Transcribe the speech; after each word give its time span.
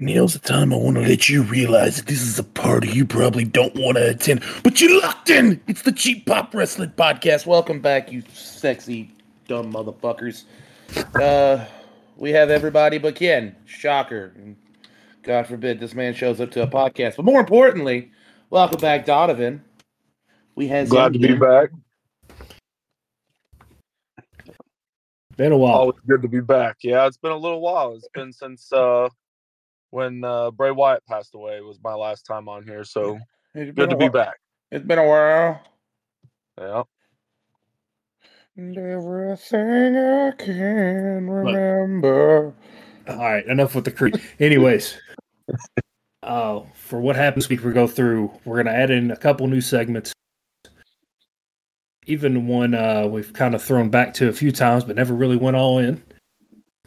Now's 0.00 0.34
the 0.34 0.38
time 0.38 0.72
I 0.72 0.76
want 0.76 0.94
to 0.94 1.02
let 1.02 1.28
you 1.28 1.42
realize 1.42 1.96
that 1.96 2.06
this 2.06 2.22
is 2.22 2.38
a 2.38 2.44
party 2.44 2.88
you 2.88 3.04
probably 3.04 3.42
don't 3.42 3.74
want 3.74 3.96
to 3.96 4.10
attend, 4.10 4.44
but 4.62 4.80
you're 4.80 5.02
locked 5.02 5.28
in. 5.28 5.60
It's 5.66 5.82
the 5.82 5.90
Cheap 5.90 6.24
Pop 6.24 6.54
Wrestling 6.54 6.92
Podcast. 6.96 7.46
Welcome 7.46 7.80
back, 7.80 8.12
you 8.12 8.22
sexy, 8.32 9.10
dumb 9.48 9.72
motherfuckers. 9.72 10.44
Uh, 11.20 11.64
we 12.16 12.30
have 12.30 12.48
everybody 12.48 12.98
but 12.98 13.16
Ken. 13.16 13.56
Shocker. 13.64 14.32
God 15.24 15.48
forbid 15.48 15.80
this 15.80 15.94
man 15.94 16.14
shows 16.14 16.40
up 16.40 16.52
to 16.52 16.62
a 16.62 16.68
podcast. 16.68 17.16
But 17.16 17.24
more 17.24 17.40
importantly, 17.40 18.12
welcome 18.50 18.80
back, 18.80 19.04
Donovan. 19.04 19.64
We 20.54 20.68
have 20.68 20.90
Glad 20.90 21.14
to 21.14 21.18
be 21.18 21.34
back. 21.34 21.70
Been 25.36 25.50
a 25.50 25.58
while. 25.58 25.74
Always 25.74 26.00
good 26.06 26.22
to 26.22 26.28
be 26.28 26.40
back. 26.40 26.76
Yeah, 26.84 27.04
it's 27.08 27.16
been 27.16 27.32
a 27.32 27.36
little 27.36 27.60
while. 27.60 27.94
It's 27.96 28.08
been 28.14 28.32
since 28.32 28.72
uh 28.72 29.08
when 29.90 30.22
uh 30.24 30.50
Bray 30.50 30.70
Wyatt 30.70 31.04
passed 31.06 31.34
away 31.34 31.60
was 31.60 31.78
my 31.82 31.94
last 31.94 32.22
time 32.26 32.48
on 32.48 32.62
here. 32.64 32.84
So 32.84 33.18
It's 33.54 33.74
been 33.74 33.74
good 33.74 33.88
a 33.88 33.90
to 33.90 33.96
be 33.96 34.04
while. 34.04 34.12
back. 34.12 34.34
It's 34.70 34.84
been 34.84 34.98
a 34.98 35.06
while. 35.06 35.60
Yeah. 36.60 36.82
And 38.56 38.76
everything 38.76 39.96
I 39.96 40.32
can 40.32 41.30
remember. 41.30 42.52
All 43.06 43.16
right, 43.16 43.46
enough 43.46 43.74
with 43.74 43.84
the 43.84 43.90
creep. 43.92 44.16
Anyways, 44.40 44.98
uh, 46.24 46.60
for 46.74 47.00
what 47.00 47.14
happens 47.16 47.44
this 47.44 47.50
week, 47.50 47.64
we 47.64 47.72
go 47.72 47.86
through. 47.86 48.32
We're 48.44 48.56
gonna 48.62 48.76
add 48.76 48.90
in 48.90 49.10
a 49.12 49.16
couple 49.16 49.46
new 49.46 49.60
segments. 49.60 50.12
Even 52.06 52.46
one 52.46 52.74
uh, 52.74 53.06
we've 53.06 53.32
kind 53.32 53.54
of 53.54 53.62
thrown 53.62 53.90
back 53.90 54.12
to 54.14 54.28
a 54.28 54.32
few 54.32 54.50
times, 54.50 54.82
but 54.84 54.96
never 54.96 55.14
really 55.14 55.36
went 55.36 55.56
all 55.56 55.78
in. 55.78 56.02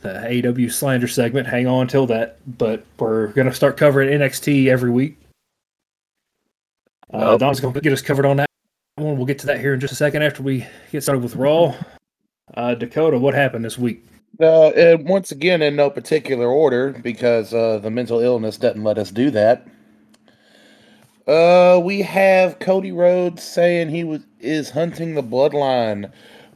The 0.02 0.48
AW 0.48 0.70
slander 0.70 1.08
segment. 1.08 1.48
Hang 1.48 1.68
on 1.68 1.88
till 1.88 2.08
that, 2.08 2.38
but 2.58 2.84
we're 2.98 3.28
gonna 3.28 3.54
start 3.54 3.78
covering 3.78 4.10
NXT 4.10 4.68
every 4.68 4.90
week. 4.90 5.18
Uh, 7.14 7.32
Yep. 7.32 7.40
Don's 7.40 7.60
gonna 7.60 7.80
get 7.82 7.94
us 7.94 8.02
covered 8.02 8.26
on 8.26 8.38
that 8.38 8.48
one. 8.96 9.18
We'll 9.18 9.26
get 9.26 9.40
to 9.40 9.48
that 9.48 9.60
here 9.60 9.74
in 9.74 9.80
just 9.80 9.94
a 9.94 9.98
second 9.98 10.24
after 10.24 10.42
we 10.44 10.66
get 10.92 11.04
started 11.04 11.22
with 11.24 11.36
Raw. 11.36 11.76
Uh, 12.56 12.76
Dakota, 12.76 13.18
what 13.18 13.34
happened 13.34 13.64
this 13.64 13.78
week? 13.78 14.04
Uh, 14.40 14.70
and 14.70 15.08
once 15.08 15.32
again, 15.32 15.62
in 15.62 15.76
no 15.76 15.90
particular 15.90 16.48
order, 16.48 16.94
because 17.04 17.54
uh, 17.54 17.78
the 17.80 17.92
mental 17.92 18.20
illness 18.20 18.58
doesn't 18.58 18.84
let 18.84 18.98
us 18.98 19.12
do 19.12 19.30
that. 19.30 19.68
Uh, 21.28 21.80
we 21.84 22.02
have 22.02 22.60
Cody 22.60 22.92
Rhodes 22.92 23.44
saying 23.44 23.90
he 23.90 24.04
was 24.04 24.22
is 24.40 24.72
hunting 24.72 25.14
the 25.14 25.22
bloodline, 25.22 26.12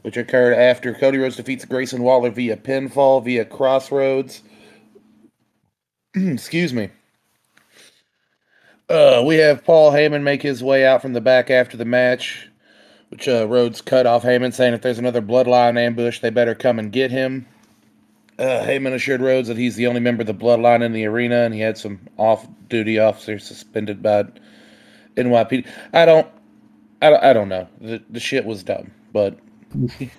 which 0.06 0.16
occurred 0.16 0.54
after 0.54 0.94
Cody 0.94 1.18
Rhodes 1.18 1.34
defeats 1.34 1.64
Grayson 1.64 2.00
Waller 2.00 2.30
via 2.30 2.56
pinfall 2.56 3.24
via 3.24 3.44
Cross 3.44 3.90
Rhodes. 3.90 4.40
Excuse 6.14 6.72
me. 6.72 6.90
Uh, 8.88 9.24
we 9.26 9.34
have 9.38 9.64
Paul 9.64 9.90
Heyman 9.90 10.22
make 10.22 10.42
his 10.42 10.62
way 10.62 10.86
out 10.86 11.02
from 11.02 11.12
the 11.12 11.20
back 11.20 11.50
after 11.50 11.76
the 11.76 11.84
match, 11.84 12.48
which 13.08 13.26
uh, 13.26 13.48
Rhodes 13.48 13.80
cut 13.80 14.06
off 14.06 14.22
Heyman, 14.22 14.54
saying 14.54 14.74
if 14.74 14.82
there's 14.82 15.00
another 15.00 15.20
bloodline 15.20 15.76
ambush, 15.76 16.20
they 16.20 16.30
better 16.30 16.54
come 16.54 16.78
and 16.78 16.92
get 16.92 17.10
him. 17.10 17.44
Uh, 18.38 18.64
Heyman 18.64 18.92
assured 18.94 19.20
Rhodes 19.22 19.48
that 19.48 19.56
he's 19.56 19.74
the 19.74 19.88
only 19.88 20.00
member 20.00 20.20
of 20.20 20.28
the 20.28 20.34
bloodline 20.34 20.84
in 20.84 20.92
the 20.92 21.04
arena, 21.06 21.38
and 21.42 21.52
he 21.52 21.58
had 21.58 21.76
some 21.76 21.98
off-duty 22.16 23.00
officers 23.00 23.44
suspended 23.44 24.04
by 24.04 24.26
NYPD. 25.16 25.66
I 25.92 26.06
don't, 26.06 26.28
I, 27.02 27.10
don't- 27.10 27.24
I 27.24 27.32
don't 27.32 27.48
know. 27.48 27.66
The 27.80 28.00
the 28.08 28.20
shit 28.20 28.44
was 28.44 28.62
dumb, 28.62 28.92
but 29.12 29.36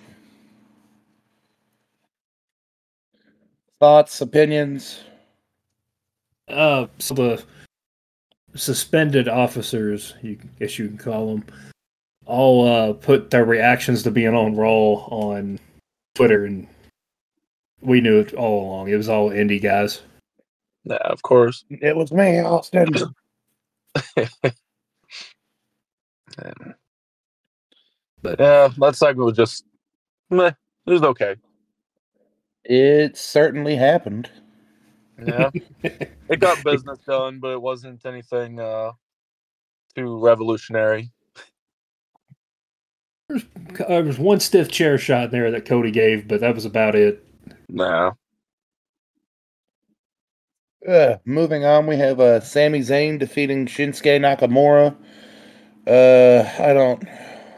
thoughts, 3.80 4.22
opinions. 4.22 5.00
Uh, 6.48 6.88
so 7.00 7.14
the 7.14 7.44
suspended 8.56 9.28
officers, 9.28 10.16
you 10.22 10.38
guess 10.60 10.80
you 10.80 10.88
can 10.88 10.98
call 10.98 11.28
them, 11.28 11.46
all 12.26 12.68
uh, 12.68 12.94
put 12.94 13.30
their 13.30 13.46
reactions 13.46 14.04
to 14.04 14.12
being 14.12 14.34
on 14.34 14.56
roll 14.56 15.08
on 15.12 15.60
Twitter, 16.16 16.46
and 16.46 16.68
we 17.82 18.02
knew 18.02 18.20
it 18.20 18.34
all 18.34 18.66
along. 18.66 18.90
It 18.90 18.96
was 18.96 19.10
all 19.10 19.30
indie 19.30 19.62
guys. 19.62 20.02
Yeah, 20.86 20.98
of 21.04 21.22
course. 21.22 21.66
It 21.70 21.96
was 21.96 22.12
me, 22.12 22.40
Austin. 22.40 22.88
But 28.28 28.42
yeah, 28.42 28.68
that 28.80 28.98
segment 28.98 29.26
was 29.26 29.38
just 29.38 29.64
meh. 30.30 30.52
It 30.86 30.92
was 30.92 31.02
okay. 31.02 31.38
It 32.66 33.16
certainly 33.16 33.78
happened. 33.78 34.30
Yeah. 35.26 35.50
it 35.84 36.40
got 36.42 36.62
business 36.62 37.00
done, 37.08 37.40
but 37.40 37.54
it 37.54 37.62
wasn't 37.62 38.06
anything 38.06 38.60
uh 38.60 38.92
too 39.96 40.20
revolutionary. 40.20 41.10
Uh, 43.30 43.40
there 43.88 44.04
was 44.04 44.20
one 44.20 44.42
stiff 44.42 44.70
chair 44.70 44.98
shot 44.98 45.26
in 45.26 45.32
there 45.32 45.50
that 45.50 45.66
Cody 45.66 45.92
gave, 45.92 46.28
but 46.28 46.42
that 46.42 46.54
was 46.54 46.66
about 46.66 46.96
it. 46.96 47.26
Nah. 47.70 48.12
Uh, 50.86 51.16
moving 51.24 51.64
on, 51.64 51.88
we 51.88 51.96
have 51.96 52.20
uh, 52.20 52.42
Sami 52.42 52.82
Zayn 52.82 53.20
defeating 53.20 53.68
Shinsuke 53.68 54.20
Nakamura. 54.20 54.96
Uh, 55.88 56.50
I 56.62 56.74
don't, 56.74 57.04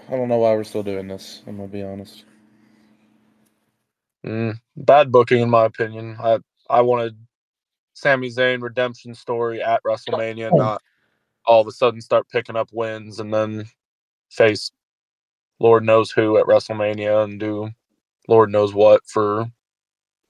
I 0.10 0.14
don't 0.14 0.28
know 0.28 0.38
why 0.38 0.56
we're 0.56 0.64
still 0.64 0.82
doing 0.82 1.08
this. 1.08 1.44
I'm 1.46 1.58
gonna 1.58 1.68
be 1.68 1.84
honest. 1.84 2.26
Mm, 4.26 4.60
bad 4.76 5.12
booking 5.12 5.42
in 5.42 5.50
my 5.52 5.66
opinion. 5.66 6.18
I 6.20 6.40
I 6.68 6.82
wanted 6.82 7.16
Sami 7.94 8.30
Zayn 8.30 8.62
redemption 8.62 9.14
story 9.14 9.62
at 9.62 9.84
WrestleMania, 9.84 10.52
not 10.56 10.82
all 11.46 11.62
of 11.62 11.68
a 11.68 11.72
sudden 11.72 12.02
start 12.02 12.28
picking 12.30 12.56
up 12.56 12.70
wins 12.74 13.20
and 13.20 13.32
then 13.32 13.66
face 14.32 14.72
Lord 15.60 15.84
knows 15.84 16.10
who 16.10 16.38
at 16.38 16.46
WrestleMania 16.46 17.24
and 17.24 17.40
do 17.40 17.70
Lord 18.28 18.52
knows 18.52 18.74
what 18.74 19.06
for 19.06 19.46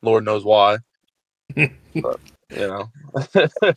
Lord 0.01 0.25
knows 0.25 0.43
why. 0.43 0.79
but 1.55 2.19
you 2.51 2.67
know, 2.67 2.91
that, 3.33 3.75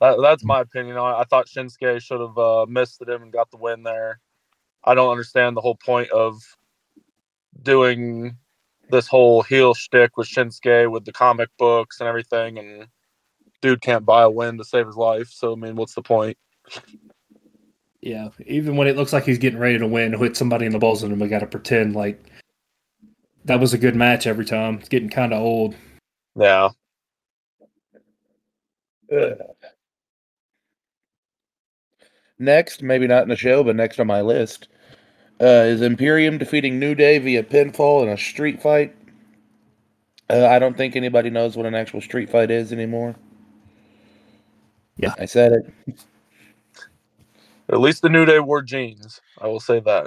that's 0.00 0.44
my 0.44 0.60
opinion 0.60 0.96
on 0.96 1.14
it. 1.14 1.18
I 1.18 1.24
thought 1.24 1.48
Shinsuke 1.48 2.00
should 2.00 2.20
have 2.20 2.38
uh, 2.38 2.64
missed 2.66 3.02
it 3.02 3.10
and 3.10 3.32
got 3.32 3.50
the 3.50 3.58
win 3.58 3.82
there. 3.82 4.20
I 4.84 4.94
don't 4.94 5.10
understand 5.10 5.56
the 5.56 5.60
whole 5.60 5.76
point 5.76 6.10
of 6.10 6.42
doing 7.62 8.36
this 8.90 9.06
whole 9.06 9.42
heel 9.42 9.74
shtick 9.74 10.16
with 10.16 10.28
Shinsuke 10.28 10.90
with 10.90 11.04
the 11.04 11.12
comic 11.12 11.48
books 11.58 12.00
and 12.00 12.08
everything, 12.08 12.58
and 12.58 12.86
dude 13.62 13.80
can't 13.80 14.04
buy 14.04 14.22
a 14.22 14.30
win 14.30 14.58
to 14.58 14.64
save 14.64 14.86
his 14.86 14.96
life. 14.96 15.28
So 15.28 15.52
I 15.52 15.56
mean, 15.56 15.76
what's 15.76 15.94
the 15.94 16.02
point? 16.02 16.36
Yeah, 18.02 18.28
even 18.46 18.76
when 18.76 18.86
it 18.86 18.96
looks 18.96 19.14
like 19.14 19.24
he's 19.24 19.38
getting 19.38 19.58
ready 19.58 19.78
to 19.78 19.86
win, 19.86 20.12
hit 20.12 20.36
somebody 20.36 20.66
in 20.66 20.72
the 20.72 20.78
balls, 20.78 21.02
and 21.02 21.18
we 21.18 21.28
got 21.28 21.38
to 21.38 21.46
pretend 21.46 21.96
like 21.96 22.22
that 23.46 23.60
was 23.60 23.72
a 23.72 23.78
good 23.78 23.96
match 23.96 24.26
every 24.26 24.44
time. 24.44 24.74
It's 24.76 24.88
getting 24.90 25.08
kind 25.08 25.32
of 25.32 25.40
old. 25.40 25.74
Yeah, 26.36 26.70
Next, 32.38 32.82
maybe 32.82 33.06
not 33.06 33.22
in 33.22 33.28
the 33.28 33.36
show, 33.36 33.62
but 33.62 33.76
next 33.76 34.00
on 34.00 34.06
my 34.06 34.20
list, 34.20 34.68
uh, 35.40 35.44
is 35.44 35.82
Imperium 35.82 36.38
defeating 36.38 36.78
New 36.78 36.94
Day 36.94 37.18
via 37.18 37.42
pinfall 37.42 38.02
in 38.02 38.08
a 38.08 38.16
street 38.16 38.62
fight. 38.62 38.94
Uh, 40.30 40.46
I 40.46 40.58
don't 40.58 40.76
think 40.76 40.96
anybody 40.96 41.30
knows 41.30 41.56
what 41.56 41.66
an 41.66 41.74
actual 41.74 42.00
street 42.00 42.30
fight 42.30 42.50
is 42.50 42.72
anymore. 42.72 43.14
Yeah. 44.96 45.14
I 45.18 45.26
said 45.26 45.52
it. 45.52 45.98
at 47.68 47.80
least 47.80 48.02
the 48.02 48.08
New 48.08 48.24
Day 48.24 48.40
wore 48.40 48.62
jeans. 48.62 49.20
I 49.40 49.48
will 49.48 49.60
say 49.60 49.80
that. 49.80 50.06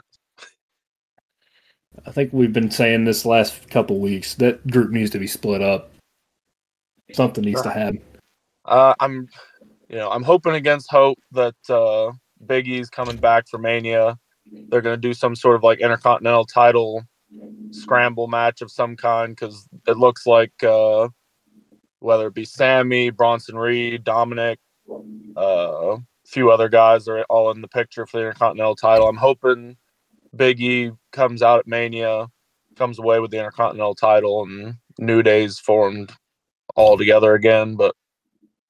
I 2.05 2.11
think 2.11 2.31
we've 2.31 2.53
been 2.53 2.71
saying 2.71 3.05
this 3.05 3.25
last 3.25 3.69
couple 3.69 3.99
weeks 3.99 4.35
that 4.35 4.65
group 4.67 4.91
needs 4.91 5.11
to 5.11 5.19
be 5.19 5.27
split 5.27 5.61
up. 5.61 5.91
Something 7.13 7.43
needs 7.45 7.61
to 7.61 7.69
happen. 7.69 8.01
Uh, 8.65 8.93
I'm, 8.99 9.27
you 9.89 9.95
know, 9.95 10.09
I'm 10.09 10.23
hoping 10.23 10.53
against 10.53 10.91
hope 10.91 11.17
that 11.31 11.55
uh, 11.69 12.11
Big 12.45 12.67
E's 12.67 12.89
coming 12.89 13.17
back 13.17 13.47
for 13.49 13.57
Mania. 13.57 14.17
They're 14.69 14.81
going 14.81 14.95
to 14.95 15.07
do 15.07 15.13
some 15.13 15.35
sort 15.35 15.55
of 15.55 15.63
like 15.63 15.79
intercontinental 15.79 16.45
title 16.45 17.03
scramble 17.71 18.27
match 18.27 18.61
of 18.61 18.71
some 18.71 18.95
kind 18.95 19.35
because 19.35 19.67
it 19.87 19.97
looks 19.97 20.25
like 20.25 20.63
uh, 20.63 21.07
whether 21.99 22.27
it 22.27 22.33
be 22.33 22.45
Sammy, 22.45 23.09
Bronson 23.09 23.57
Reed, 23.57 24.03
Dominik, 24.03 24.57
uh, 25.35 25.97
a 25.97 25.97
few 26.25 26.51
other 26.51 26.69
guys 26.69 27.07
are 27.07 27.23
all 27.29 27.51
in 27.51 27.61
the 27.61 27.67
picture 27.67 28.05
for 28.05 28.17
the 28.17 28.23
intercontinental 28.23 28.75
title. 28.75 29.07
I'm 29.07 29.17
hoping 29.17 29.77
Big 30.35 30.59
E 30.61 30.91
comes 31.11 31.41
out 31.41 31.59
at 31.59 31.67
Mania, 31.67 32.27
comes 32.75 32.99
away 32.99 33.19
with 33.19 33.31
the 33.31 33.37
intercontinental 33.37 33.95
title, 33.95 34.43
and 34.43 34.75
New 34.99 35.23
Day's 35.23 35.59
formed 35.59 36.11
all 36.75 36.97
together 36.97 37.33
again. 37.33 37.75
But 37.75 37.95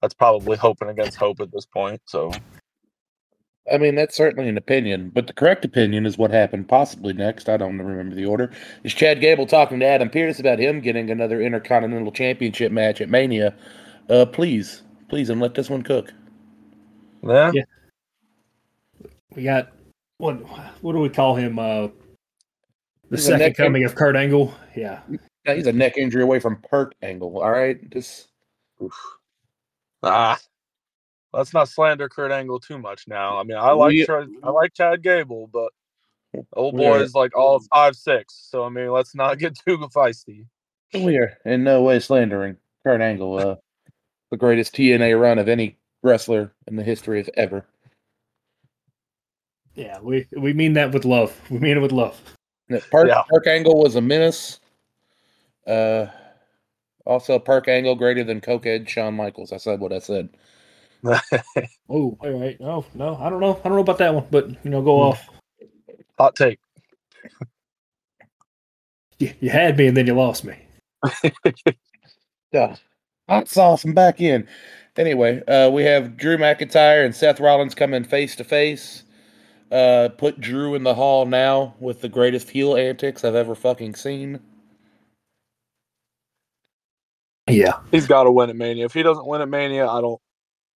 that's 0.02 0.14
probably 0.14 0.58
hoping 0.58 0.90
against 0.90 1.18
hope 1.18 1.40
at 1.40 1.52
this 1.52 1.66
point. 1.66 2.02
So 2.06 2.32
I 3.72 3.78
mean, 3.78 3.96
that's 3.96 4.16
certainly 4.16 4.48
an 4.50 4.58
opinion, 4.58 5.12
but 5.14 5.28
the 5.28 5.34
correct 5.34 5.66
opinion 5.66 6.06
is 6.06 6.18
what 6.18 6.32
happened 6.32 6.70
possibly 6.70 7.14
next. 7.14 7.50
I 7.50 7.58
don't 7.58 7.78
remember 7.78 8.16
the 8.16 8.26
order. 8.26 8.52
Is 8.84 8.94
Chad 8.94 9.20
Gable 9.20 9.46
talking 9.46 9.80
to 9.82 9.86
Adam 9.86 10.10
Pearce 10.10 10.40
about 10.40 10.60
him 10.60 10.80
getting 10.80 11.10
another 11.10 11.42
Intercontinental 11.42 12.12
Championship 12.12 12.72
match 12.72 13.02
at 13.02 13.10
Mania? 13.10 13.54
Uh, 14.10 14.26
please, 14.26 14.84
please 15.10 15.30
and 15.30 15.42
let 15.42 15.54
this 15.54 15.70
one 15.70 15.82
cook. 15.84 16.14
Yeah. 17.24 17.52
Yeah. 17.54 17.64
We 19.36 19.44
got 19.44 19.72
what? 20.18 20.36
What 20.82 20.94
do 20.94 21.00
we 21.00 21.10
call 21.10 21.36
him? 21.36 21.60
Uh, 21.60 21.88
the 23.10 23.18
He's 23.18 23.26
second 23.26 23.40
neck- 23.40 23.58
coming 23.58 23.84
of 23.84 23.96
Kurt 23.96 24.16
Angle. 24.16 24.54
Yeah. 24.76 25.02
Yeah, 25.46 25.54
he's 25.56 25.68
a 25.68 25.72
neck 25.74 25.98
injury 25.98 26.24
away 26.24 26.40
from 26.40 26.62
Perk 26.70 26.94
Angle. 27.02 27.40
All 27.42 27.52
right, 27.52 27.78
just 27.90 28.28
Ah. 30.04 30.38
Let's 31.34 31.54
not 31.54 31.70
slander 31.70 32.10
Kurt 32.10 32.32
Angle 32.32 32.60
too 32.60 32.78
much 32.78 33.08
now. 33.08 33.38
I 33.38 33.44
mean, 33.44 33.58
I 33.58 33.72
like 33.72 33.90
We- 33.92 34.06
Chad- 34.06 34.30
I 34.44 34.50
like 34.50 34.74
Chad 34.74 35.04
Gable, 35.04 35.48
but 35.48 35.72
old 36.54 36.76
boy 36.78 36.98
are- 37.00 37.02
is 37.04 37.14
like 37.14 37.36
all 37.36 37.60
five 37.74 37.96
six. 37.96 38.48
So 38.50 38.64
I 38.64 38.70
mean, 38.70 38.90
let's 38.92 39.14
not 39.14 39.38
get 39.40 39.58
too 39.58 39.78
feisty. 39.94 40.46
we 40.94 41.18
are 41.18 41.38
in 41.46 41.64
no 41.64 41.82
way 41.84 42.00
slandering 42.00 42.58
Kurt 42.84 43.02
Angle, 43.02 43.38
uh, 43.38 43.56
the 44.32 44.38
greatest 44.38 44.74
TNA 44.76 45.20
run 45.20 45.38
of 45.40 45.48
any 45.50 45.78
wrestler 46.02 46.54
in 46.68 46.76
the 46.78 46.84
history 46.84 47.20
of 47.20 47.30
ever. 47.36 47.66
Yeah. 49.76 50.00
We 50.02 50.28
we 50.38 50.54
mean 50.54 50.74
that 50.74 50.92
with 50.92 51.06
love. 51.06 51.40
We 51.50 51.60
mean 51.60 51.78
it 51.78 51.82
with 51.82 51.92
love. 51.92 52.20
Yeah, 52.70 52.80
Perk, 52.92 53.08
Yeah. 53.08 53.24
Perk 53.30 53.48
Angle 53.48 53.80
was 53.82 53.96
a 53.96 54.02
menace. 54.02 54.60
Uh, 55.66 56.08
also, 57.06 57.40
Park 57.40 57.68
Angle 57.68 57.96
greater 57.96 58.24
than 58.24 58.42
Cokehead 58.42 58.88
Shawn 58.90 59.14
Michaels. 59.16 59.52
I 59.54 59.58
said 59.58 59.80
what 59.80 59.94
I 59.94 60.00
said. 60.00 60.30
Oh, 61.90 62.18
all 62.22 62.32
right. 62.40 62.60
No, 62.60 62.86
no, 62.96 63.16
I 63.18 63.30
don't 63.30 63.40
know. 63.42 63.60
I 63.64 63.68
don't 63.68 63.76
know 63.78 63.82
about 63.82 64.00
that 64.00 64.14
one, 64.16 64.26
but 64.32 64.50
you 64.66 64.72
know, 64.72 64.82
go 64.82 65.00
Hmm. 65.00 65.04
off. 65.04 65.30
Hot 66.20 66.36
take. 66.36 66.60
You, 69.20 69.34
you 69.40 69.50
had 69.50 69.78
me, 69.78 69.88
and 69.88 69.98
then 69.98 70.08
you 70.08 70.16
lost 70.16 70.46
me. 70.46 70.58
Yeah. 72.52 72.76
Hot 73.30 73.48
sauce 73.50 73.86
and 73.86 73.96
back 73.96 74.22
in. 74.22 74.48
Anyway, 74.98 75.44
uh, 75.48 75.70
we 75.70 75.84
have 75.84 76.18
Drew 76.18 76.38
McIntyre 76.38 77.06
and 77.06 77.16
Seth 77.16 77.40
Rollins 77.40 77.76
coming 77.76 78.04
face 78.04 78.36
to 78.38 78.44
face. 78.44 79.04
Uh, 79.72 80.10
put 80.18 80.42
Drew 80.42 80.76
in 80.76 80.84
the 80.84 80.96
hall 80.96 81.26
now 81.26 81.76
with 81.80 82.02
the 82.02 82.10
greatest 82.10 82.50
heel 82.50 82.76
antics 82.78 83.26
I've 83.26 83.36
ever 83.36 83.56
fucking 83.56 83.96
seen. 83.96 84.40
Yeah. 87.50 87.80
He's 87.92 88.08
got 88.08 88.24
to 88.26 88.32
win 88.32 88.50
at 88.52 88.56
Mania. 88.58 88.86
If 88.86 88.94
he 88.94 89.04
doesn't 89.04 89.28
win 89.28 89.42
at 89.42 89.50
Mania, 89.50 89.88
I 89.88 90.02
don't 90.02 90.22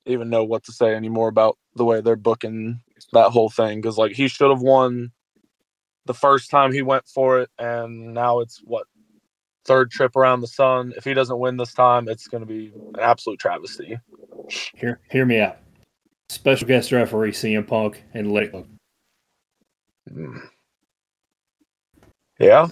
even 0.05 0.29
know 0.29 0.43
what 0.43 0.63
to 0.65 0.71
say 0.71 0.95
anymore 0.95 1.27
about 1.27 1.57
the 1.75 1.85
way 1.85 2.01
they're 2.01 2.15
booking 2.15 2.79
that 3.13 3.29
whole 3.31 3.49
thing. 3.49 3.79
Because 3.81 3.97
like 3.97 4.13
he 4.13 4.27
should 4.27 4.49
have 4.49 4.61
won 4.61 5.11
the 6.05 6.13
first 6.13 6.49
time 6.49 6.71
he 6.71 6.81
went 6.81 7.07
for 7.07 7.39
it, 7.41 7.49
and 7.59 8.13
now 8.13 8.39
it's 8.39 8.59
what 8.63 8.87
third 9.65 9.91
trip 9.91 10.15
around 10.15 10.41
the 10.41 10.47
sun. 10.47 10.93
If 10.97 11.03
he 11.03 11.13
doesn't 11.13 11.37
win 11.39 11.57
this 11.57 11.73
time, 11.73 12.07
it's 12.09 12.27
going 12.27 12.41
to 12.41 12.47
be 12.47 12.73
an 12.95 12.99
absolute 12.99 13.39
travesty. 13.39 13.97
Hear 14.75 14.99
hear 15.09 15.25
me 15.25 15.39
out. 15.39 15.57
Special 16.29 16.67
guest 16.67 16.91
referee 16.91 17.31
CM 17.31 17.67
Punk 17.67 18.03
and 18.13 18.31
let 18.31 18.43
it 18.43 18.51
go. 18.51 18.65
Mm. 20.11 20.41
Yeah, 22.39 22.67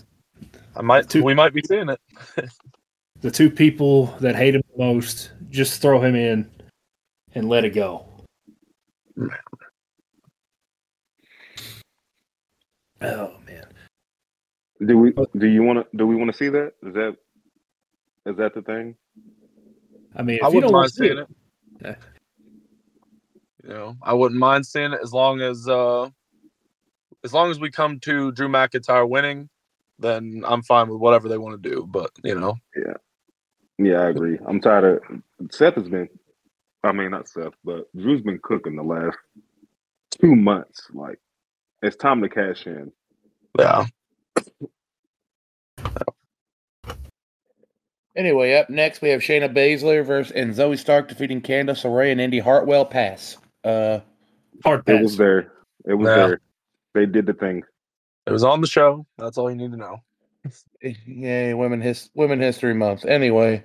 I 0.76 0.82
might. 0.82 1.10
Two- 1.10 1.24
We 1.24 1.36
might 1.36 1.54
be 1.54 1.62
seeing 1.68 1.90
it. 1.90 2.00
The 3.22 3.30
two 3.32 3.52
people 3.52 4.06
that 4.22 4.38
hate 4.38 4.56
him 4.56 4.62
the 4.72 4.82
most, 4.82 5.32
just 5.50 5.82
throw 5.82 6.00
him 6.02 6.16
in 6.16 6.50
and 7.36 7.50
let 7.50 7.66
it 7.66 7.72
go. 7.72 8.06
Oh 13.02 13.34
man. 13.46 13.66
Do 14.86 14.98
we? 14.98 15.14
Do 15.38 15.48
you 15.48 15.64
want 15.64 15.80
to? 15.80 15.98
Do 15.98 16.08
we 16.08 16.16
want 16.16 16.32
to 16.32 16.38
see 16.38 16.50
that? 16.50 16.74
Is 16.84 16.94
that? 16.94 17.16
Is 18.26 18.38
that 18.38 18.54
the 18.54 18.62
thing? 18.62 18.96
I 20.16 20.22
mean, 20.22 20.38
if 20.38 20.44
I 20.44 20.48
you 20.48 20.56
wouldn't 20.56 20.72
don't 20.72 20.74
want 20.74 20.84
mind 20.84 20.90
to 20.90 20.96
see 20.96 21.08
seeing 21.08 21.18
it, 21.20 21.28
it. 21.82 21.86
Yeah. 21.86 21.96
You 23.64 23.70
know, 23.70 23.98
I 24.02 24.14
wouldn't 24.14 24.40
mind 24.40 24.66
seeing 24.66 24.94
it 24.94 25.00
as 25.04 25.14
long 25.14 25.42
as 25.42 25.68
uh 25.68 26.10
as 27.24 27.34
long 27.34 27.52
as 27.52 27.60
we 27.60 27.70
come 27.70 28.00
to 28.02 28.32
Drew 28.32 28.48
McIntyre 28.48 29.08
winning, 29.08 29.50
then 30.00 30.44
I'm 30.46 30.62
fine 30.64 30.88
with 30.90 31.00
whatever 31.00 31.28
they 31.28 31.38
want 31.38 31.62
to 31.62 31.70
do. 31.70 31.86
But 31.86 32.12
you 32.24 32.40
know, 32.40 32.56
yeah, 32.76 32.94
Yeah, 33.78 34.02
I 34.02 34.10
agree. 34.10 34.40
I'm 34.46 34.62
tired 34.62 35.02
of 35.02 35.52
Seth 35.52 35.76
has 35.76 35.90
been. 35.90 36.10
I 36.84 36.92
mean, 36.92 37.12
not 37.12 37.28
Seth, 37.28 37.54
but 37.64 37.86
Drew's 37.96 38.22
been 38.22 38.40
cooking 38.42 38.76
the 38.76 38.84
last 38.84 39.18
two 40.22 40.36
months. 40.36 40.88
Like, 40.94 41.20
it's 41.82 41.96
time 41.96 42.22
to 42.22 42.30
cash 42.30 42.66
in. 42.68 42.92
yeah. 43.58 43.86
Anyway, 48.16 48.54
up 48.56 48.70
next 48.70 49.02
we 49.02 49.10
have 49.10 49.22
Shayna 49.22 49.54
Baszler 49.54 50.06
versus 50.06 50.32
and 50.34 50.54
Zoey 50.54 50.78
Stark 50.78 51.08
defeating 51.08 51.42
Candice 51.42 51.86
LeRae 51.86 52.12
and 52.12 52.20
Indi 52.20 52.40
Hartwell. 52.40 52.86
Pass. 52.86 53.38
Uh, 53.64 54.00
hard 54.64 54.84
It 54.88 55.02
was 55.02 55.16
there. 55.16 55.52
It 55.86 55.94
was 55.94 56.08
Yeah. 56.08 56.16
there. 56.28 56.42
They 56.96 57.06
did 57.06 57.26
the 57.28 57.34
thing. 57.34 57.64
It 58.26 58.32
was 58.32 58.44
on 58.44 58.62
the 58.62 58.68
show. 58.68 59.06
That's 59.18 59.38
all 59.38 59.50
you 59.50 59.56
need 59.56 59.72
to 59.72 59.78
know. 59.78 59.98
yay, 61.06 61.54
women 61.54 61.82
his 61.82 62.10
Women 62.14 62.40
History 62.40 62.74
Month. 62.74 63.06
Anyway, 63.06 63.64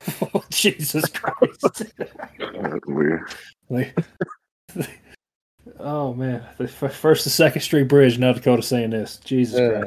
Oh, 0.34 0.44
Jesus 0.50 1.04
Christ. 1.08 1.60
That's 1.62 2.86
weird. 2.86 3.22
Oh 5.80 6.14
man, 6.14 6.44
the 6.58 6.64
f- 6.64 6.94
first 6.94 7.24
to 7.24 7.30
second 7.30 7.62
Street 7.62 7.88
Bridge, 7.88 8.14
in 8.14 8.20
North 8.20 8.36
Dakota 8.36 8.62
saying 8.62 8.90
this. 8.90 9.16
Jesus 9.18 9.58
Yeah. 9.58 9.84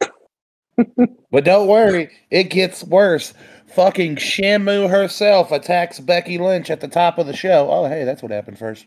Christ. 0.00 1.10
but 1.30 1.44
don't 1.44 1.66
worry, 1.68 2.10
it 2.30 2.44
gets 2.44 2.82
worse. 2.84 3.34
Fucking 3.74 4.16
Shamu 4.16 4.88
herself 4.88 5.52
attacks 5.52 6.00
Becky 6.00 6.38
Lynch 6.38 6.70
at 6.70 6.80
the 6.80 6.88
top 6.88 7.18
of 7.18 7.26
the 7.26 7.36
show. 7.36 7.68
Oh, 7.70 7.86
hey, 7.86 8.04
that's 8.04 8.22
what 8.22 8.32
happened 8.32 8.58
first. 8.58 8.86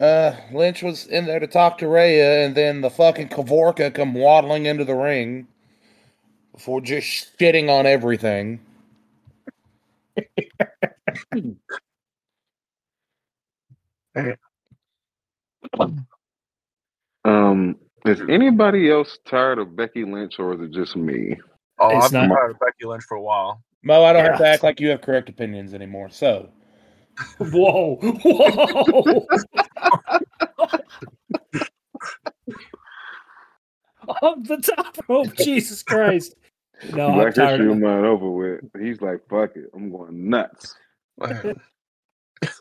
Uh, 0.00 0.34
Lynch 0.52 0.82
was 0.82 1.06
in 1.06 1.26
there 1.26 1.38
to 1.38 1.46
talk 1.46 1.78
to 1.78 1.88
Rhea, 1.88 2.44
and 2.44 2.56
then 2.56 2.80
the 2.80 2.90
fucking 2.90 3.28
Kavorka 3.28 3.94
come 3.94 4.14
waddling 4.14 4.66
into 4.66 4.84
the 4.84 4.94
ring 4.96 5.46
before 6.52 6.80
just 6.80 7.38
shitting 7.38 7.70
on 7.70 7.86
everything. 7.86 8.58
Um, 17.24 17.76
is 18.04 18.20
anybody 18.28 18.90
else 18.90 19.18
tired 19.26 19.58
of 19.58 19.74
Becky 19.76 20.04
Lynch, 20.04 20.38
or 20.38 20.52
is 20.54 20.60
it 20.60 20.72
just 20.72 20.96
me? 20.96 21.36
Oh, 21.78 21.96
It's 21.96 22.06
I've 22.06 22.12
been 22.12 22.28
not- 22.28 22.36
tired 22.36 22.50
of 22.52 22.58
Becky 22.60 22.84
Lynch 22.86 23.04
for 23.04 23.16
a 23.16 23.22
while. 23.22 23.62
Mo, 23.82 24.04
I 24.04 24.12
don't 24.12 24.24
have 24.24 24.38
to 24.38 24.46
act 24.46 24.62
like 24.62 24.80
you 24.80 24.88
have 24.90 25.00
correct 25.02 25.28
opinions 25.28 25.74
anymore. 25.74 26.08
So, 26.10 26.50
Whoa, 27.38 27.96
whoa. 27.96 29.26
Off 34.22 34.38
the 34.46 34.58
top 34.58 34.96
rope, 35.08 35.34
Jesus 35.36 35.82
Christ. 35.82 36.34
No, 36.94 37.08
I'm 37.08 37.14
Black 37.14 37.34
tired 37.34 37.60
History 37.60 37.72
of 37.72 37.78
it. 37.78 37.80
Month 37.80 38.04
over 38.04 38.30
with. 38.30 38.60
He's 38.80 39.00
like, 39.00 39.20
fuck 39.28 39.56
it, 39.56 39.70
I'm 39.74 39.90
going 39.90 40.28
nuts. 40.28 40.74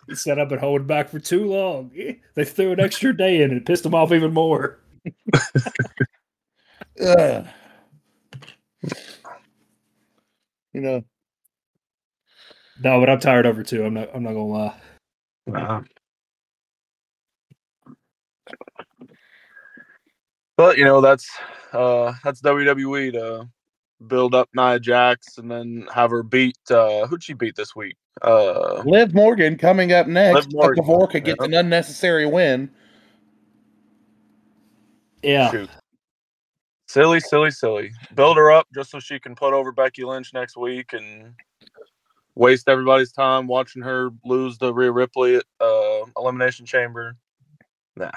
He 0.07 0.15
said 0.15 0.39
I've 0.39 0.49
been 0.49 0.59
holding 0.59 0.87
back 0.87 1.09
for 1.09 1.19
too 1.19 1.45
long. 1.45 1.91
They 2.35 2.45
threw 2.45 2.71
an 2.71 2.79
extra 2.79 3.15
day 3.15 3.41
in 3.41 3.51
and 3.51 3.59
it 3.61 3.65
pissed 3.65 3.85
him 3.85 3.95
off 3.95 4.11
even 4.11 4.33
more. 4.33 4.79
ugh. 7.01 7.47
you 10.73 10.81
know, 10.81 11.03
No, 12.81 12.99
but 12.99 13.09
I'm 13.09 13.19
tired 13.19 13.45
over 13.45 13.63
too. 13.63 13.85
I'm 13.85 13.93
not 13.93 14.09
I'm 14.13 14.23
not 14.23 14.33
gonna 14.33 14.45
lie. 14.45 14.75
Uh, 15.53 15.81
but 20.57 20.77
you 20.77 20.85
know 20.85 21.01
that's 21.01 21.29
uh 21.73 22.13
that's 22.23 22.41
WWE 22.41 23.13
to 23.13 23.49
build 24.07 24.35
up 24.35 24.49
Nia 24.53 24.79
Jax 24.79 25.37
and 25.37 25.49
then 25.49 25.87
have 25.93 26.11
her 26.11 26.23
beat 26.23 26.57
uh 26.69 27.07
who'd 27.07 27.23
she 27.23 27.33
beat 27.33 27.55
this 27.55 27.75
week? 27.75 27.95
Uh 28.21 28.81
Liv 28.85 29.13
Morgan 29.13 29.57
coming 29.57 29.91
up 29.91 30.07
next. 30.07 30.35
Liv 30.35 30.53
Morgan, 30.53 30.83
Kavorka 30.83 31.23
gets 31.23 31.37
yeah. 31.39 31.45
an 31.45 31.53
unnecessary 31.53 32.25
win. 32.25 32.69
Yeah. 35.21 35.51
shoot. 35.51 35.69
Silly, 36.87 37.19
silly, 37.21 37.49
silly. 37.49 37.91
Build 38.13 38.37
her 38.37 38.51
up 38.51 38.67
just 38.73 38.91
so 38.91 38.99
she 38.99 39.19
can 39.19 39.35
put 39.35 39.53
over 39.53 39.71
Becky 39.71 40.03
Lynch 40.03 40.31
next 40.33 40.55
week 40.55 40.93
and 40.93 41.33
waste 42.35 42.69
everybody's 42.69 43.11
time 43.11 43.47
watching 43.47 43.81
her 43.81 44.09
lose 44.25 44.57
to 44.59 44.71
Rhea 44.71 44.91
Ripley 44.91 45.37
at 45.37 45.45
uh, 45.59 46.05
Elimination 46.17 46.65
Chamber. 46.65 47.15
Nah. 47.95 48.11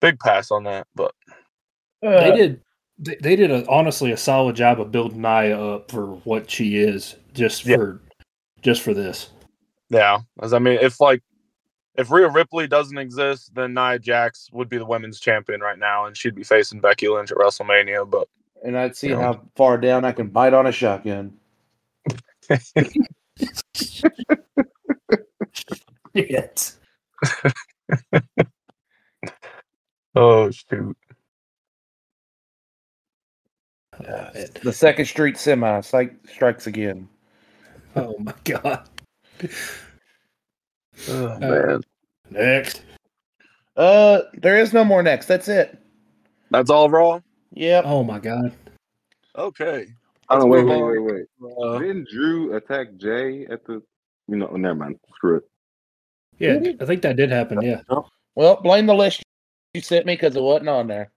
Big 0.00 0.18
pass 0.18 0.50
on 0.50 0.64
that, 0.64 0.86
but 0.94 1.12
They 2.00 2.32
did 2.34 2.60
they, 2.98 3.16
they 3.22 3.36
did 3.36 3.50
a, 3.50 3.66
honestly 3.68 4.12
a 4.12 4.16
solid 4.16 4.56
job 4.56 4.80
of 4.80 4.90
building 4.92 5.22
Nia 5.22 5.58
up 5.60 5.90
for 5.90 6.06
what 6.24 6.50
she 6.50 6.78
is 6.78 7.16
just 7.34 7.64
Yeah. 7.64 7.76
for 7.76 8.00
just 8.62 8.82
for 8.82 8.94
this. 8.94 9.30
yeah. 9.90 10.18
As 10.42 10.52
I 10.52 10.58
mean, 10.58 10.78
if 10.80 11.00
like 11.00 11.22
if 11.96 12.10
Rhea 12.10 12.28
Ripley 12.28 12.66
doesn't 12.68 12.98
exist, 12.98 13.54
then 13.54 13.74
Nia 13.74 13.98
Jax 13.98 14.48
would 14.52 14.68
be 14.68 14.78
the 14.78 14.84
women's 14.86 15.18
champion 15.20 15.60
right 15.60 15.78
now, 15.78 16.06
and 16.06 16.16
she'd 16.16 16.34
be 16.34 16.44
facing 16.44 16.80
Becky 16.80 17.08
Lynch 17.08 17.30
at 17.32 17.38
WrestleMania. 17.38 18.08
But 18.08 18.28
and 18.64 18.76
I'd 18.78 18.96
see 18.96 19.10
Yeah. 19.10 19.20
how 19.20 19.42
far 19.56 19.78
down 19.78 20.04
I 20.04 20.12
can 20.12 20.28
bite 20.28 20.54
on 20.54 20.66
a 20.66 20.72
shotgun. 20.72 21.34
Shit. 26.14 26.74
Oh 30.14 30.50
shoot. 30.50 30.96
Uh, 34.08 34.30
it- 34.34 34.54
The 34.62 34.72
Second 34.72 35.04
Street 35.06 35.36
semi 35.36 35.80
strike, 35.82 36.14
strikes 36.28 36.66
again. 36.66 37.08
oh 37.96 38.16
my 38.18 38.34
god. 38.44 38.88
Oh, 41.08 41.26
Uh, 41.26 41.38
man. 41.38 41.80
Next. 42.30 42.82
Uh, 43.76 44.22
there 44.34 44.58
is 44.58 44.72
no 44.72 44.84
more 44.84 45.02
next. 45.02 45.26
That's 45.26 45.46
it. 45.48 45.78
That's 46.50 46.70
all 46.70 46.90
raw? 46.90 47.20
Yep. 47.52 47.84
Oh 47.86 48.02
my 48.02 48.18
god. 48.18 48.52
Okay. 49.36 49.86
Oh, 50.28 50.38
Let's 50.38 50.44
wait, 50.46 50.64
wait, 50.64 50.98
wait, 50.98 51.26
wait. 51.40 51.56
Uh, 51.62 51.78
Didn't 51.78 52.08
Drew 52.12 52.54
attack 52.56 52.88
Jey 52.96 53.46
at 53.46 53.64
the? 53.64 53.80
You 54.26 54.36
know, 54.36 54.48
never 54.56 54.74
mind. 54.74 54.98
Screw 55.14 55.36
it. 55.36 55.44
Yeah, 56.38 56.58
I 56.80 56.84
think 56.84 57.02
that 57.02 57.16
did 57.16 57.30
happen. 57.30 57.62
Yeah, 57.62 57.80
Well, 58.34 58.56
blame 58.60 58.86
the 58.86 58.94
list 58.94 59.22
you 59.74 59.80
sent 59.80 60.04
me 60.06 60.14
because 60.14 60.36
it 60.36 60.42
wasn't 60.42 60.68
on 60.68 60.86
there. 60.88 61.10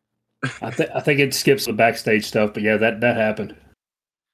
I 0.62 0.72
think 0.72 0.90
I 0.96 1.00
think 1.02 1.20
it 1.20 1.34
skips 1.34 1.66
the 1.66 1.74
backstage 1.74 2.26
stuff, 2.26 2.54
but 2.54 2.64
yeah, 2.64 2.78
that 2.78 3.00
that 3.02 3.16
happened. 3.18 3.56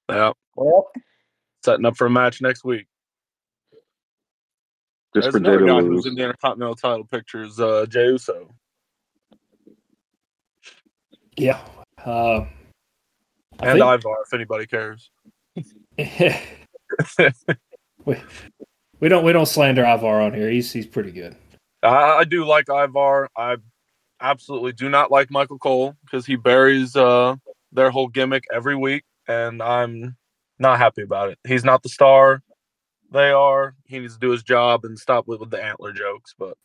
yeah. 0.09 0.31
Well, 0.55 0.89
Setting 1.65 1.85
up 1.85 1.97
for 1.97 2.05
a 2.07 2.09
match 2.09 2.41
next 2.41 2.63
week. 2.63 2.87
Just 5.15 5.25
There's 5.31 5.33
for 5.33 5.39
Jey 5.39 5.47
another 5.55 5.59
to 5.59 5.65
guy 5.65 5.79
lose. 5.79 5.87
who's 5.87 6.05
in 6.05 6.15
the 6.15 6.23
Intercontinental 6.23 6.75
title 6.75 7.03
pictures, 7.05 7.59
uh, 7.59 7.85
Jey 7.89 8.05
Uso. 8.05 8.53
Yeah. 11.35 11.59
Uh, 12.05 12.45
I 13.59 13.69
And 13.69 13.79
think- 13.79 13.83
Ivar, 13.83 14.17
if 14.25 14.33
anybody 14.33 14.65
cares. 14.65 15.09
we, 18.05 18.15
we 18.99 19.09
don't 19.09 19.23
we 19.25 19.33
don't 19.33 19.45
slander 19.47 19.83
Ivar 19.85 20.21
on 20.21 20.33
here. 20.33 20.49
He's 20.49 20.71
he's 20.71 20.85
pretty 20.87 21.11
good. 21.11 21.35
I, 21.83 22.17
I 22.19 22.23
do 22.23 22.45
like 22.45 22.69
Ivar. 22.69 23.29
I 23.35 23.57
absolutely 24.21 24.73
do 24.73 24.89
not 24.89 25.11
like 25.11 25.31
Michael 25.31 25.59
Cole 25.59 25.95
because 26.03 26.25
he 26.25 26.35
buries 26.35 26.95
uh, 26.95 27.35
their 27.71 27.91
whole 27.91 28.07
gimmick 28.07 28.43
every 28.51 28.75
week, 28.75 29.03
and 29.27 29.61
I'm 29.61 30.15
not 30.59 30.79
happy 30.79 31.03
about 31.03 31.29
it. 31.29 31.39
He's 31.47 31.63
not 31.63 31.83
the 31.83 31.89
star 31.89 32.41
they 33.11 33.31
are. 33.31 33.75
He 33.85 33.99
needs 33.99 34.13
to 34.15 34.19
do 34.19 34.31
his 34.31 34.43
job 34.43 34.85
and 34.85 34.97
stop 34.97 35.27
with, 35.27 35.39
with 35.39 35.49
the 35.49 35.63
antler 35.63 35.93
jokes. 35.93 36.35
But 36.37 36.57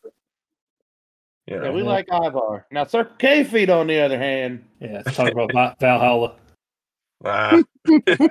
you 1.46 1.56
know, 1.58 1.64
yeah, 1.64 1.70
we 1.70 1.82
like 1.82 2.08
Ivar. 2.10 2.66
Now, 2.70 2.84
Sir 2.84 3.04
K 3.18 3.44
feet, 3.44 3.70
on 3.70 3.86
the 3.86 4.00
other 4.00 4.18
hand, 4.18 4.64
Yeah, 4.80 5.02
let's 5.04 5.16
talk 5.16 5.32
about 5.32 5.78
Valhalla. 5.80 6.36
ah, 7.24 7.62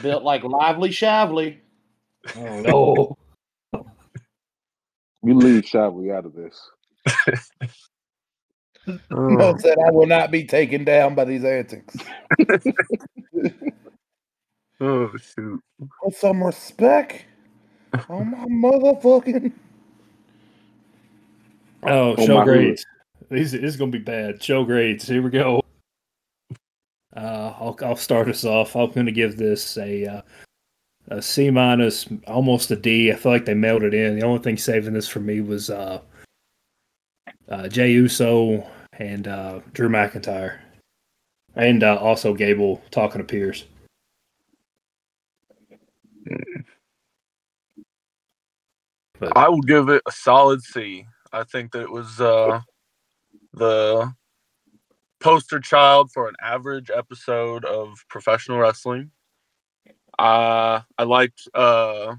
built 0.00 0.22
like 0.22 0.42
lively 0.44 0.90
Shavely. 0.90 1.58
Oh 2.36 2.60
no. 2.60 3.16
You 5.24 5.34
leave 5.34 5.64
Shavli 5.64 6.14
out 6.14 6.26
of 6.26 6.34
this. 6.34 6.70
Mo 9.10 9.56
said, 9.58 9.78
"I 9.78 9.90
will 9.90 10.06
not 10.06 10.30
be 10.30 10.44
taken 10.44 10.84
down 10.84 11.14
by 11.14 11.24
these 11.24 11.44
antics." 11.44 11.96
oh 14.80 15.10
shoot. 15.16 15.60
With 16.02 16.16
some 16.16 16.44
respect, 16.44 17.24
on 18.08 18.30
my 18.30 18.68
motherfucking. 18.68 19.52
Oh, 21.84 22.14
Oh, 22.16 22.26
show 22.26 22.44
grades. 22.44 22.84
This, 23.30 23.52
this 23.52 23.62
is 23.62 23.76
gonna 23.76 23.90
be 23.90 23.98
bad. 23.98 24.42
Show 24.42 24.64
grades. 24.64 25.06
Here 25.06 25.22
we 25.22 25.30
go. 25.30 25.62
Uh, 27.16 27.54
I'll 27.58 27.76
I'll 27.82 27.96
start 27.96 28.28
us 28.28 28.44
off. 28.44 28.76
I'm 28.76 28.90
gonna 28.90 29.12
give 29.12 29.36
this 29.36 29.76
a 29.78 30.06
uh, 30.06 30.22
a 31.08 31.20
C 31.20 31.50
minus, 31.50 32.06
almost 32.26 32.70
a 32.70 32.76
D. 32.76 33.12
I 33.12 33.16
feel 33.16 33.32
like 33.32 33.44
they 33.44 33.54
mailed 33.54 33.82
it 33.82 33.94
in. 33.94 34.18
The 34.18 34.24
only 34.24 34.42
thing 34.42 34.56
saving 34.56 34.94
this 34.94 35.08
for 35.08 35.20
me 35.20 35.40
was 35.40 35.70
uh, 35.70 36.00
uh, 37.48 37.68
Jey 37.68 37.92
Uso 37.92 38.66
and 38.98 39.28
uh, 39.28 39.60
Drew 39.72 39.88
McIntyre, 39.88 40.58
and 41.56 41.82
uh, 41.82 41.96
also 41.96 42.34
Gable 42.34 42.82
talking 42.90 43.18
to 43.18 43.24
Pearce. 43.24 43.64
But 49.20 49.36
I 49.36 49.48
will 49.48 49.62
give 49.62 49.88
it 49.88 50.02
a 50.06 50.12
solid 50.12 50.62
C. 50.62 51.06
I 51.32 51.44
think 51.44 51.72
that 51.72 51.82
it 51.82 51.90
was 51.90 52.20
uh, 52.20 52.60
the 53.52 54.12
poster 55.20 55.60
child 55.60 56.10
for 56.12 56.28
an 56.28 56.34
average 56.42 56.90
episode 56.90 57.64
of 57.64 57.96
professional 58.08 58.58
wrestling. 58.58 59.10
Uh, 60.18 60.80
I 60.98 61.02
liked 61.04 61.48
uh, 61.54 62.14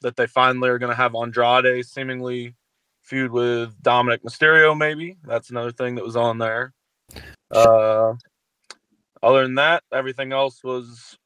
that 0.00 0.16
they 0.16 0.26
finally 0.26 0.68
are 0.68 0.78
going 0.78 0.90
to 0.90 0.96
have 0.96 1.14
Andrade 1.14 1.84
seemingly 1.84 2.54
feud 3.02 3.30
with 3.30 3.80
Dominik 3.82 4.22
Mysterio. 4.22 4.76
Maybe 4.76 5.16
that's 5.24 5.50
another 5.50 5.72
thing 5.72 5.94
that 5.94 6.04
was 6.04 6.16
on 6.16 6.38
there. 6.38 6.72
Uh, 7.50 8.14
other 9.22 9.42
than 9.42 9.54
that, 9.56 9.82
everything 9.92 10.32
else 10.32 10.62
was 10.62 11.16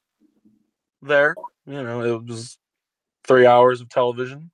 there. 1.03 1.35
You 1.67 1.83
know, 1.83 2.03
it 2.03 2.27
was 2.27 2.59
three 3.25 3.47
hours 3.47 3.81
of 3.81 3.89
television. 3.89 4.51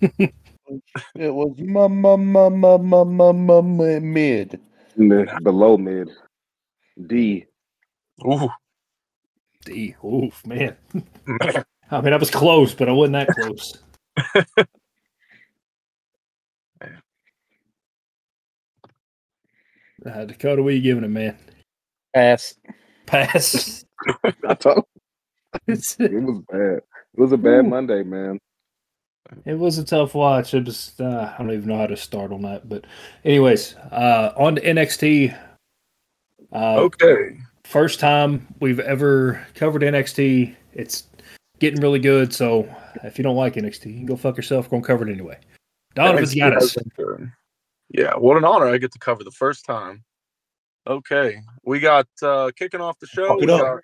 it 0.00 0.32
was 1.14 1.56
my, 1.58 1.88
my, 1.88 2.16
my, 2.16 2.48
my, 2.48 2.76
my, 2.76 3.04
my, 3.04 3.32
my, 3.32 3.60
my 3.60 3.98
mid. 3.98 4.60
Below 4.96 5.76
mid. 5.76 6.10
D. 7.06 7.44
Ooh. 8.26 8.48
D. 9.64 9.94
Oof, 10.04 10.46
man. 10.46 10.76
I 11.90 12.00
mean, 12.00 12.12
I 12.12 12.16
was 12.16 12.30
close, 12.30 12.74
but 12.74 12.88
I 12.88 12.92
wasn't 12.92 13.14
that 13.14 13.28
close. 13.28 13.78
Uh, 20.04 20.26
Dakota, 20.26 20.62
what 20.62 20.68
are 20.68 20.76
you 20.76 20.82
giving 20.82 21.04
it, 21.04 21.08
man? 21.08 21.34
Pass. 22.12 22.56
Pass. 23.06 23.86
I 24.46 24.52
told 24.54 24.84
it 25.66 25.96
it 25.98 26.22
was 26.22 26.40
bad. 26.50 26.78
It 26.78 27.20
was 27.20 27.32
a 27.32 27.36
bad 27.36 27.66
Monday, 27.66 28.02
man. 28.02 28.38
It 29.46 29.58
was 29.58 29.78
a 29.78 29.84
tough 29.84 30.14
watch. 30.14 30.52
It 30.52 30.66
was. 30.66 30.92
Uh, 31.00 31.32
I 31.32 31.38
don't 31.38 31.52
even 31.52 31.68
know 31.68 31.78
how 31.78 31.86
to 31.86 31.96
start 31.96 32.32
on 32.32 32.42
that. 32.42 32.68
But, 32.68 32.86
anyways, 33.24 33.74
uh, 33.90 34.32
on 34.36 34.56
to 34.56 34.60
NXT. 34.60 35.36
Uh, 36.52 36.76
okay. 36.76 37.38
First 37.64 38.00
time 38.00 38.46
we've 38.60 38.80
ever 38.80 39.44
covered 39.54 39.82
NXT. 39.82 40.54
It's 40.74 41.04
getting 41.58 41.80
really 41.80 41.98
good. 41.98 42.32
So, 42.32 42.68
if 43.02 43.18
you 43.18 43.24
don't 43.24 43.36
like 43.36 43.54
NXT, 43.54 43.86
you 43.86 43.94
can 43.94 44.06
go 44.06 44.16
fuck 44.16 44.36
yourself. 44.36 44.66
We're 44.66 44.78
gonna 44.78 44.86
cover 44.86 45.08
it 45.08 45.12
anyway. 45.12 45.38
Donovan's 45.94 46.34
got 46.34 46.56
us. 46.56 46.76
Yeah, 47.90 48.14
what 48.16 48.36
an 48.36 48.44
honor 48.44 48.66
I 48.66 48.78
get 48.78 48.92
to 48.92 48.98
cover 48.98 49.24
the 49.24 49.30
first 49.30 49.64
time. 49.64 50.04
Okay, 50.86 51.38
we 51.64 51.80
got 51.80 52.06
uh 52.22 52.50
kicking 52.56 52.80
off 52.80 52.98
the 52.98 53.06
show. 53.06 53.28
Fuck 53.28 53.40
We 53.40 53.46
got 53.46 53.80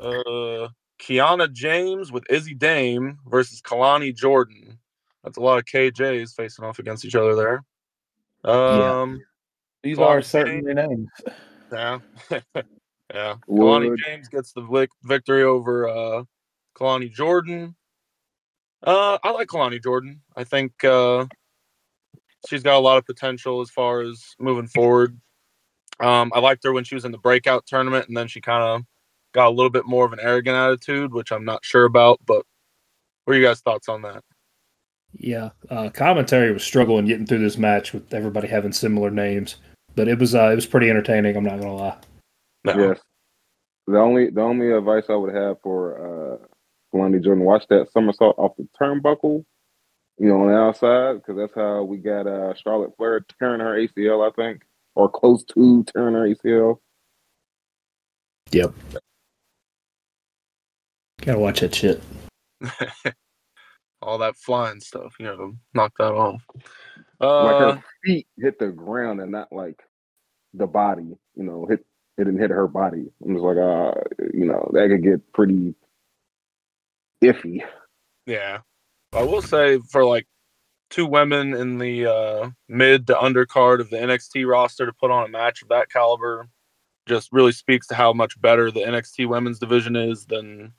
uh 0.00 0.68
Kiana 1.00 1.52
James 1.52 2.12
with 2.12 2.24
Izzy 2.30 2.54
Dame 2.54 3.18
versus 3.26 3.60
Kelani 3.60 4.14
Jordan. 4.14 4.78
That's 5.24 5.38
a 5.38 5.40
lot 5.40 5.58
of 5.58 5.64
KJs 5.64 6.34
facing 6.34 6.64
off 6.64 6.78
against 6.78 7.04
each 7.04 7.14
other 7.14 7.34
there. 7.34 7.64
Um, 8.44 9.20
These 9.82 9.98
are 9.98 10.16
I'm 10.16 10.22
certainly 10.22 10.74
names. 10.74 11.08
Yeah, 11.72 11.98
yeah. 13.14 13.34
Kalani 13.48 13.90
Would. 13.90 14.00
James 14.04 14.28
gets 14.28 14.52
the 14.52 14.62
vic- 14.62 14.90
victory 15.04 15.42
over 15.42 15.88
uh 15.88 16.24
Kelani 16.76 17.12
Jordan. 17.12 17.74
Uh, 18.82 19.18
I 19.22 19.30
like 19.30 19.48
Kelani 19.48 19.82
Jordan. 19.82 20.20
I 20.36 20.44
think 20.44 20.84
uh, 20.84 21.26
she's 22.48 22.62
got 22.62 22.76
a 22.76 22.78
lot 22.78 22.98
of 22.98 23.04
potential 23.04 23.60
as 23.60 23.70
far 23.70 24.02
as 24.02 24.24
moving 24.38 24.68
forward. 24.68 25.18
Um, 26.00 26.30
I 26.34 26.38
liked 26.38 26.62
her 26.64 26.72
when 26.72 26.84
she 26.84 26.94
was 26.94 27.04
in 27.04 27.10
the 27.10 27.18
breakout 27.18 27.66
tournament, 27.66 28.06
and 28.06 28.16
then 28.16 28.28
she 28.28 28.40
kind 28.40 28.62
of 28.62 28.82
got 29.32 29.48
a 29.48 29.50
little 29.50 29.70
bit 29.70 29.84
more 29.86 30.04
of 30.04 30.12
an 30.12 30.20
arrogant 30.20 30.56
attitude, 30.56 31.12
which 31.12 31.32
I'm 31.32 31.44
not 31.44 31.64
sure 31.64 31.84
about. 31.84 32.20
But 32.24 32.44
what 33.24 33.34
are 33.34 33.38
you 33.38 33.44
guys' 33.44 33.60
thoughts 33.60 33.88
on 33.88 34.02
that? 34.02 34.22
Yeah, 35.12 35.50
uh, 35.70 35.88
commentary 35.90 36.52
was 36.52 36.62
struggling 36.62 37.06
getting 37.06 37.26
through 37.26 37.38
this 37.38 37.58
match 37.58 37.92
with 37.92 38.12
everybody 38.14 38.46
having 38.46 38.72
similar 38.72 39.10
names, 39.10 39.56
but 39.98 40.06
it 40.06 40.16
was 40.20 40.32
uh, 40.32 40.50
it 40.50 40.54
was 40.54 40.64
pretty 40.64 40.88
entertaining. 40.88 41.36
I'm 41.36 41.42
not 41.42 41.58
gonna 41.58 41.74
lie. 41.74 41.96
No. 42.62 42.88
Yes. 42.88 43.00
The 43.88 43.98
only 43.98 44.30
the 44.30 44.42
only 44.42 44.70
advice 44.70 45.06
I 45.08 45.16
would 45.16 45.34
have 45.34 45.60
for 45.60 45.98
uh 45.98 46.46
Kelani 46.94 47.22
Jordan, 47.22 47.44
watch 47.44 47.66
that 47.68 47.90
somersault 47.90 48.38
off 48.38 48.56
the 48.56 48.68
turnbuckle, 48.80 49.44
you 50.18 50.28
know, 50.28 50.42
on 50.42 50.48
the 50.48 50.54
outside, 50.54 51.14
because 51.14 51.36
that's 51.36 51.54
how 51.54 51.82
we 51.82 51.98
got 51.98 52.28
uh 52.28 52.54
Charlotte 52.54 52.96
Flair 52.96 53.26
tearing 53.40 53.58
her 53.60 53.76
ACL, 53.76 54.26
I 54.26 54.30
think, 54.36 54.62
or 54.94 55.10
close 55.10 55.42
to 55.46 55.82
tearing 55.92 56.14
her 56.14 56.28
ACL. 56.28 56.78
Yep. 58.52 58.72
Gotta 61.22 61.40
watch 61.40 61.58
that 61.60 61.74
shit. 61.74 62.00
All 64.00 64.18
that 64.18 64.36
flying 64.36 64.78
stuff, 64.78 65.16
you 65.18 65.26
know, 65.26 65.54
knock 65.74 65.92
that 65.98 66.12
off. 66.12 66.40
like 66.54 66.62
Uh, 67.20 67.72
her 67.72 67.84
feet 68.04 68.28
hit 68.38 68.60
the 68.60 68.68
ground 68.68 69.20
and 69.20 69.32
not 69.32 69.52
like 69.52 69.82
the 70.54 70.66
body, 70.66 71.16
you 71.36 71.44
know, 71.44 71.66
hit 71.68 71.84
it 72.18 72.24
didn't 72.24 72.40
hit 72.40 72.50
her 72.50 72.66
body. 72.66 73.06
I'm 73.24 73.34
just 73.34 73.44
like, 73.44 73.56
uh, 73.56 73.92
you 74.34 74.44
know, 74.44 74.68
that 74.72 74.88
could 74.88 75.04
get 75.04 75.32
pretty 75.32 75.74
iffy. 77.22 77.62
Yeah. 78.26 78.58
I 79.12 79.22
will 79.22 79.40
say 79.40 79.78
for 79.78 80.04
like 80.04 80.26
two 80.90 81.06
women 81.06 81.54
in 81.54 81.78
the 81.78 82.06
uh, 82.06 82.50
mid 82.68 83.06
to 83.06 83.14
undercard 83.14 83.80
of 83.80 83.90
the 83.90 83.98
NXT 83.98 84.48
roster 84.48 84.84
to 84.84 84.92
put 84.92 85.12
on 85.12 85.26
a 85.26 85.28
match 85.28 85.62
of 85.62 85.68
that 85.68 85.90
caliber 85.90 86.48
just 87.06 87.32
really 87.32 87.52
speaks 87.52 87.86
to 87.86 87.94
how 87.94 88.12
much 88.12 88.38
better 88.40 88.70
the 88.70 88.80
NXT 88.80 89.28
women's 89.28 89.58
division 89.58 89.96
is 89.96 90.26
than 90.26 90.72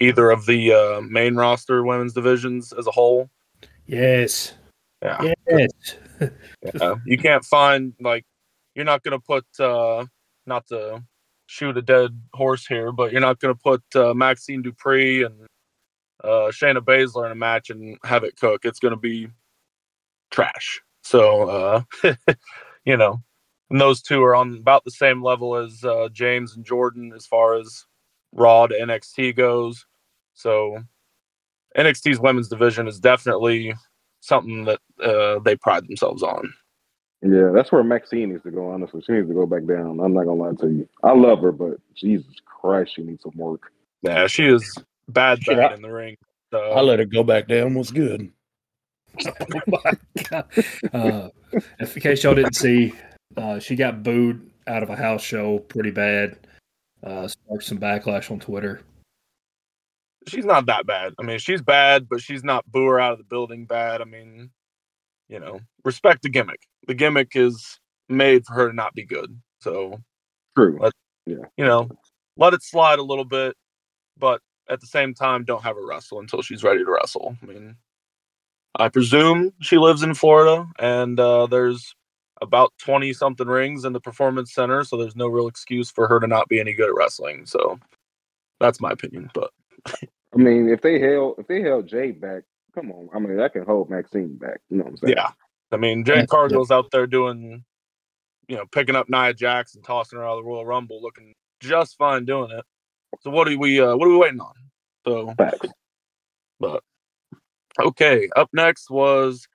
either 0.00 0.30
of 0.30 0.46
the 0.46 0.72
uh, 0.72 1.00
main 1.00 1.36
roster 1.36 1.84
women's 1.84 2.12
divisions 2.12 2.72
as 2.72 2.86
a 2.86 2.90
whole. 2.90 3.30
Yes. 3.86 4.52
Yeah. 5.02 5.32
Yes. 5.48 5.70
yeah. 6.74 6.94
You 7.06 7.18
can't 7.18 7.44
find 7.44 7.94
like 8.00 8.24
you're 8.76 8.84
not 8.84 9.02
gonna 9.02 9.18
put 9.18 9.46
uh 9.58 10.04
not 10.46 10.66
to 10.68 11.02
shoot 11.46 11.76
a 11.76 11.82
dead 11.82 12.20
horse 12.34 12.66
here, 12.66 12.92
but 12.92 13.10
you're 13.10 13.20
not 13.20 13.40
gonna 13.40 13.56
put 13.56 13.82
uh, 13.94 14.12
Maxxine 14.14 14.62
Dupri 14.62 15.26
and 15.26 15.46
uh 16.22 16.50
Shayna 16.52 16.78
Baszler 16.78 17.26
in 17.26 17.32
a 17.32 17.36
match 17.36 17.70
and 17.70 17.98
have 18.04 18.22
it 18.22 18.36
cook. 18.36 18.64
It's 18.64 18.78
gonna 18.78 18.96
be 18.96 19.28
trash. 20.30 20.80
So 21.02 21.48
uh 22.04 22.14
you 22.84 22.96
know, 22.96 23.22
and 23.70 23.80
those 23.80 24.02
two 24.02 24.22
are 24.22 24.36
on 24.36 24.56
about 24.58 24.84
the 24.84 24.90
same 24.90 25.22
level 25.22 25.56
as 25.56 25.82
uh, 25.82 26.08
James 26.12 26.54
and 26.54 26.64
Jordan 26.64 27.12
as 27.16 27.26
far 27.26 27.54
as 27.54 27.84
Raw 28.32 28.66
to 28.66 28.74
NXT 28.74 29.36
goes. 29.36 29.86
So 30.34 30.82
NXT's 31.76 32.20
women's 32.20 32.48
division 32.48 32.86
is 32.86 33.00
definitely 33.00 33.74
something 34.20 34.64
that 34.64 34.80
uh, 35.02 35.40
they 35.40 35.56
pride 35.56 35.86
themselves 35.86 36.22
on. 36.22 36.52
Yeah, 37.22 37.50
that's 37.54 37.72
where 37.72 37.82
Maxine 37.82 38.30
needs 38.30 38.42
to 38.44 38.50
go. 38.50 38.70
Honestly, 38.70 39.02
she 39.04 39.12
needs 39.12 39.28
to 39.28 39.34
go 39.34 39.46
back 39.46 39.66
down. 39.66 40.00
I'm 40.00 40.12
not 40.12 40.24
gonna 40.24 40.34
lie 40.34 40.52
to 40.60 40.68
you. 40.68 40.88
I 41.02 41.12
love 41.12 41.40
her, 41.40 41.52
but 41.52 41.78
Jesus 41.94 42.34
Christ, 42.44 42.94
she 42.94 43.02
needs 43.02 43.22
some 43.22 43.32
work. 43.36 43.72
Yeah, 44.02 44.26
she 44.26 44.46
is 44.46 44.76
bad, 45.08 45.42
Shit, 45.42 45.56
bad 45.56 45.72
I- 45.72 45.74
in 45.74 45.82
the 45.82 45.90
ring. 45.92 46.16
So, 46.52 46.60
I 46.60 46.80
let 46.80 47.00
her 47.00 47.04
go 47.04 47.24
back 47.24 47.48
down. 47.48 47.74
Was 47.74 47.90
good. 47.90 48.30
oh 49.26 49.60
my 49.66 49.92
god. 50.30 50.44
Uh, 50.92 51.28
in 51.80 51.86
case 52.00 52.22
y'all 52.22 52.34
didn't 52.34 52.54
see, 52.54 52.92
uh, 53.36 53.58
she 53.58 53.74
got 53.74 54.02
booed 54.02 54.48
out 54.68 54.82
of 54.84 54.90
a 54.90 54.96
house 54.96 55.22
show 55.22 55.58
pretty 55.58 55.90
bad. 55.90 56.38
Uh, 57.02 57.26
sparked 57.26 57.64
some 57.64 57.78
backlash 57.78 58.30
on 58.30 58.38
Twitter. 58.38 58.80
she's 60.28 60.44
not 60.44 60.66
that 60.66 60.86
bad. 60.86 61.14
I 61.18 61.22
mean, 61.24 61.38
she's 61.38 61.62
bad, 61.62 62.08
but 62.08 62.20
she's 62.20 62.44
not 62.44 62.64
boo 62.70 62.86
her 62.86 63.00
out 63.00 63.12
of 63.12 63.18
the 63.18 63.24
building 63.24 63.64
bad. 63.64 64.00
I 64.00 64.04
mean, 64.04 64.50
you 65.28 65.40
know, 65.40 65.60
respect 65.84 66.22
the 66.22 66.28
gimmick. 66.28 66.60
The 66.86 66.94
gimmick 66.94 67.32
is 67.34 67.78
made 68.08 68.44
for 68.46 68.54
her 68.54 68.68
to 68.68 68.74
not 68.74 68.94
be 68.94 69.04
good. 69.04 69.40
So, 69.60 70.00
True. 70.56 70.78
Yeah. 71.26 71.36
you 71.56 71.64
know, 71.64 71.88
let 72.36 72.54
it 72.54 72.62
slide 72.62 72.98
a 72.98 73.02
little 73.02 73.24
bit, 73.24 73.56
but 74.16 74.40
at 74.68 74.80
the 74.80 74.86
same 74.86 75.14
time, 75.14 75.44
don't 75.44 75.62
have 75.62 75.76
her 75.76 75.86
wrestle 75.86 76.20
until 76.20 76.42
she's 76.42 76.62
ready 76.62 76.84
to 76.84 76.90
wrestle. 76.90 77.36
I 77.42 77.46
mean, 77.46 77.76
I 78.76 78.88
presume 78.88 79.52
she 79.60 79.78
lives 79.78 80.02
in 80.02 80.14
Florida, 80.14 80.68
and 80.78 81.18
uh, 81.18 81.46
there's 81.46 81.94
about 82.42 82.72
20 82.78 83.12
something 83.12 83.46
rings 83.46 83.84
in 83.84 83.92
the 83.92 84.00
performance 84.00 84.52
center, 84.52 84.84
so 84.84 84.96
there's 84.96 85.16
no 85.16 85.26
real 85.26 85.48
excuse 85.48 85.90
for 85.90 86.06
her 86.06 86.20
to 86.20 86.26
not 86.26 86.48
be 86.48 86.60
any 86.60 86.74
good 86.74 86.88
at 86.88 86.94
wrestling. 86.94 87.46
So, 87.46 87.78
that's 88.60 88.80
my 88.80 88.90
opinion. 88.90 89.30
But 89.34 89.50
I 89.86 90.36
mean, 90.36 90.68
if 90.68 90.80
they 90.82 91.00
held 91.00 91.36
if 91.38 91.46
they 91.46 91.62
held 91.62 91.86
Jay 91.86 92.10
back, 92.12 92.42
come 92.76 92.92
on. 92.92 93.08
I 93.14 93.18
mean, 93.18 93.36
that 93.38 93.52
can 93.52 93.64
hold 93.64 93.90
Maxine 93.90 94.36
back. 94.36 94.60
You 94.68 94.78
know 94.78 94.84
what 94.84 94.90
I'm 94.90 94.96
saying? 94.98 95.14
yeah, 95.16 95.30
I 95.72 95.76
mean, 95.76 96.04
Jade 96.04 96.28
Cargill's 96.28 96.70
out 96.70 96.90
there 96.92 97.06
doing, 97.06 97.64
you 98.48 98.56
know, 98.56 98.66
picking 98.70 98.94
up 98.94 99.08
Nia 99.08 99.34
Jax 99.34 99.74
and 99.74 99.82
tossing 99.82 100.18
her 100.18 100.24
out 100.24 100.38
of 100.38 100.44
the 100.44 100.48
Royal 100.48 100.66
Rumble, 100.66 101.02
looking 101.02 101.34
just 101.60 101.96
fine 101.96 102.24
doing 102.24 102.50
it. 102.50 102.64
So 103.22 103.30
what 103.30 103.48
are 103.48 103.58
we 103.58 103.80
uh 103.80 103.96
what 103.96 104.06
are 104.06 104.10
we 104.10 104.16
waiting 104.16 104.40
on? 104.40 104.52
So 105.06 105.34
Facts. 105.38 105.68
but 106.60 106.82
okay, 107.80 108.28
up 108.36 108.50
next 108.52 108.90
was 108.90 109.48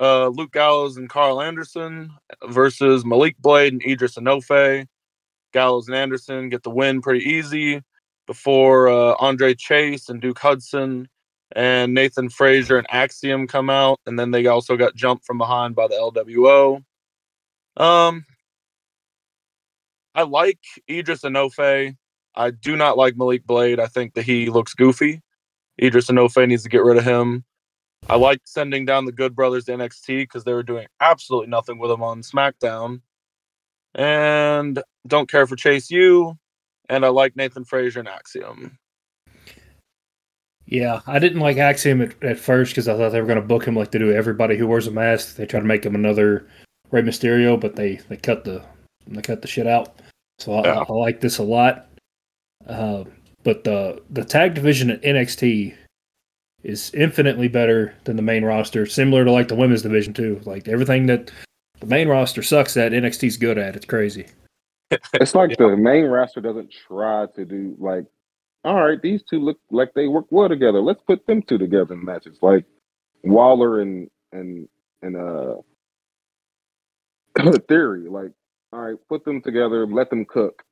uh 0.00 0.28
Luke 0.28 0.52
Gallows 0.52 0.98
and 0.98 1.08
Karl 1.08 1.40
Anderson 1.40 2.10
versus 2.48 3.04
Malik 3.04 3.38
Blade 3.38 3.72
and 3.72 3.82
Idris 3.82 4.16
Enofe. 4.16 4.86
Gallows 5.54 5.88
and 5.88 5.96
Anderson 5.96 6.50
get 6.50 6.62
the 6.62 6.70
win 6.70 7.00
pretty 7.00 7.24
easy 7.24 7.82
before 8.26 8.88
uh, 8.88 9.14
Andre 9.18 9.54
Chase 9.54 10.10
and 10.10 10.20
Duke 10.20 10.38
Hudson 10.38 11.08
and 11.52 11.94
Nathan 11.94 12.28
Frazer 12.28 12.78
and 12.78 12.86
Axiom 12.90 13.46
come 13.46 13.70
out, 13.70 14.00
and 14.06 14.18
then 14.18 14.30
they 14.30 14.46
also 14.46 14.76
got 14.76 14.94
jumped 14.94 15.24
from 15.24 15.38
behind 15.38 15.74
by 15.74 15.88
the 15.88 15.94
LWO. 15.94 16.82
Um, 17.76 18.24
I 20.14 20.22
like 20.22 20.58
Idris 20.90 21.22
Enofe. 21.22 21.96
I 22.34 22.50
do 22.50 22.76
not 22.76 22.96
like 22.96 23.16
Malik 23.16 23.46
Blade. 23.46 23.80
I 23.80 23.86
think 23.86 24.14
that 24.14 24.22
he 24.22 24.50
looks 24.50 24.74
goofy. 24.74 25.22
Idris 25.80 26.08
Enofe 26.08 26.46
needs 26.46 26.64
to 26.64 26.68
get 26.68 26.82
rid 26.82 26.96
of 26.96 27.04
him. 27.04 27.44
I 28.08 28.16
like 28.16 28.40
sending 28.44 28.84
down 28.84 29.04
the 29.04 29.12
Good 29.12 29.34
Brothers 29.34 29.64
to 29.64 29.72
NXT 29.72 30.22
because 30.22 30.44
they 30.44 30.52
were 30.52 30.62
doing 30.62 30.86
absolutely 31.00 31.48
nothing 31.48 31.78
with 31.78 31.90
him 31.90 32.02
on 32.02 32.22
SmackDown. 32.22 33.00
And 33.94 34.82
don't 35.06 35.30
care 35.30 35.46
for 35.46 35.56
Chase 35.56 35.90
U. 35.90 36.38
And 36.88 37.04
I 37.04 37.08
like 37.08 37.36
Nathan 37.36 37.64
Frazier 37.64 38.00
and 38.00 38.08
Axiom. 38.08 38.78
Yeah, 40.70 41.00
I 41.06 41.18
didn't 41.18 41.40
like 41.40 41.56
Axiom 41.56 42.02
at, 42.02 42.22
at 42.22 42.38
first 42.38 42.72
because 42.72 42.88
I 42.88 42.96
thought 42.96 43.10
they 43.10 43.20
were 43.22 43.26
going 43.26 43.40
to 43.40 43.46
book 43.46 43.64
him 43.66 43.74
like 43.74 43.90
they 43.90 43.98
do 43.98 44.12
everybody 44.12 44.56
who 44.58 44.66
wears 44.66 44.86
a 44.86 44.90
mask. 44.90 45.36
They 45.36 45.46
try 45.46 45.60
to 45.60 45.66
make 45.66 45.84
him 45.84 45.94
another 45.94 46.46
Rey 46.90 47.00
Mysterio, 47.00 47.58
but 47.58 47.74
they, 47.74 47.96
they 48.08 48.16
cut 48.18 48.44
the 48.44 48.62
they 49.06 49.22
cut 49.22 49.40
the 49.40 49.48
shit 49.48 49.66
out. 49.66 49.98
So 50.38 50.52
I, 50.52 50.66
Yeah. 50.66 50.84
I, 50.86 50.92
like 50.92 51.20
this 51.22 51.38
a 51.38 51.42
lot. 51.42 51.86
Uh, 52.66 53.04
but 53.44 53.64
the 53.64 54.02
the 54.10 54.24
tag 54.24 54.52
division 54.54 54.90
at 54.90 55.00
NXT 55.02 55.74
is 56.64 56.92
infinitely 56.92 57.48
better 57.48 57.94
than 58.04 58.16
the 58.16 58.22
main 58.22 58.44
roster. 58.44 58.84
Similar 58.84 59.24
to 59.24 59.32
like 59.32 59.48
the 59.48 59.54
women's 59.54 59.82
division 59.82 60.12
too. 60.12 60.38
Like 60.44 60.68
everything 60.68 61.06
that 61.06 61.30
the 61.80 61.86
main 61.86 62.08
roster 62.08 62.42
sucks 62.42 62.76
at, 62.76 62.92
NXT's 62.92 63.38
good 63.38 63.56
at. 63.56 63.74
It's 63.74 63.86
crazy. 63.86 64.26
It's 64.90 65.34
like 65.34 65.50
Yeah. 65.50 65.68
the 65.68 65.76
main 65.78 66.04
roster 66.04 66.42
doesn't 66.42 66.70
try 66.70 67.26
to 67.36 67.44
do 67.46 67.74
like, 67.78 68.04
all 68.64 68.82
right, 68.84 69.00
these 69.00 69.22
two 69.22 69.38
look 69.40 69.58
like 69.70 69.92
they 69.94 70.08
work 70.08 70.26
well 70.30 70.48
together. 70.48 70.80
Let's 70.80 71.02
put 71.02 71.26
them 71.26 71.42
two 71.42 71.58
together 71.58 71.94
in 71.94 72.04
matches. 72.04 72.38
Like 72.42 72.64
Waller 73.24 73.80
and 73.80 74.10
and 74.32 74.68
and 75.02 75.16
uh 75.16 75.54
Theory. 77.68 78.08
Like, 78.08 78.32
all 78.72 78.80
right, 78.80 78.96
put 79.08 79.24
them 79.24 79.40
together, 79.42 79.86
let 79.86 80.10
them 80.10 80.24
cook. 80.24 80.62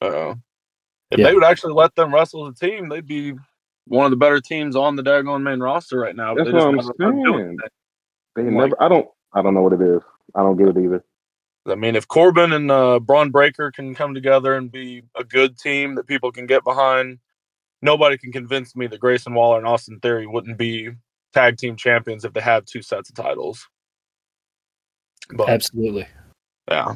Uh, 0.00 0.34
if 1.10 1.18
Yeah. 1.18 1.26
they 1.28 1.34
would 1.34 1.44
actually 1.44 1.72
let 1.72 1.94
them 1.94 2.14
wrestle 2.14 2.46
as 2.46 2.54
a 2.60 2.66
team, 2.66 2.88
they'd 2.88 3.06
be 3.06 3.34
one 3.86 4.04
of 4.04 4.10
the 4.10 4.16
better 4.16 4.40
teams 4.40 4.76
on 4.76 4.96
the 4.96 5.02
daggone 5.02 5.42
main 5.42 5.60
roster 5.60 5.98
right 5.98 6.14
now. 6.14 6.34
That's 6.34 6.46
they 6.48 6.52
just 6.52 6.66
what 6.66 6.68
I'm 6.68 6.76
never 6.76 7.38
saying. 7.38 7.58
it. 7.64 7.72
They 8.36 8.42
Like- 8.44 8.52
never. 8.52 8.82
I 8.82 8.88
don't. 8.88 9.08
I 9.32 9.42
don't 9.42 9.54
know 9.54 9.62
what 9.62 9.72
it 9.74 9.80
is. 9.82 10.02
I 10.34 10.40
don't 10.42 10.56
get 10.56 10.68
it 10.68 10.78
either. 10.78 11.04
I 11.68 11.74
mean, 11.74 11.96
if 11.96 12.08
Corbin 12.08 12.52
and 12.52 12.70
uh, 12.70 12.98
Bron 13.00 13.30
Breakker 13.30 13.70
can 13.70 13.94
come 13.94 14.14
together 14.14 14.54
and 14.54 14.70
be 14.70 15.02
a 15.16 15.24
good 15.24 15.58
team 15.58 15.94
that 15.96 16.06
people 16.06 16.32
can 16.32 16.46
get 16.46 16.64
behind, 16.64 17.18
nobody 17.82 18.16
can 18.18 18.32
convince 18.32 18.74
me 18.74 18.86
that 18.88 19.00
Grayson 19.00 19.34
Waller 19.34 19.58
and 19.58 19.66
Austin 19.66 20.00
Theory 20.00 20.26
wouldn't 20.26 20.58
be 20.58 20.90
tag 21.32 21.56
team 21.58 21.76
champions 21.76 22.24
if 22.24 22.32
they 22.32 22.40
had 22.40 22.66
two 22.66 22.82
sets 22.82 23.10
of 23.10 23.16
titles. 23.16 23.66
But 25.34 25.48
Absolutely. 25.50 26.06
yeah, 26.70 26.94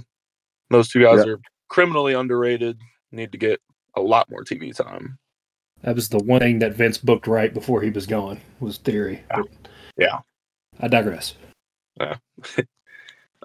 those 0.70 0.88
two 0.88 1.02
guys 1.02 1.24
Yeah. 1.24 1.32
are 1.34 1.40
criminally 1.68 2.14
underrated. 2.14 2.78
Need 3.10 3.32
to 3.32 3.38
get 3.38 3.60
a 3.94 4.00
lot 4.00 4.30
more 4.30 4.42
TV 4.42 4.74
time. 4.74 5.18
That 5.82 5.94
was 5.94 6.08
the 6.08 6.18
one 6.18 6.40
thing 6.40 6.60
that 6.60 6.72
Vince 6.74 6.96
booked 6.96 7.26
right 7.26 7.52
before 7.52 7.82
he 7.82 7.90
was 7.90 8.06
gone 8.06 8.40
was 8.60 8.78
theory. 8.78 9.22
Yeah. 9.30 9.42
Yeah. 9.98 10.18
I 10.80 10.88
digress. 10.88 11.34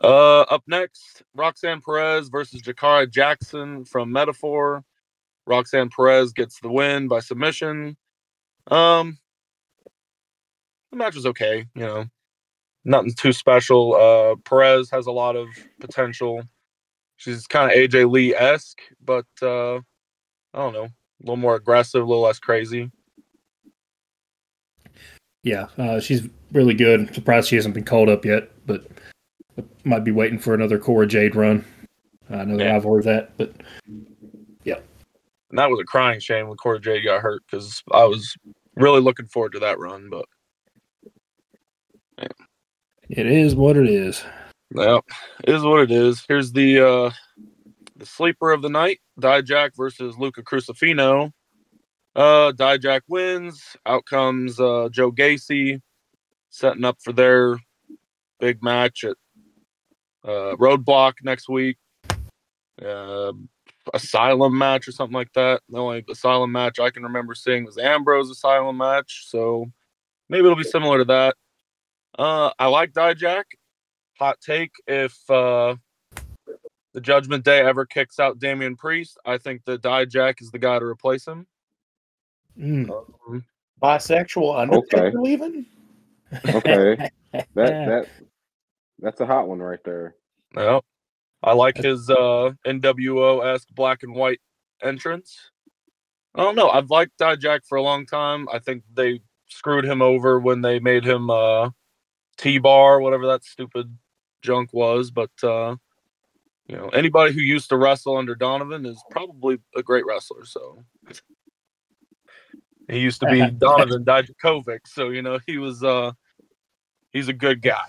Uh, 0.04 0.42
up 0.42 0.64
next, 0.68 1.24
Roxanne 1.36 1.82
Perez 1.82 2.30
versus 2.30 2.62
Jakara 2.62 3.10
Jackson 3.10 3.86
from 3.86 4.12
Meta-Four. 4.12 4.84
Roxanne 5.46 5.90
Perez 5.90 6.34
gets 6.34 6.60
the 6.60 6.70
win 6.70 7.08
by 7.08 7.20
submission. 7.20 7.98
Um, 8.68 9.18
the 10.92 10.98
match 10.98 11.16
was 11.16 11.26
okay, 11.26 11.66
you 11.74 11.82
know, 11.82 12.06
nothing 12.86 13.14
too 13.14 13.34
special. 13.34 13.96
Uh, 13.96 14.36
Perez 14.48 14.90
has 14.92 15.08
a 15.08 15.12
lot 15.12 15.36
of 15.36 15.48
potential. 15.80 16.44
She's 17.16 17.48
kind 17.48 17.72
of 17.72 17.78
AJ 17.78 18.12
Lee 18.12 18.36
esque, 18.36 18.82
but 19.04 19.26
uh, 19.42 19.78
I 19.78 19.80
don't 20.54 20.74
know, 20.74 20.86
a 20.86 21.22
little 21.22 21.38
more 21.38 21.56
aggressive, 21.56 22.02
a 22.02 22.06
little 22.06 22.24
less 22.24 22.40
crazy. 22.40 22.92
Yeah, 25.44 25.68
uh, 25.78 26.00
she's 26.00 26.28
really 26.52 26.74
good. 26.74 27.14
Surprised 27.16 27.48
she 27.48 27.56
hasn't 27.56 27.74
been 27.74 27.86
called 27.86 28.10
up 28.10 28.26
yet, 28.26 28.50
but 28.66 28.86
might 29.84 30.04
be 30.04 30.12
waiting 30.12 30.40
for 30.40 30.54
another 30.54 30.78
Cora 30.80 31.08
Jade 31.08 31.36
run. 31.36 31.66
I 32.30 32.44
know 32.46 32.58
Yeah. 32.64 32.76
I've 32.76 32.84
heard 32.84 33.04
that, 33.06 33.38
but 33.38 33.54
yeah. 34.64 34.80
And 35.50 35.58
that 35.60 35.70
was 35.70 35.80
a 35.80 35.86
crying 35.86 36.20
shame 36.20 36.48
when 36.48 36.58
Cora 36.58 36.80
Jade 36.80 37.06
got 37.06 37.22
hurt 37.22 37.44
because 37.50 37.84
I 37.92 38.04
was 38.06 38.36
really 38.76 39.02
looking 39.02 39.28
forward 39.28 39.54
to 39.54 39.60
that 39.60 39.80
run, 39.80 40.10
but 40.10 40.26
it 43.10 43.26
is 43.26 43.56
what 43.56 43.78
it 43.78 43.88
is. 43.88 44.24
Yep, 44.76 45.06
it 45.46 45.56
is 45.56 45.64
what 45.64 45.82
it 45.82 45.92
is. 45.92 46.26
Here's 46.28 46.52
the 46.52 46.86
uh 46.86 47.12
the 47.96 48.06
sleeper 48.06 48.52
of 48.52 48.62
the 48.62 48.70
night, 48.70 49.00
Dijak 49.20 49.72
versus 49.76 50.18
Luca 50.18 50.44
Crucifino. 50.44 51.32
Uh, 52.16 52.52
Dijak 52.52 53.02
wins. 53.08 53.76
Out 53.86 54.06
comes 54.06 54.60
uh, 54.60 54.90
Joe 54.92 55.12
Gacy, 55.12 55.82
setting 56.50 56.84
up 56.84 56.98
for 57.02 57.14
their 57.14 57.58
big 58.40 58.62
match 58.62 59.04
at 59.04 59.18
uh, 60.28 60.56
Roadblock 60.58 61.14
next 61.24 61.50
week. 61.50 61.78
Uh, 62.84 63.32
Asylum 63.94 64.58
match 64.58 64.88
or 64.88 64.92
something 64.92 65.16
like 65.16 65.32
that. 65.34 65.62
The 65.70 65.78
only 65.78 66.04
Asylum 66.10 66.52
match 66.52 66.80
I 66.80 66.90
can 66.90 67.04
remember 67.04 67.34
seeing 67.34 67.66
was 67.66 67.78
Ambrose 67.78 68.30
Asylum 68.30 68.78
match, 68.78 69.26
so 69.28 69.72
maybe 70.30 70.44
it'll 70.44 70.58
be 70.58 70.64
similar 70.64 71.00
to 71.00 71.06
that. 71.06 71.36
Uh, 72.20 72.52
I 72.60 72.68
like 72.68 72.92
Dijak. 72.92 73.44
Hot 74.20 74.40
take: 74.42 74.72
If 74.88 75.18
uh, 75.30 75.76
the 76.94 77.02
Judgment 77.02 77.46
Day 77.46 77.62
ever 77.62 77.86
kicks 77.86 78.20
out 78.20 78.40
Damian 78.40 78.76
Priest, 78.76 79.18
I 79.26 79.38
think 79.38 79.64
that 79.66 79.82
Dijak 79.82 80.42
is 80.42 80.52
the 80.52 80.60
guy 80.60 80.80
to 80.80 80.86
replace 80.86 81.26
him. 81.26 81.48
Mm. 82.60 82.90
Um, 82.90 83.46
Bisexual 83.82 84.60
Undertaker 84.60 85.08
Okay. 85.08 85.18
leaving? 85.22 85.66
Okay, 86.50 87.10
that 87.32 87.48
that 87.56 88.08
that's 89.00 89.22
a 89.22 89.26
hot 89.26 89.48
one 89.48 89.60
right 89.60 89.84
there. 89.84 90.16
Yeah. 90.56 90.80
I 91.44 91.54
like 91.54 91.78
his 91.78 92.10
uh 92.10 92.52
NWO 92.66 93.46
esque 93.54 93.70
black 93.74 94.04
and 94.04 94.14
white 94.14 94.42
entrance. 94.82 95.38
I 96.36 96.42
don't 96.44 96.56
know. 96.56 96.70
I've 96.70 96.90
liked 96.90 97.18
Dijak 97.20 97.62
for 97.68 97.78
a 97.78 97.82
long 97.82 98.06
time. 98.06 98.48
I 98.52 98.60
think 98.60 98.84
they 98.94 99.22
screwed 99.50 99.86
him 99.86 100.02
over 100.02 100.40
when 100.40 100.62
they 100.62 100.80
made 100.80 101.06
him 101.06 101.30
uh 101.30 101.70
T 102.38 102.58
bar, 102.58 103.00
whatever 103.02 103.28
that 103.28 103.44
stupid 103.44 103.96
junk 104.42 104.74
was. 104.74 105.12
But 105.12 105.32
uh 105.44 105.76
you 106.68 106.76
know, 106.76 106.90
anybody 106.90 107.34
who 107.34 107.40
used 107.40 107.70
to 107.70 107.78
wrestle 107.78 108.18
under 108.18 108.36
Donovan 108.36 108.86
is 108.86 109.02
probably 109.10 109.58
a 109.76 109.82
great 109.82 110.06
wrestler. 110.06 110.44
So 110.44 110.84
he 112.90 113.00
used 113.00 113.22
to 113.22 113.28
be 113.28 113.50
Donovan 113.58 114.04
Dijakovic, 114.04 114.82
so 114.86 115.10
you 115.10 115.22
know 115.22 115.40
he 115.46 115.58
was 115.58 115.84
uh 115.84 116.12
he's 117.12 117.28
a 117.28 117.34
good 117.34 117.62
guy. 117.62 117.88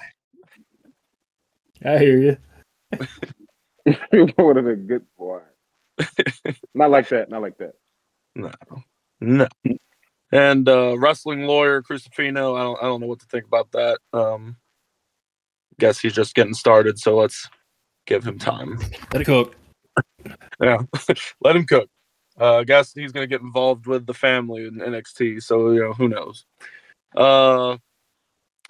I 1.85 1.99
hear 1.99 2.19
you. 2.19 2.37
would 4.13 4.57
have 4.57 4.65
been 4.65 4.87
good 4.87 5.07
boy. 5.17 5.41
not 6.75 6.91
like 6.91 7.09
that. 7.09 7.31
Not 7.31 7.43
like 7.43 7.59
that. 7.59 7.75
No, 8.35 8.51
no. 9.21 9.49
And 10.31 10.69
uh, 10.69 10.99
wrestling 10.99 11.43
lawyer 11.43 11.83
Crucifino, 11.83 12.59
I 12.59 12.63
don't, 12.63 12.79
I 12.83 12.87
don't 12.87 13.01
know 13.01 13.07
what 13.07 13.21
to 13.21 13.27
think 13.27 13.47
about 13.47 13.73
that. 13.73 13.99
Um, 14.13 14.57
guess 15.79 15.99
he's 15.99 16.13
just 16.13 16.35
getting 16.35 16.55
started, 16.55 16.99
so 16.99 17.17
let's 17.17 17.49
give 18.07 18.27
him 18.27 18.39
time. 18.39 18.79
Let 19.13 19.23
it 19.23 19.25
cook. 19.25 19.55
Yeah, 20.61 20.83
let 21.41 21.57
him 21.57 21.65
cook. 21.65 21.89
Uh, 22.41 22.59
I 22.59 22.65
guess 22.65 22.93
he's 22.93 23.13
gonna 23.13 23.27
get 23.27 23.41
involved 23.41 23.87
with 23.87 24.07
the 24.07 24.15
family 24.15 24.67
in 24.67 24.75
NXT, 24.75 25.43
so 25.43 25.71
you 25.71 25.81
know 25.81 25.93
who 25.93 26.09
knows. 26.09 26.45
Uh, 27.17 27.77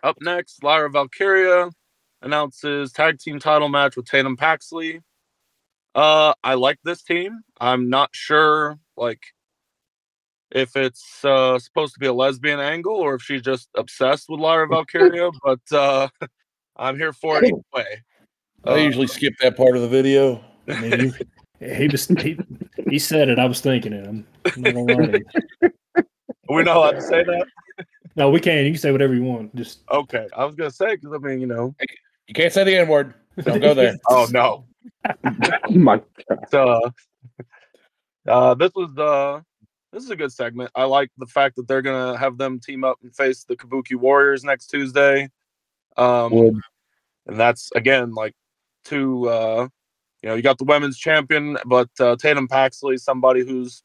up 0.03 0.17
next, 0.21 0.63
Lyra 0.63 0.91
Valkyria 0.91 1.71
announces 2.23 2.93
tag 2.93 3.19
team 3.19 3.39
title 3.39 3.69
match 3.69 3.97
with 3.97 4.07
Tatum 4.07 4.37
Paxley. 4.37 5.01
Uh, 5.95 6.35
I 6.45 6.55
like 6.55 6.79
this 6.85 7.03
team. 7.03 7.41
I'm 7.61 7.89
not 7.91 8.11
sure, 8.13 8.79
like, 8.97 9.21
if 10.51 10.77
it's 10.77 11.25
uh, 11.25 11.59
supposed 11.59 11.95
to 11.95 12.01
be 12.01 12.07
a 12.07 12.13
lesbian 12.13 12.61
angle 12.61 12.95
or 12.95 13.15
if 13.15 13.23
she's 13.23 13.43
just 13.43 13.69
obsessed 13.77 14.29
with 14.29 14.41
Lyra 14.41 14.67
Valkyria, 14.71 15.31
but 15.43 15.61
uh, 15.73 16.09
I'm 16.77 16.97
here 16.97 17.13
for 17.13 17.39
it 17.39 17.47
either 17.47 17.63
way. 17.75 18.03
I 18.65 18.77
usually 18.79 19.07
skip 19.07 19.35
that 19.41 19.57
part 19.57 19.77
of 19.77 19.83
the 19.83 19.89
video. 19.89 20.43
I 20.69 20.75
mean, 20.75 21.01
you- 21.01 21.13
he 21.77 21.89
was 21.89 22.07
he, 22.07 22.39
he 22.89 22.99
said 22.99 23.29
it. 23.29 23.39
I 23.39 23.47
was 23.47 23.61
thinking 23.61 23.93
it. 23.93 24.07
I'm 24.07 24.27
not 24.57 24.73
gonna 24.73 24.83
lie. 24.83 25.23
We're 26.49 26.63
not 26.63 26.77
allowed 26.77 26.93
to 26.93 27.03
say 27.03 27.23
that. 27.25 27.47
No, 28.17 28.31
we 28.31 28.41
can. 28.41 28.65
You 28.65 28.73
can 28.73 28.81
say 28.81 28.93
whatever 28.93 29.15
you 29.15 29.23
want. 29.23 29.55
Just 29.55 29.81
Okay, 29.91 30.27
I 30.37 30.45
was 30.45 30.55
gonna 30.55 30.71
say 30.71 30.97
because 30.97 31.13
I 31.15 31.19
mean, 31.19 31.41
you 31.41 31.47
know, 31.47 31.75
You 32.29 32.35
can't 32.35 32.53
say 32.53 32.63
the 32.65 32.77
N 32.77 32.89
word. 32.89 33.15
Don't 33.43 33.61
go 33.61 33.75
there. 33.75 33.97
oh 34.09 34.27
no, 34.31 34.67
Oh 35.25 35.71
my 35.71 36.01
god. 36.29 36.55
uh, 36.55 36.91
uh, 38.27 38.55
this 38.55 38.71
was 38.75 38.97
uh, 38.99 39.41
this 39.93 40.05
is 40.05 40.11
a 40.11 40.17
good 40.17 40.33
segment. 40.33 40.71
I 40.75 40.85
like 40.85 41.11
the 41.19 41.27
fact 41.27 41.57
that 41.57 41.67
they're 41.67 41.83
gonna 41.83 42.17
have 42.19 42.37
them 42.39 42.61
team 42.61 42.85
up 42.85 42.99
and 43.03 43.15
face 43.15 43.45
the 43.45 43.57
Kabuki 43.57 43.95
Warriors 43.97 44.45
next 44.45 44.67
Tuesday. 44.69 45.31
Um, 45.97 46.33
Would. 46.33 46.55
and 47.27 47.41
that's 47.41 47.71
again 47.75 48.13
like 48.15 48.35
two. 48.85 49.29
Uh, 49.29 49.69
you 50.23 50.29
know, 50.29 50.35
you 50.35 50.43
got 50.43 50.59
the 50.59 50.65
women's 50.65 50.99
champion, 50.99 51.57
but 51.65 51.89
uh, 52.01 52.17
Tatum 52.17 52.49
Paxley, 52.49 52.97
somebody 52.97 53.47
who's 53.47 53.83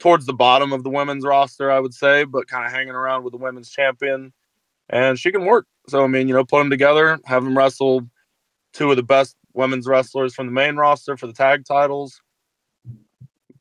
towards 0.00 0.24
the 0.26 0.32
bottom 0.32 0.72
of 0.72 0.82
the 0.82 0.90
women's 0.90 1.22
roster, 1.24 1.70
I 1.70 1.80
would 1.80 1.92
say, 1.94 2.24
but 2.24 2.48
kind 2.48 2.64
of 2.66 2.72
hanging 2.72 2.94
around 2.94 3.24
with 3.24 3.32
the 3.32 3.38
women's 3.38 3.70
champion, 3.70 4.32
and 4.88 5.18
she 5.18 5.32
can 5.32 5.44
work. 5.44 5.66
So 5.88 6.04
I 6.04 6.06
mean, 6.06 6.28
you 6.28 6.34
know, 6.34 6.44
put 6.44 6.58
them 6.58 6.70
together, 6.70 7.18
have 7.24 7.44
them 7.44 7.56
wrestle 7.56 8.08
two 8.72 8.90
of 8.90 8.96
the 8.96 9.02
best 9.02 9.36
women's 9.54 9.86
wrestlers 9.86 10.34
from 10.34 10.46
the 10.46 10.52
main 10.52 10.76
roster 10.76 11.16
for 11.16 11.26
the 11.26 11.32
tag 11.32 11.64
titles. 11.64 12.20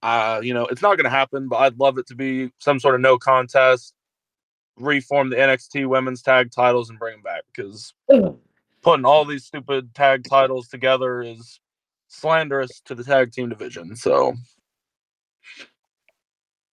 Uh, 0.01 0.39
you 0.43 0.53
know, 0.53 0.65
it's 0.65 0.81
not 0.81 0.97
going 0.97 1.05
to 1.05 1.09
happen, 1.09 1.47
but 1.47 1.57
I'd 1.57 1.79
love 1.79 1.97
it 1.97 2.07
to 2.07 2.15
be 2.15 2.51
some 2.59 2.79
sort 2.79 2.95
of 2.95 3.01
no 3.01 3.17
contest, 3.17 3.93
reform 4.77 5.29
the 5.29 5.37
NXT 5.37 5.87
women's 5.87 6.21
tag 6.21 6.51
titles 6.51 6.89
and 6.89 6.99
bring 6.99 7.15
them 7.15 7.23
back 7.23 7.43
because 7.47 7.93
putting 8.83 9.05
all 9.05 9.25
these 9.25 9.45
stupid 9.45 9.95
tag 9.95 10.23
titles 10.29 10.67
together 10.67 11.21
is 11.23 11.59
slanderous 12.07 12.81
to 12.81 12.93
the 12.93 13.03
tag 13.03 13.31
team 13.31 13.49
division. 13.49 13.95
So, 13.95 14.35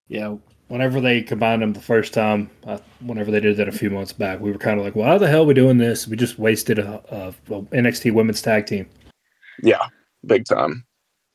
yeah. 0.08 0.36
Whenever 0.72 1.02
they 1.02 1.20
combined 1.20 1.61
them 1.61 1.74
the 1.74 1.80
first 1.82 2.14
time, 2.14 2.48
uh, 2.66 2.78
whenever 3.00 3.30
they 3.30 3.40
did 3.40 3.58
that 3.58 3.68
a 3.68 3.72
few 3.72 3.90
months 3.90 4.14
back, 4.14 4.40
we 4.40 4.50
were 4.50 4.56
kind 4.56 4.78
of 4.78 4.87
like, 4.87 4.96
"Why 4.96 5.18
the 5.18 5.28
hell 5.28 5.42
are 5.42 5.44
we 5.44 5.52
doing 5.52 5.76
this? 5.76 6.08
We 6.08 6.16
just 6.16 6.38
wasted 6.38 6.78
a, 6.78 7.02
a, 7.11 7.28
a 7.54 7.62
NXT 7.64 8.14
women's 8.14 8.40
tag 8.40 8.64
team." 8.64 8.88
yeah, 9.62 9.87
big 10.24 10.46
time. 10.46 10.87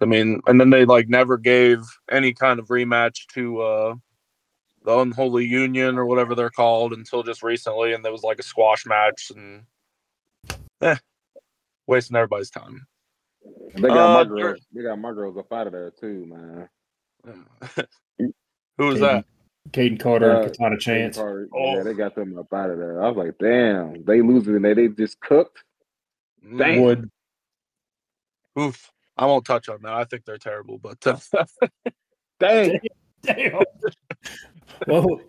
I 0.01 0.05
mean, 0.05 0.41
and 0.47 0.59
then 0.59 0.71
they 0.71 0.85
like 0.85 1.07
never 1.07 1.37
gave 1.37 1.81
any 2.09 2.33
kind 2.33 2.59
of 2.59 2.69
rematch 2.69 3.27
to 3.35 3.61
uh 3.61 3.95
the 4.85 4.97
unholy 4.97 5.45
union 5.45 5.99
or 5.99 6.07
whatever 6.07 6.33
they're 6.33 6.49
called 6.49 6.93
until 6.93 7.21
just 7.21 7.43
recently, 7.43 7.93
and 7.93 8.03
there 8.03 8.11
was 8.11 8.23
like 8.23 8.39
a 8.39 8.43
squash 8.43 8.87
match 8.87 9.31
and 9.35 9.65
eh, 10.81 10.95
wasting 11.85 12.17
everybody's 12.17 12.49
time. 12.49 12.87
They 13.75 13.81
got 13.87 14.19
Uh, 14.19 14.23
my 14.23 14.23
girls. 14.23 14.65
They 14.73 14.81
got 14.81 14.97
my 14.97 15.11
girls 15.11 15.37
up 15.37 15.53
out 15.53 15.67
of 15.67 15.73
there 15.73 15.91
too, 15.91 16.25
man. 16.25 16.69
Who 18.77 18.87
was 18.87 18.99
Caden, 18.99 19.01
that? 19.01 19.25
Kayden 19.71 19.99
Carter 19.99 20.31
Uh, 20.31 20.41
and 20.43 20.51
Katana 20.51 20.77
Chance. 20.77 21.17
Carter, 21.17 21.49
Oh. 21.53 21.75
Yeah, 21.77 21.83
they 21.83 21.93
got 21.93 22.15
them 22.15 22.37
up 22.37 22.51
out 22.53 22.69
of 22.69 22.77
there. 22.77 23.03
I 23.03 23.09
was 23.09 23.17
like, 23.17 23.37
damn, 23.39 24.03
they 24.05 24.21
losing 24.21 24.55
and 24.55 24.63
they 24.65 24.73
they 24.73 24.87
just 24.87 25.19
cooked. 25.19 25.63
Damn. 26.57 26.81
Would. 26.81 27.09
Oof. 28.59 28.91
I 29.17 29.25
won't 29.25 29.45
touch 29.45 29.67
on 29.69 29.81
that. 29.81 29.93
I 29.93 30.03
think 30.05 30.25
they're 30.25 30.37
terrible, 30.37 30.77
but 30.77 31.05
uh, 31.05 31.17
Dang. 32.39 32.79
Damn. 33.23 33.59
well, 34.87 35.19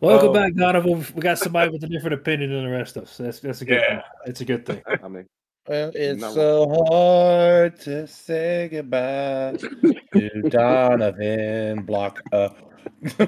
welcome 0.00 0.28
Oh. 0.30 0.32
back, 0.32 0.54
Donovan. 0.54 1.04
We 1.14 1.20
got 1.20 1.38
somebody 1.38 1.70
with 1.70 1.84
a 1.84 1.88
different 1.88 2.14
opinion 2.14 2.50
than 2.50 2.64
the 2.64 2.70
rest 2.70 2.96
of 2.96 3.04
us. 3.04 3.16
That's 3.18 3.40
that's 3.40 3.60
a 3.60 3.64
good. 3.66 3.74
Yeah. 3.80 3.96
Thing. 3.96 4.02
It's 4.26 4.40
a 4.40 4.44
good 4.46 4.64
thing. 4.66 4.82
I 4.86 5.08
mean, 5.08 5.26
Well, 5.68 5.92
it's 5.94 6.20
Not 6.20 6.32
so 6.32 6.86
hard 6.88 7.80
to 7.80 8.06
say 8.06 8.68
goodbye 8.70 9.56
to 10.14 10.42
Donovan 10.48 11.82
Block. 11.82 12.22
Uh, 12.32 12.48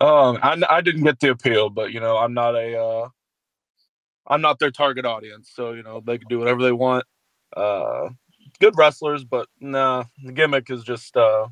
um, 0.00 0.38
I, 0.42 0.62
I 0.68 0.80
didn't 0.82 1.04
get 1.04 1.20
the 1.20 1.30
appeal, 1.30 1.70
but 1.70 1.92
you 1.92 2.00
know, 2.00 2.16
I'm 2.16 2.34
not 2.34 2.54
a, 2.54 2.78
uh, 2.78 3.08
I'm 4.26 4.42
not 4.42 4.58
their 4.58 4.70
target 4.70 5.06
audience, 5.06 5.50
so 5.52 5.72
you 5.72 5.82
know 5.82 6.02
they 6.04 6.18
can 6.18 6.28
do 6.28 6.38
whatever 6.38 6.62
they 6.62 6.72
want. 6.72 7.04
Uh, 7.56 8.10
good 8.60 8.76
wrestlers, 8.76 9.24
but 9.24 9.48
nah, 9.58 10.04
the 10.22 10.32
gimmick 10.32 10.70
is 10.70 10.84
just 10.84 11.16
uh, 11.16 11.48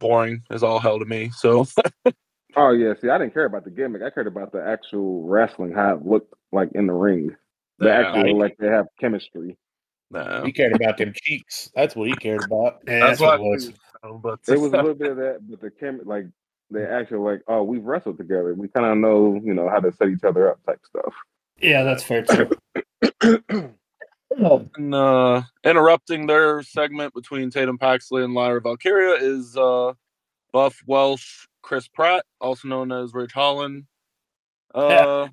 boring 0.00 0.42
as 0.50 0.62
all 0.62 0.80
hell 0.80 0.98
to 0.98 1.04
me. 1.04 1.30
So 1.36 1.66
oh 2.58 2.70
yeah. 2.70 2.94
See, 3.00 3.08
I 3.08 3.18
didn't 3.18 3.34
care 3.34 3.44
about 3.46 3.64
the 3.64 3.70
gimmick. 3.70 4.02
I 4.02 4.10
cared 4.10 4.26
about 4.26 4.52
the 4.52 4.62
actual 4.66 5.22
wrestling, 5.24 5.72
how 5.72 5.94
it 5.96 6.04
looked 6.06 6.34
like 6.52 6.70
in 6.74 6.86
the 6.86 6.92
ring. 6.92 7.34
The 7.78 7.86
Yeah. 7.88 8.00
actual 8.00 8.38
like 8.38 8.56
they 8.58 8.66
have 8.68 8.86
chemistry. 9.00 9.56
nah. 10.10 10.44
he 10.44 10.52
cared 10.52 10.74
about 10.74 10.96
them 10.98 11.12
cheeks. 11.14 11.70
That's 11.74 11.94
what 11.94 12.08
he 12.08 12.14
cared 12.16 12.42
about. 12.44 12.78
Yeah, 12.86 13.00
That's 13.00 13.18
that's 13.18 13.20
what 13.20 13.40
what- 13.40 13.46
it 13.46 13.72
was. 14.02 14.20
but 14.22 14.40
It 14.54 14.58
was 14.60 14.72
a 14.72 14.76
little 14.76 14.94
bit 14.94 15.10
of 15.12 15.16
that, 15.24 15.38
but 15.48 15.60
the 15.60 15.70
chem 15.70 16.00
like 16.04 16.26
they 16.70 16.84
actually 16.84 17.18
like, 17.18 17.42
oh, 17.48 17.62
we've 17.62 17.84
wrestled 17.84 18.18
together. 18.18 18.52
We 18.54 18.68
kind 18.68 18.86
of 18.86 18.98
know, 18.98 19.40
you 19.42 19.54
know, 19.54 19.68
how 19.70 19.80
to 19.80 19.90
set 19.92 20.08
each 20.08 20.24
other 20.24 20.50
up 20.50 20.58
type 20.66 20.80
stuff. 20.86 21.14
Yeah, 21.60 21.82
that's 21.82 22.02
fair 22.02 22.22
too. 22.24 22.50
And, 24.30 24.94
uh, 24.94 25.42
interrupting 25.64 26.26
their 26.26 26.62
segment 26.62 27.12
between 27.14 27.50
Tatum 27.50 27.76
Paxley 27.78 28.22
and 28.22 28.34
Lyra 28.34 28.60
Valkyria 28.60 29.14
is 29.14 29.56
uh, 29.56 29.94
Buff 30.52 30.80
Welsh 30.86 31.47
Chris 31.62 31.88
Pratt, 31.88 32.24
also 32.40 32.68
known 32.68 32.92
as 32.92 33.12
Rich 33.14 33.32
Holland. 33.32 33.84
Uh, 34.74 35.28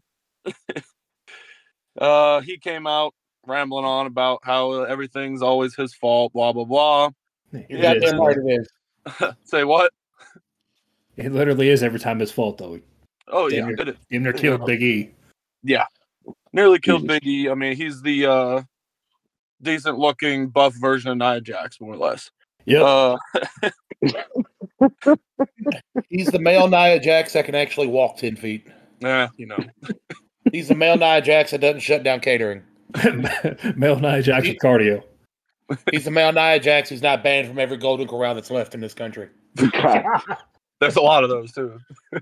uh, 2.00 2.42
he 2.42 2.58
came 2.58 2.88
out 2.88 3.14
rambling 3.48 3.86
on 3.86 4.08
about 4.08 4.40
how 4.44 4.84
everything's 4.84 5.42
always 5.42 5.76
his 5.76 5.94
fault, 5.94 6.34
blah 6.34 6.52
blah 6.54 6.66
blah. 6.66 7.10
You 7.52 7.66
It 7.70 7.82
got 7.82 7.98
is. 7.98 8.04
that 8.04 8.18
part 8.18 8.38
of 8.38 8.46
this. 8.46 9.36
Say 9.44 9.64
what? 9.64 9.92
It 11.16 11.32
literally 11.32 11.70
is 11.70 11.84
every 11.84 12.00
time 12.00 12.20
his 12.20 12.32
fault 12.32 12.58
though. 12.58 12.80
Oh 13.28 13.50
Damn 13.50 13.70
yeah, 13.70 13.74
it. 13.74 13.80
it 13.80 13.90
is. 13.90 13.96
Damn 14.12 14.24
near 14.24 14.34
killed 14.34 14.66
Big 14.66 14.82
E. 14.82 15.12
Yeah, 15.64 15.86
nearly 16.54 16.80
killed 16.80 17.02
Jesus. 17.02 17.20
Big 17.20 17.28
E. 17.28 17.50
I 17.50 17.54
mean, 17.56 17.76
he's 17.76 18.02
the 18.02 18.26
uh, 18.26 18.62
decent 19.62 19.98
looking 19.98 20.50
buff 20.50 20.74
version 20.76 21.12
of 21.12 21.18
Nia 21.18 21.42
Jax, 21.42 21.80
more 21.80 21.94
or 21.94 21.98
less. 21.98 22.32
Yeah. 22.66 22.82
Uh, 22.84 23.18
He's 26.10 26.28
the 26.28 26.40
male 26.40 26.68
Nia 26.68 27.00
Jax 27.00 27.34
that 27.34 27.46
can 27.46 27.56
actually 27.56 27.88
walk 27.88 28.18
10 28.18 28.36
feet. 28.36 28.68
yeah, 29.00 29.30
you 29.38 29.46
know. 29.48 29.58
He's 30.52 30.68
the 30.68 30.76
male 30.76 30.98
Nia 30.98 31.22
Jax 31.22 31.52
that 31.52 31.62
doesn't 31.62 31.80
shut 31.82 32.04
down 32.04 32.20
catering. 32.20 32.64
male 33.76 34.00
Nia 34.00 34.22
Jax 34.22 34.48
with 34.48 34.58
cardio. 34.58 35.04
He's 35.92 36.06
the 36.06 36.12
male 36.12 36.32
Nia 36.32 36.60
Jax 36.60 36.90
who's 36.90 37.02
not 37.02 37.24
banned 37.24 37.48
from 37.48 37.58
every 37.60 37.78
Golden 37.78 38.08
Corral 38.08 38.36
that's 38.36 38.52
left 38.52 38.76
in 38.76 38.82
this 38.82 38.94
country. 38.94 39.30
There's 39.56 40.96
a 40.98 41.02
lot 41.02 41.24
of 41.24 41.30
those 41.30 41.52
too. 41.52 41.80
He's 42.12 42.22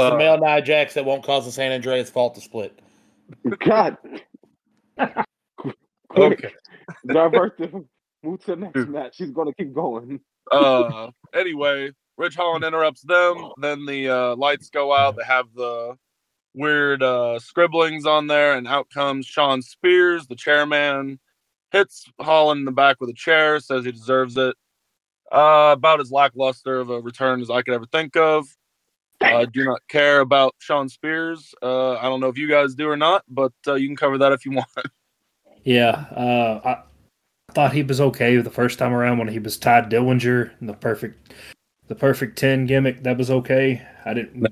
Uh, 0.00 0.10
the 0.10 0.16
male 0.16 0.38
Nia 0.38 0.62
Jax 0.62 0.94
that 0.94 1.04
won't 1.04 1.22
cause 1.22 1.44
the 1.44 1.52
San 1.52 1.72
Andreas 1.72 2.10
fault 2.10 2.34
to 2.34 2.40
split. 2.40 2.80
God. 3.60 3.96
Okay. 6.16 6.52
Divert 7.06 7.58
the 7.58 7.84
move 8.22 8.40
to 8.44 8.46
the 8.46 8.56
next 8.56 8.88
match. 8.88 9.16
She's 9.16 9.30
gonna 9.30 9.52
keep 9.54 9.72
going. 9.74 10.20
Uh, 10.50 11.10
anyway, 11.34 11.90
Ridge 12.16 12.36
Holland 12.36 12.64
interrupts 12.64 13.02
them. 13.02 13.50
Then 13.58 13.86
the 13.86 14.08
uh, 14.08 14.36
lights 14.36 14.70
go 14.70 14.94
out. 14.94 15.16
They 15.16 15.24
have 15.24 15.46
the 15.54 15.96
weird 16.54 17.02
uh, 17.02 17.38
scribblings 17.38 18.06
on 18.06 18.26
there, 18.26 18.54
and 18.54 18.66
out 18.68 18.88
comes 18.90 19.26
Shawn 19.26 19.62
Spears, 19.62 20.26
the 20.26 20.36
chairman, 20.36 21.18
hits 21.72 22.04
Holland 22.20 22.60
in 22.60 22.64
the 22.64 22.72
back 22.72 23.00
with 23.00 23.10
a 23.10 23.14
chair, 23.14 23.58
says 23.60 23.84
he 23.84 23.92
deserves 23.92 24.36
it. 24.36 24.54
Uh, 25.32 25.72
about 25.72 26.00
as 26.00 26.12
lackluster 26.12 26.78
of 26.78 26.90
a 26.90 27.00
return 27.00 27.40
as 27.40 27.50
I 27.50 27.62
could 27.62 27.74
ever 27.74 27.86
think 27.86 28.16
of. 28.16 28.46
I 29.20 29.46
do 29.46 29.64
not 29.64 29.80
care 29.88 30.20
about 30.20 30.54
Shawn 30.58 30.88
Spears. 30.88 31.54
Uh, 31.62 31.94
I 31.94 32.02
don't 32.02 32.20
know 32.20 32.28
if 32.28 32.36
you 32.36 32.48
guys 32.48 32.74
do 32.74 32.88
or 32.88 32.96
not, 32.96 33.24
but 33.28 33.52
uh, 33.66 33.74
you 33.74 33.88
can 33.88 33.96
cover 33.96 34.18
that 34.18 34.32
if 34.32 34.44
you 34.44 34.52
want. 34.52 34.68
Yeah, 35.64 35.92
uh, 35.92 36.60
I 36.64 36.82
thought 37.54 37.72
he 37.72 37.82
was 37.82 38.00
okay 38.00 38.36
the 38.36 38.50
first 38.50 38.78
time 38.78 38.92
around 38.92 39.18
when 39.18 39.28
he 39.28 39.38
was 39.38 39.56
Todd 39.56 39.90
Dillinger 39.90 40.52
and 40.60 40.68
the 40.68 40.74
perfect, 40.74 41.32
the 41.88 41.94
perfect 41.94 42.36
ten 42.36 42.66
gimmick. 42.66 43.02
That 43.02 43.16
was 43.16 43.30
okay. 43.30 43.86
I 44.04 44.14
didn't. 44.14 44.44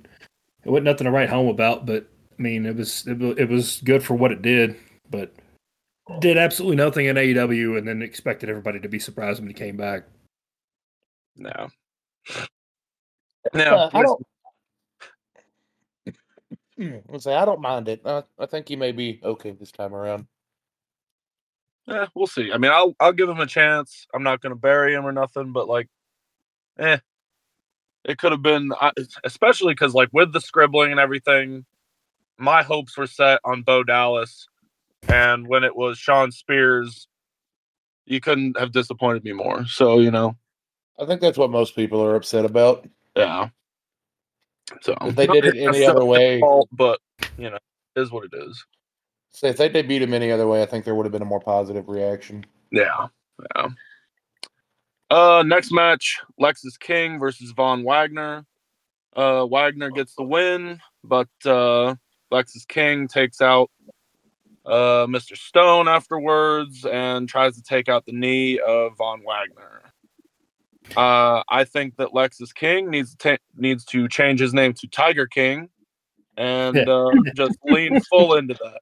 It 0.65 0.71
wasn't 0.71 0.85
nothing 0.85 1.05
to 1.07 1.11
write 1.11 1.29
home 1.29 1.49
about, 1.49 1.87
but 1.87 2.07
I 2.39 2.43
mean, 2.43 2.65
it 2.67 2.77
was 2.77 3.07
it, 3.07 3.21
it 3.39 3.49
was 3.49 3.81
good 3.85 4.03
for 4.03 4.15
what 4.15 4.33
it 4.33 4.43
did, 4.43 4.77
but 5.11 5.35
did 6.21 6.39
absolutely 6.39 6.77
nothing 6.77 7.07
in 7.07 7.17
AEW, 7.17 7.79
and 7.79 7.87
then 7.87 8.03
expected 8.03 8.49
everybody 8.49 8.81
to 8.81 8.89
be 8.89 8.99
surprised 8.99 9.41
when 9.41 9.49
he 9.49 9.55
came 9.55 9.77
back. 9.77 10.05
No. 11.37 11.69
no, 13.55 13.77
Uh, 13.77 13.91
I 13.93 14.03
don't. 14.03 14.27
Let's 17.09 17.25
say 17.25 17.35
I 17.35 17.45
don't 17.45 17.61
mind 17.61 17.89
it. 17.89 18.01
Uh, 18.05 18.23
I 18.39 18.47
think 18.47 18.69
he 18.69 18.77
may 18.77 18.93
be 18.93 19.21
okay 19.23 19.53
this 19.53 19.73
time 19.73 19.95
around. 19.95 20.27
Eh, 21.89 22.07
we'll 22.15 22.27
see. 22.27 22.53
I 22.53 22.59
mean, 22.59 22.71
I'll 22.71 22.95
I'll 23.01 23.13
give 23.13 23.29
him 23.29 23.41
a 23.41 23.47
chance. 23.47 24.07
I'm 24.15 24.23
not 24.23 24.41
going 24.41 24.53
to 24.53 24.59
bury 24.59 24.95
him 24.95 25.07
or 25.07 25.13
nothing, 25.13 25.53
but 25.53 25.69
like, 25.69 25.89
eh, 26.79 26.99
it 28.05 28.19
could 28.19 28.33
have 28.33 28.43
been, 28.43 28.73
especially 29.25 29.73
because 29.75 29.95
like 29.95 30.09
with 30.13 30.33
the 30.33 30.41
scribbling 30.41 30.91
and 30.93 31.01
everything, 31.01 31.65
my 32.39 32.63
hopes 32.63 32.97
were 32.97 33.07
set 33.07 33.41
on 33.45 33.63
Bo 33.63 33.83
Dallas, 33.83 34.47
and 35.09 35.47
when 35.47 35.65
it 35.65 35.75
was 35.75 35.99
Shawn 35.99 36.31
Spears, 36.31 37.09
you 38.07 38.21
couldn't 38.21 38.59
have 38.59 38.73
disappointed 38.73 39.25
me 39.25 39.33
more. 39.33 39.67
So 39.67 39.99
you 39.99 40.11
know, 40.11 40.37
I 41.01 41.07
think 41.07 41.21
that's 41.21 41.39
what 41.39 41.51
most 41.51 41.75
people 41.75 42.03
are 42.03 42.15
upset 42.15 42.45
about. 42.45 42.89
yeah. 43.17 43.49
So 44.81 44.97
If 45.03 45.17
they 45.17 45.27
did 45.27 45.45
it 45.45 45.57
any 45.59 45.85
other 45.85 46.05
way, 46.05 46.41
fault, 46.41 46.69
but 46.73 47.01
you 47.37 47.51
know, 47.51 47.59
it 47.97 48.01
is 48.01 48.11
what 48.11 48.25
it 48.25 48.33
is. 48.35 48.65
Say 49.33 49.49
if 49.49 49.57
they 49.57 49.71
debuted 49.71 50.03
him 50.03 50.15
any 50.15 50.31
other 50.31 50.47
way, 50.47 50.63
I 50.63 50.67
think 50.67 50.85
there 50.85 50.95
would 50.95 51.07
have 51.07 51.13
been 51.13 51.23
a 51.23 51.27
more 51.27 51.41
positive 51.41 51.89
reaction. 51.89 52.45
Yeah, 52.71 53.09
yeah. 53.57 53.69
Uh, 55.11 55.43
next 55.47 55.73
match: 55.73 56.21
Lexis 56.41 56.79
King 56.79 57.19
versus 57.19 57.53
Von 57.53 57.83
Wagner. 57.83 58.45
Uh, 59.15 59.47
Wagner 59.47 59.91
gets 59.91 60.15
the 60.15 60.23
win, 60.23 60.81
but 61.05 61.29
uh, 61.45 61.95
Lexis 62.33 62.67
King 62.67 63.09
takes 63.09 63.41
out 63.41 63.71
uh, 64.65 65.07
Mr. 65.07 65.37
Stone 65.37 65.89
afterwards 65.89 66.85
and 66.85 67.29
tries 67.29 67.57
to 67.57 67.63
take 67.63 67.89
out 67.89 68.07
the 68.07 68.13
knee 68.13 68.59
of 68.59 68.97
Von 68.97 69.23
Wagner. 69.27 69.83
Uh, 70.97 71.43
I 71.49 71.65
think 71.65 71.97
that 71.97 72.09
Lexis 72.09 72.55
King 72.55 72.91
needs 72.91 73.15
to 73.15 73.17
ta- 73.17 73.43
needs 73.57 73.85
to 73.87 74.09
change 74.09 74.41
his 74.41 74.53
name 74.53 74.73
to 74.75 74.89
Tiger 74.89 75.27
King 75.27 75.69
and 76.37 76.77
uh, 76.77 77.11
just 77.35 77.59
lean 77.65 78.01
full 78.01 78.35
into 78.35 78.55
that. 78.55 78.81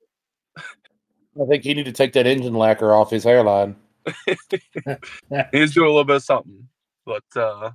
I 1.41 1.47
think 1.47 1.65
he 1.65 1.75
need 1.75 1.87
to 1.87 1.93
take 1.93 2.13
that 2.15 2.27
engine 2.27 2.55
lacquer 2.55 2.93
off 2.95 3.11
his 3.11 3.25
hairline. 3.25 3.77
He 4.07 4.37
needs 5.53 5.73
to 5.75 5.81
do 5.81 5.85
a 5.85 5.87
little 5.87 6.05
bit 6.05 6.17
of 6.17 6.25
something, 6.25 6.69
but 7.07 7.25
uh, 7.37 7.71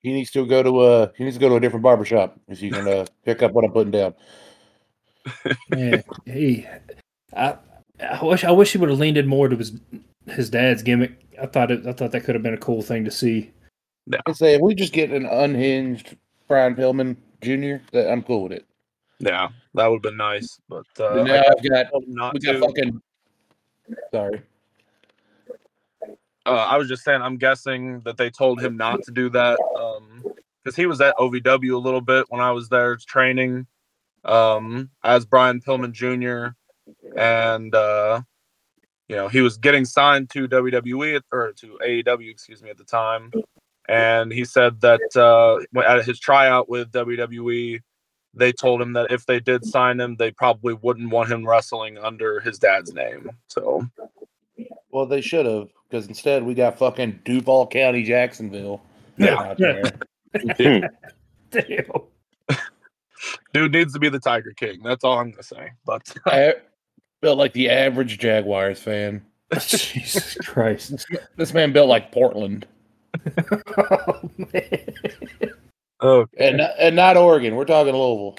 He 0.00 0.12
needs 0.12 0.30
to 0.32 0.46
go 0.46 0.62
to 0.62 0.84
a 0.84 1.12
he 1.16 1.24
needs 1.24 1.36
to 1.36 1.40
go 1.40 1.48
to 1.48 1.56
a 1.56 1.60
different 1.60 1.82
barbershop 1.82 2.38
if 2.48 2.62
you 2.62 2.70
can 2.72 2.88
uh, 2.88 3.06
pick 3.24 3.42
up 3.42 3.52
what 3.52 3.64
I'm 3.64 3.72
putting 3.72 3.92
down. 3.92 4.14
Yeah, 5.76 6.00
he. 6.24 6.66
I, 7.36 7.56
I 8.00 8.24
wish 8.24 8.44
I 8.44 8.50
wish 8.50 8.72
he 8.72 8.78
would 8.78 8.88
have 8.88 8.98
leaned 8.98 9.18
in 9.18 9.26
more 9.26 9.48
to 9.48 9.56
his 9.56 9.78
his 10.26 10.48
dad's 10.50 10.82
gimmick. 10.82 11.12
I 11.40 11.46
thought 11.46 11.70
it. 11.70 11.86
I 11.86 11.92
thought 11.92 12.12
that 12.12 12.24
could 12.24 12.34
have 12.34 12.42
been 12.42 12.54
a 12.54 12.58
cool 12.58 12.80
thing 12.82 13.04
to 13.04 13.10
see. 13.10 13.50
I 14.26 14.32
say 14.32 14.54
if 14.54 14.62
we 14.62 14.74
just 14.74 14.94
get 14.94 15.10
an 15.10 15.26
unhinged 15.26 16.16
Brian 16.48 16.74
Pillman 16.74 17.16
Jr., 17.42 17.84
that 17.92 18.10
I'm 18.10 18.22
cool 18.22 18.44
with 18.44 18.52
it. 18.52 18.67
Yeah, 19.20 19.48
that 19.74 19.86
would 19.86 19.96
have 19.96 20.02
been 20.02 20.16
nice, 20.16 20.60
but 20.68 20.86
uh, 21.00 21.22
now 21.24 21.42
I've 21.48 21.68
got 21.68 21.86
not 22.06 22.34
we 22.34 22.40
got 22.40 22.60
fucking 22.60 23.02
sorry. 24.12 24.42
Uh, 26.46 26.50
I 26.70 26.76
was 26.78 26.88
just 26.88 27.04
saying, 27.04 27.20
I'm 27.20 27.36
guessing 27.36 28.00
that 28.00 28.16
they 28.16 28.30
told 28.30 28.60
him 28.60 28.76
not 28.76 29.02
to 29.02 29.10
do 29.10 29.28
that 29.30 29.58
because 30.64 30.76
he 30.76 30.86
was 30.86 31.00
at 31.00 31.16
OVW 31.16 31.74
a 31.74 31.78
little 31.78 32.00
bit 32.00 32.24
when 32.30 32.40
I 32.40 32.52
was 32.52 32.68
there 32.68 32.96
training 32.96 33.66
um, 34.24 34.88
as 35.04 35.26
Brian 35.26 35.60
Pillman 35.60 35.92
Jr. 35.92 36.54
And 37.16 37.74
uh, 37.74 38.22
you 39.08 39.16
know 39.16 39.28
he 39.28 39.40
was 39.40 39.58
getting 39.58 39.84
signed 39.84 40.30
to 40.30 40.48
WWE 40.48 41.16
at- 41.16 41.24
or 41.32 41.52
to 41.54 41.78
AEW, 41.84 42.30
excuse 42.30 42.62
me, 42.62 42.70
at 42.70 42.78
the 42.78 42.84
time. 42.84 43.30
And 43.88 44.30
he 44.32 44.44
said 44.44 44.80
that 44.82 45.00
uh, 45.16 45.58
at 45.80 46.04
his 46.04 46.20
tryout 46.20 46.68
with 46.68 46.92
WWE, 46.92 47.80
they 48.34 48.52
told 48.52 48.80
him 48.80 48.92
that 48.92 49.10
if 49.10 49.26
they 49.26 49.40
did 49.40 49.64
sign 49.64 50.00
him, 50.00 50.16
they 50.16 50.30
probably 50.30 50.74
wouldn't 50.74 51.10
want 51.10 51.30
him 51.30 51.46
wrestling 51.46 51.98
under 51.98 52.40
his 52.40 52.58
dad's 52.58 52.92
name. 52.92 53.30
So 53.48 53.86
Well, 54.90 55.06
they 55.06 55.20
should 55.20 55.46
have 55.46 55.68
because 55.88 56.06
instead 56.06 56.42
we 56.42 56.54
got 56.54 56.78
fucking 56.78 57.20
Duval 57.24 57.66
County, 57.68 58.02
Jacksonville. 58.02 58.82
Yeah. 59.16 59.34
out 59.34 59.58
there. 59.58 59.82
Damn. 60.56 60.90
dude 63.52 63.72
needs 63.72 63.92
to 63.92 63.98
be 63.98 64.08
the 64.08 64.20
Tiger 64.20 64.52
King. 64.52 64.80
That's 64.84 65.04
all 65.04 65.18
I'm 65.18 65.30
gonna 65.30 65.42
say. 65.42 65.72
But 65.84 66.02
I 66.26 66.54
built 67.20 67.38
like 67.38 67.52
the 67.52 67.70
average 67.70 68.18
Jaguars 68.18 68.80
fan. 68.80 69.24
Jesus 69.58 70.34
Christ. 70.46 71.06
This 71.36 71.54
man 71.54 71.72
built 71.72 71.88
like 71.88 72.12
Portland 72.12 72.66
oh, 73.76 74.30
man. 74.36 74.94
And 76.38 76.60
and 76.60 76.96
not 76.96 77.16
Oregon. 77.16 77.56
We're 77.56 77.64
talking 77.64 77.94
Louisville. 77.94 78.36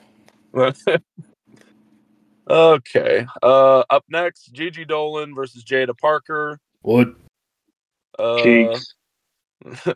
okay. 2.49 3.25
Uh, 3.43 3.83
up 3.89 4.05
next, 4.09 4.51
Gigi 4.53 4.85
Dolan 4.85 5.35
versus 5.35 5.63
Jaida 5.63 5.97
Parker. 5.97 6.59
What? 6.81 7.09
Uh, 8.17 8.43
Cheeks. 8.43 8.95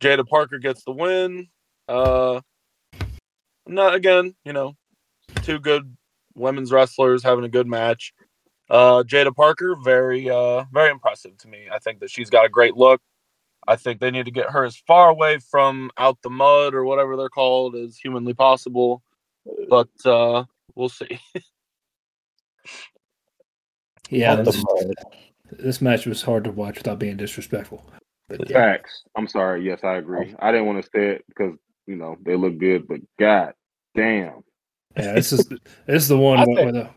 Jaida 0.00 0.26
Parker 0.26 0.58
gets 0.58 0.84
the 0.84 0.92
win. 0.92 1.48
Uh, 1.88 2.40
not 3.66 3.94
again, 3.94 4.34
you 4.44 4.52
know, 4.52 4.76
two 5.42 5.58
good 5.58 5.96
women's 6.34 6.72
wrestlers 6.72 7.22
having 7.22 7.44
a 7.44 7.48
good 7.48 7.66
match. 7.66 8.12
Uh, 8.70 9.02
Jaida 9.02 9.34
Parker, 9.34 9.76
very, 9.82 10.28
uh, 10.28 10.64
very 10.72 10.90
impressive 10.90 11.36
to 11.38 11.48
me. 11.48 11.68
I 11.72 11.78
think 11.78 12.00
that 12.00 12.10
she's 12.10 12.30
got 12.30 12.44
a 12.44 12.50
great 12.50 12.76
look. 12.76 13.00
I 13.68 13.76
think 13.76 14.00
they 14.00 14.10
need 14.10 14.24
to 14.24 14.30
get 14.32 14.50
her 14.50 14.64
as 14.64 14.76
far 14.76 15.10
away 15.10 15.38
from 15.38 15.90
out 15.98 16.18
the 16.22 16.30
mud 16.30 16.74
or 16.74 16.84
whatever 16.84 17.16
they're 17.16 17.28
called 17.28 17.76
as 17.76 17.96
humanly 17.96 18.34
possible. 18.34 19.02
But 19.68 19.90
uh, 20.04 20.44
we'll 20.74 20.88
see. 20.88 21.20
Yeah, 24.10 24.36
this, 24.36 24.64
this 25.50 25.80
match 25.82 26.06
was 26.06 26.22
hard 26.22 26.44
to 26.44 26.50
watch 26.50 26.76
without 26.76 26.98
being 26.98 27.16
disrespectful. 27.16 27.84
But 28.28 28.48
yeah, 28.48 28.56
Facts. 28.56 29.04
I'm 29.16 29.26
sorry. 29.26 29.64
Yes, 29.64 29.80
I 29.84 29.96
agree. 29.96 30.34
I 30.38 30.50
didn't 30.50 30.66
want 30.66 30.82
to 30.82 30.90
say 30.90 31.08
it 31.10 31.24
because 31.28 31.54
you 31.86 31.96
know 31.96 32.16
they 32.22 32.36
look 32.36 32.58
good, 32.58 32.86
but 32.88 33.00
god 33.18 33.54
damn. 33.94 34.42
yeah, 34.96 35.12
this 35.14 35.32
is 35.32 35.46
this 35.48 36.02
is 36.02 36.08
the 36.08 36.16
one 36.16 36.38
where, 36.46 36.46
think- 36.46 36.58
where 36.58 36.72
the 36.72 36.90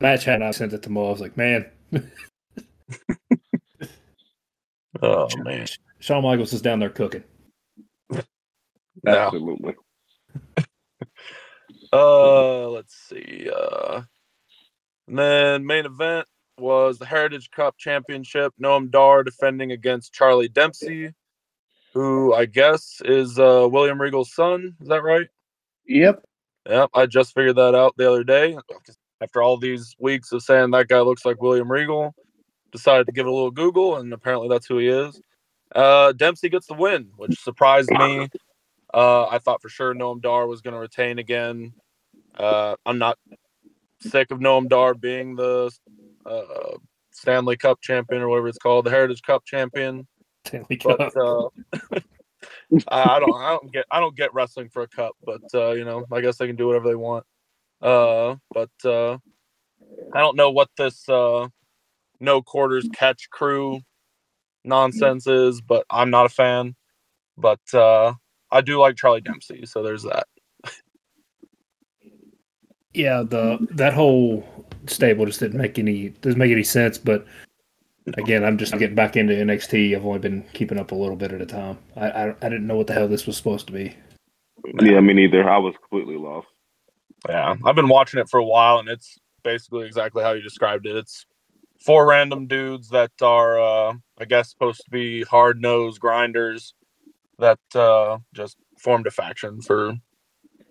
match 0.00 0.24
had. 0.24 0.42
I 0.42 0.50
sent 0.50 0.72
it 0.72 0.82
to 0.82 0.90
Mo. 0.90 1.08
I 1.08 1.10
was 1.10 1.20
like, 1.20 1.36
man, 1.36 1.70
Oh 5.02 5.28
man. 5.38 5.66
Shawn 5.98 6.22
Michaels 6.22 6.52
is 6.52 6.62
down 6.62 6.78
there 6.78 6.90
cooking. 6.90 7.24
Absolutely. 9.06 9.74
Uh, 11.94 12.68
let's 12.70 12.94
see. 12.94 13.50
Uh, 13.54 14.00
and 15.06 15.18
then 15.18 15.66
main 15.66 15.84
event 15.84 16.26
was 16.58 16.98
the 16.98 17.04
Heritage 17.04 17.50
Cup 17.50 17.76
Championship. 17.76 18.54
Noam 18.58 18.90
Dar 18.90 19.22
defending 19.22 19.72
against 19.72 20.14
Charlie 20.14 20.48
Dempsey, 20.48 21.12
who 21.92 22.32
I 22.32 22.46
guess 22.46 23.02
is 23.04 23.38
uh, 23.38 23.68
William 23.70 24.00
Regal's 24.00 24.32
son. 24.32 24.74
Is 24.80 24.88
that 24.88 25.02
right? 25.02 25.26
Yep. 25.86 26.22
Yep, 26.66 26.90
I 26.94 27.06
just 27.06 27.34
figured 27.34 27.56
that 27.56 27.74
out 27.74 27.94
the 27.98 28.10
other 28.10 28.24
day. 28.24 28.56
After 29.20 29.42
all 29.42 29.58
these 29.58 29.94
weeks 29.98 30.32
of 30.32 30.42
saying 30.42 30.70
that 30.70 30.88
guy 30.88 31.00
looks 31.00 31.26
like 31.26 31.42
William 31.42 31.70
Regal, 31.70 32.14
decided 32.72 33.06
to 33.06 33.12
give 33.12 33.26
it 33.26 33.30
a 33.30 33.32
little 33.32 33.50
Google, 33.50 33.96
and 33.96 34.12
apparently 34.12 34.48
that's 34.48 34.66
who 34.66 34.78
he 34.78 34.88
is. 34.88 35.20
Uh, 35.74 36.12
Dempsey 36.12 36.48
gets 36.48 36.66
the 36.66 36.74
win, 36.74 37.10
which 37.16 37.38
surprised 37.40 37.90
me. 37.90 38.28
Uh, 38.92 39.26
I 39.26 39.38
thought 39.38 39.62
for 39.62 39.68
sure 39.68 39.94
Noam 39.94 40.20
Dar 40.20 40.46
was 40.46 40.60
going 40.60 40.74
to 40.74 40.80
retain 40.80 41.18
again. 41.18 41.72
Uh, 42.36 42.76
I'm 42.84 42.98
not 42.98 43.18
sick 44.00 44.30
of 44.30 44.38
Noam 44.38 44.68
Dar 44.68 44.94
being 44.94 45.36
the 45.36 45.70
uh, 46.26 46.76
Stanley 47.12 47.56
Cup 47.56 47.80
champion 47.80 48.22
or 48.22 48.28
whatever 48.28 48.48
it's 48.48 48.58
called, 48.58 48.84
the 48.84 48.90
Heritage 48.90 49.22
Cup 49.22 49.44
champion. 49.44 50.06
Stanley 50.44 50.76
Cup. 50.76 50.98
But 50.98 51.16
uh, 51.16 51.48
I, 52.88 53.16
I 53.16 53.20
don't, 53.20 53.34
I 53.34 53.50
don't 53.50 53.72
get, 53.72 53.84
I 53.90 54.00
don't 54.00 54.16
get 54.16 54.34
wrestling 54.34 54.68
for 54.68 54.82
a 54.82 54.88
cup. 54.88 55.12
But 55.24 55.42
uh, 55.54 55.72
you 55.72 55.84
know, 55.84 56.04
I 56.12 56.20
guess 56.20 56.36
they 56.36 56.46
can 56.46 56.56
do 56.56 56.66
whatever 56.66 56.88
they 56.88 56.94
want. 56.94 57.24
Uh, 57.80 58.36
but 58.52 58.70
uh, 58.84 59.18
I 60.12 60.20
don't 60.20 60.36
know 60.36 60.50
what 60.50 60.68
this 60.76 61.08
uh, 61.08 61.48
no 62.22 62.40
quarters 62.40 62.88
catch 62.94 63.28
crew 63.30 63.80
nonsense 64.64 65.26
is, 65.26 65.60
but 65.60 65.84
I'm 65.90 66.08
not 66.08 66.26
a 66.26 66.30
fan. 66.30 66.74
But 67.36 67.60
uh, 67.74 68.14
I 68.50 68.60
do 68.60 68.78
like 68.78 68.96
Charlie 68.96 69.20
Dempsey, 69.20 69.66
so 69.66 69.82
there's 69.82 70.04
that. 70.04 70.26
yeah, 72.94 73.22
the 73.22 73.66
that 73.72 73.92
whole 73.92 74.46
stable 74.86 75.26
just 75.26 75.40
didn't 75.40 75.58
make 75.58 75.78
any 75.78 76.10
doesn't 76.10 76.38
make 76.38 76.52
any 76.52 76.62
sense. 76.62 76.96
But 76.96 77.26
again, 78.14 78.44
I'm 78.44 78.56
just 78.56 78.78
getting 78.78 78.94
back 78.94 79.16
into 79.16 79.34
NXT. 79.34 79.96
I've 79.96 80.06
only 80.06 80.20
been 80.20 80.44
keeping 80.52 80.78
up 80.78 80.92
a 80.92 80.94
little 80.94 81.16
bit 81.16 81.32
at 81.32 81.42
a 81.42 81.46
time. 81.46 81.78
I 81.96 82.10
I, 82.10 82.28
I 82.30 82.48
didn't 82.48 82.66
know 82.66 82.76
what 82.76 82.86
the 82.86 82.94
hell 82.94 83.08
this 83.08 83.26
was 83.26 83.36
supposed 83.36 83.66
to 83.66 83.72
be. 83.72 83.96
Yeah, 84.80 85.00
me 85.00 85.12
neither. 85.12 85.48
I 85.48 85.58
was 85.58 85.74
completely 85.76 86.16
lost. 86.16 86.46
Yeah, 87.28 87.54
I've 87.64 87.76
been 87.76 87.88
watching 87.88 88.20
it 88.20 88.28
for 88.28 88.38
a 88.38 88.44
while, 88.44 88.78
and 88.78 88.88
it's 88.88 89.18
basically 89.42 89.86
exactly 89.86 90.22
how 90.22 90.32
you 90.32 90.42
described 90.42 90.86
it. 90.86 90.96
It's 90.96 91.26
four 91.84 92.06
random 92.08 92.46
dudes 92.46 92.88
that 92.90 93.10
are, 93.20 93.60
uh, 93.60 93.94
I 94.18 94.24
guess, 94.24 94.50
supposed 94.50 94.84
to 94.84 94.90
be 94.90 95.22
hard 95.22 95.60
nosed 95.60 96.00
grinders 96.00 96.74
that 97.38 97.58
uh, 97.74 98.18
just 98.34 98.56
formed 98.78 99.06
a 99.06 99.10
faction 99.10 99.60
for 99.62 99.94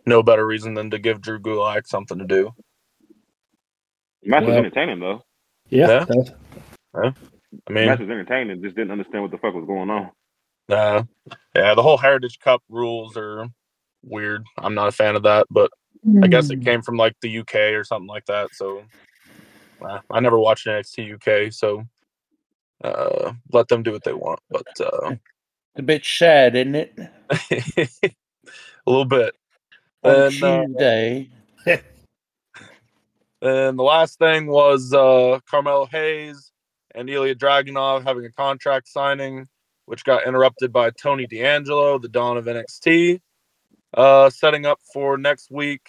no 0.05 0.23
better 0.23 0.45
reason 0.45 0.73
than 0.73 0.89
to 0.91 0.99
give 0.99 1.21
Drew 1.21 1.39
Gulak 1.39 1.87
something 1.87 2.17
to 2.19 2.25
do. 2.25 2.51
The 4.23 4.29
match 4.29 4.45
was 4.45 4.55
entertaining 4.55 4.99
though. 4.99 5.23
Yeah, 5.69 5.87
Yeah. 5.87 6.05
that's- 6.05 6.31
I 6.93 7.13
The 7.67 7.73
mean, 7.73 7.85
match 7.87 7.99
was 7.99 8.09
entertaining. 8.09 8.61
Just 8.63 8.75
didn't 8.75 8.91
understand 8.91 9.23
what 9.23 9.31
the 9.31 9.37
fuck 9.37 9.53
was 9.53 9.65
going 9.65 9.89
on. 9.89 10.11
uh, 10.69 11.03
yeah, 11.55 11.73
the 11.75 11.81
whole 11.83 11.97
Heritage 11.97 12.39
Cup 12.39 12.61
rules 12.69 13.17
are 13.17 13.47
weird. 14.03 14.45
I'm 14.57 14.73
not 14.73 14.87
a 14.87 14.91
fan 14.91 15.15
of 15.15 15.23
that, 15.23 15.47
but 15.49 15.69
I 16.23 16.27
guess 16.27 16.49
it 16.49 16.63
came 16.63 16.81
from 16.81 16.95
like 16.95 17.13
the 17.21 17.39
UK 17.39 17.55
or 17.73 17.83
something 17.83 18.07
like 18.07 18.25
that. 18.25 18.49
So 18.53 18.83
uh, 19.83 19.99
I 20.09 20.19
never 20.19 20.39
watched 20.39 20.67
NXT 20.67 21.15
UK, 21.15 21.53
so 21.53 21.83
uh, 22.83 23.33
let 23.51 23.67
them 23.67 23.83
do 23.83 23.91
what 23.91 24.03
they 24.03 24.13
want. 24.13 24.39
But 24.49 24.67
uh, 24.79 25.15
a 25.75 25.81
bit 25.81 26.05
sad, 26.05 26.55
isn't 26.55 26.75
it? 26.75 26.97
a 28.09 28.89
little 28.89 29.05
bit. 29.05 29.35
On 30.03 30.15
And, 30.15 30.43
uh, 30.43 30.65
Tuesday. 30.65 31.29
And 33.41 33.77
the 33.77 33.83
last 33.83 34.19
thing 34.19 34.45
was 34.45 34.93
uh, 34.93 35.39
Carmelo 35.49 35.87
Hayes 35.87 36.51
and 36.93 37.09
Ilya 37.09 37.35
Dragunov 37.35 38.03
having 38.03 38.25
a 38.25 38.31
contract 38.31 38.87
signing, 38.87 39.47
which 39.85 40.03
got 40.03 40.27
interrupted 40.27 40.71
by 40.71 40.91
Tony 40.91 41.25
D'Angelo, 41.25 41.97
the 41.97 42.07
Don 42.07 42.37
of 42.37 42.45
NXT, 42.45 43.19
uh, 43.95 44.29
setting 44.29 44.67
up 44.67 44.79
for 44.93 45.17
next 45.17 45.49
week 45.49 45.81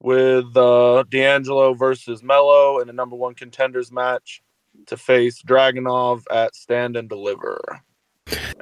with 0.00 0.56
uh, 0.56 1.04
D'Angelo 1.08 1.74
versus 1.74 2.22
Mello 2.22 2.80
in 2.80 2.88
a 2.88 2.92
number 2.92 3.16
one 3.16 3.34
contenders 3.34 3.92
match 3.92 4.42
to 4.86 4.96
face 4.96 5.42
Dragunov 5.42 6.22
at 6.30 6.54
Stand 6.56 6.96
and 6.96 7.08
Deliver. 7.08 7.80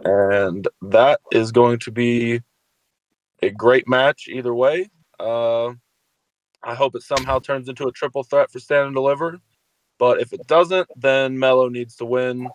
And 0.04 0.66
that 0.82 1.20
is 1.32 1.52
going 1.52 1.78
to 1.80 1.90
be 1.90 2.40
a 3.42 3.50
great 3.50 3.88
match 3.88 4.28
either 4.28 4.54
way. 4.54 4.90
Uh, 5.20 5.68
I 6.62 6.74
hope 6.74 6.96
it 6.96 7.02
somehow 7.02 7.38
turns 7.38 7.68
into 7.68 7.86
a 7.86 7.92
triple 7.92 8.24
threat 8.24 8.50
for 8.50 8.58
Stand 8.58 8.86
and 8.86 8.94
Deliver. 8.94 9.38
But 9.98 10.20
if 10.20 10.32
it 10.32 10.46
doesn't, 10.46 10.88
then 10.96 11.38
Mello 11.38 11.68
needs 11.68 11.96
to 11.96 12.04
win. 12.04 12.48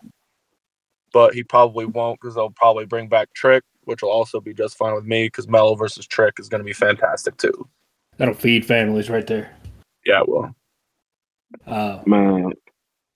But 1.12 1.34
he 1.34 1.44
probably 1.44 1.86
won't 1.86 2.20
because 2.20 2.34
they'll 2.34 2.50
probably 2.50 2.86
bring 2.86 3.08
back 3.08 3.32
Trick, 3.34 3.62
which 3.84 4.02
will 4.02 4.10
also 4.10 4.40
be 4.40 4.52
just 4.52 4.76
fine 4.76 4.94
with 4.94 5.04
me 5.04 5.26
because 5.26 5.46
Mello 5.46 5.74
versus 5.74 6.06
Trick 6.06 6.34
is 6.38 6.48
going 6.48 6.60
to 6.60 6.64
be 6.64 6.72
fantastic 6.72 7.36
too. 7.36 7.68
That'll 8.16 8.34
feed 8.34 8.64
families 8.64 9.10
right 9.10 9.26
there. 9.26 9.54
Yeah, 10.04 10.22
well, 10.26 10.54
Uh, 11.66 12.02
Man, 12.06 12.52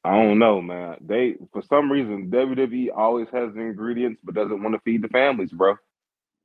I 0.04 0.22
don't 0.22 0.38
know, 0.38 0.60
man. 0.62 0.96
They 1.00 1.36
for 1.52 1.62
some 1.62 1.90
reason 1.90 2.30
WWE 2.30 2.88
always 2.96 3.26
has 3.32 3.52
the 3.52 3.60
ingredients 3.60 4.20
but 4.24 4.34
doesn't 4.34 4.62
want 4.62 4.74
to 4.74 4.80
feed 4.80 5.02
the 5.02 5.08
families, 5.08 5.50
bro. 5.50 5.76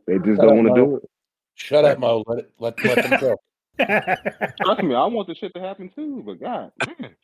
They 0.07 0.17
just 0.19 0.41
don't 0.41 0.57
want 0.63 0.75
to 0.75 0.81
do 0.81 0.95
it. 0.97 1.09
Shut 1.55 1.85
up, 1.85 1.99
Mo. 1.99 2.23
Let 2.27 2.39
it 2.39 2.51
let, 2.59 2.83
let 2.83 3.09
them 3.09 3.19
go. 3.19 3.37
Trust 4.61 4.83
me, 4.83 4.95
I 4.95 5.05
want 5.05 5.27
this 5.27 5.37
shit 5.37 5.53
to 5.53 5.61
happen 5.61 5.89
too, 5.95 6.23
but 6.25 6.39
God, 6.39 6.71
man. 6.99 7.15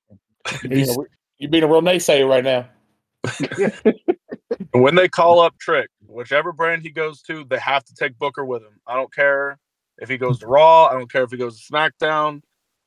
You're 0.63 0.69
being, 0.69 0.89
a, 0.89 0.95
you're 1.37 1.51
being 1.51 1.63
a 1.63 1.67
real 1.67 1.81
naysayer 1.81 2.27
right 2.27 2.43
now. 2.43 2.69
when 4.71 4.95
they 4.95 5.07
call 5.07 5.41
up 5.41 5.57
Trick, 5.59 5.89
whichever 6.07 6.53
brand 6.53 6.81
he 6.81 6.89
goes 6.89 7.21
to, 7.23 7.43
they 7.43 7.59
have 7.59 7.83
to 7.85 7.93
take 7.93 8.17
Booker 8.17 8.45
with 8.45 8.63
him. 8.63 8.79
I 8.87 8.95
don't 8.95 9.13
care 9.13 9.59
if 10.01 10.09
he 10.09 10.17
goes 10.17 10.39
to 10.39 10.47
Raw. 10.47 10.85
I 10.85 10.93
don't 10.93 11.12
care 11.12 11.23
if 11.23 11.31
he 11.31 11.38
goes 11.38 11.62
to 11.62 11.71
SmackDown. 11.71 12.41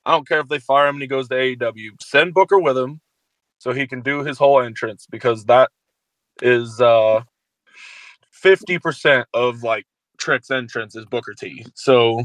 I 0.04 0.12
don't 0.12 0.26
care 0.26 0.40
if 0.40 0.48
they 0.48 0.58
fire 0.58 0.88
him 0.88 0.96
and 0.96 1.02
he 1.02 1.08
goes 1.08 1.28
to 1.28 1.34
AEW. 1.34 2.02
Send 2.02 2.34
Booker 2.34 2.58
with 2.58 2.76
him 2.76 3.00
so 3.58 3.72
he 3.72 3.86
can 3.86 4.00
do 4.00 4.24
his 4.24 4.38
whole 4.38 4.60
entrance 4.60 5.06
because 5.08 5.44
that 5.44 5.70
is 6.40 6.80
uh 6.80 7.22
50% 8.44 9.24
of 9.34 9.62
like 9.62 9.84
Trick's 10.18 10.50
entrance 10.50 10.96
is 10.96 11.04
Booker 11.06 11.34
T. 11.34 11.64
So 11.74 12.24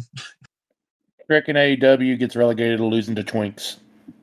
Trick 1.28 1.48
and 1.48 1.58
AEW 1.58 2.18
gets 2.18 2.36
relegated 2.36 2.80
to 2.80 2.86
losing 2.86 3.16
to 3.16 3.24
Twinks. 3.24 3.78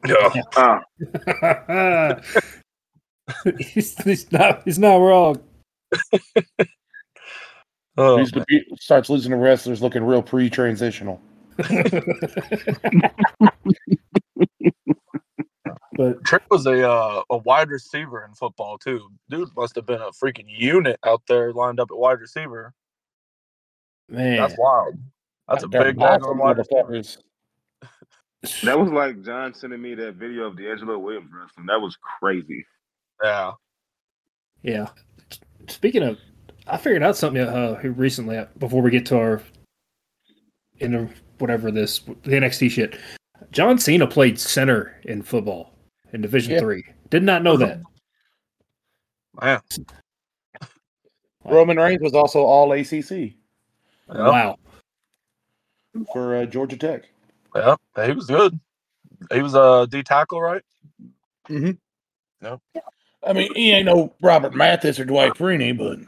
yeah. 0.07 0.43
Ah, 0.57 0.81
he's, 3.59 3.97
he's 4.03 4.31
not 4.33 4.63
he's 4.65 4.79
not 4.79 4.97
wrong. 4.97 5.41
Oh, 7.97 8.17
Loses 8.17 8.33
to 8.33 8.45
starts 8.81 9.09
losing 9.09 9.31
to 9.31 9.37
wrestlers 9.37 9.81
looking 9.81 10.03
real 10.03 10.23
pre-transitional. 10.23 11.21
but 15.97 16.25
Trick 16.25 16.43
was 16.51 16.67
a 16.67 16.91
uh, 16.91 17.23
a 17.31 17.37
wide 17.39 17.69
receiver 17.69 18.25
in 18.25 18.35
football 18.35 18.79
too. 18.79 19.09
Dude 19.31 19.49
must 19.57 19.77
have 19.77 19.87
been 19.87 20.01
a 20.01 20.11
freaking 20.11 20.47
unit 20.49 20.99
out 21.05 21.23
there 21.29 21.53
lined 21.53 21.79
up 21.79 21.93
at 21.93 21.97
wide 21.97 22.21
receiver. 22.21 22.75
man, 24.09 24.39
That's 24.39 24.57
wild. 24.59 24.99
That's 25.49 25.63
a 25.63 25.69
big 25.69 25.97
awesome 26.01 26.21
doggone 26.23 26.39
wide 26.39 26.59
receiver. 26.59 27.23
that 28.65 28.79
was 28.79 28.91
like 28.91 29.23
John 29.23 29.55
sending 29.55 29.81
me 29.81 29.95
that 29.95 30.17
video 30.17 30.47
of 30.47 30.57
DeAngelo 30.57 31.01
Williams 31.01 31.31
wrestling. 31.33 31.67
That 31.67 31.81
was 31.81 31.97
crazy. 32.19 32.67
Yeah. 33.23 33.53
yeah. 34.63 34.89
Speaking 35.69 36.03
of, 36.03 36.19
I 36.67 36.77
figured 36.79 37.03
out 37.03 37.17
something 37.17 37.43
uh, 37.43 37.79
here 37.81 37.93
recently 37.93 38.39
uh, 38.39 38.47
before 38.59 38.83
we 38.83 38.91
get 38.91 39.07
to 39.07 39.19
our 39.19 39.43
into 40.79 41.09
whatever 41.39 41.71
this 41.71 42.01
the 42.01 42.31
NXT 42.31 42.71
shit. 42.71 42.99
John 43.51 43.79
Cena 43.79 44.07
played 44.07 44.39
center 44.39 44.99
in 45.05 45.23
football 45.23 45.75
in 46.13 46.21
Division 46.21 46.55
Yeah. 46.55 46.61
Three. 46.61 46.85
Did 47.11 47.23
not 47.23 47.43
know 47.43 47.57
that. 47.57 47.81
Man. 49.41 49.61
Roman 51.45 51.77
Reigns 51.77 52.01
was 52.01 52.15
also 52.15 52.41
all 52.43 52.73
ACC 52.73 53.11
Yeah. 53.11 53.35
Wow. 54.09 54.57
for 56.13 56.37
uh, 56.37 56.47
Georgia 56.47 56.77
Tech. 56.77 57.05
Yeah. 57.55 57.77
He 58.07 58.13
was 58.13 58.27
good. 58.27 58.59
He 59.33 59.43
was 59.43 59.55
a 59.55 59.87
D 59.91 60.03
tackle, 60.03 60.41
right? 60.41 60.63
Mm-hmm. 61.49 61.73
No. 62.41 62.61
I 63.27 63.33
mean, 63.33 63.55
he 63.55 63.71
ain't 63.73 63.87
no 63.87 64.15
Robert 64.23 64.55
Mathis 64.55 64.99
or 64.99 65.05
Dwight 65.05 65.33
Freeney, 65.35 65.77
but 65.77 65.99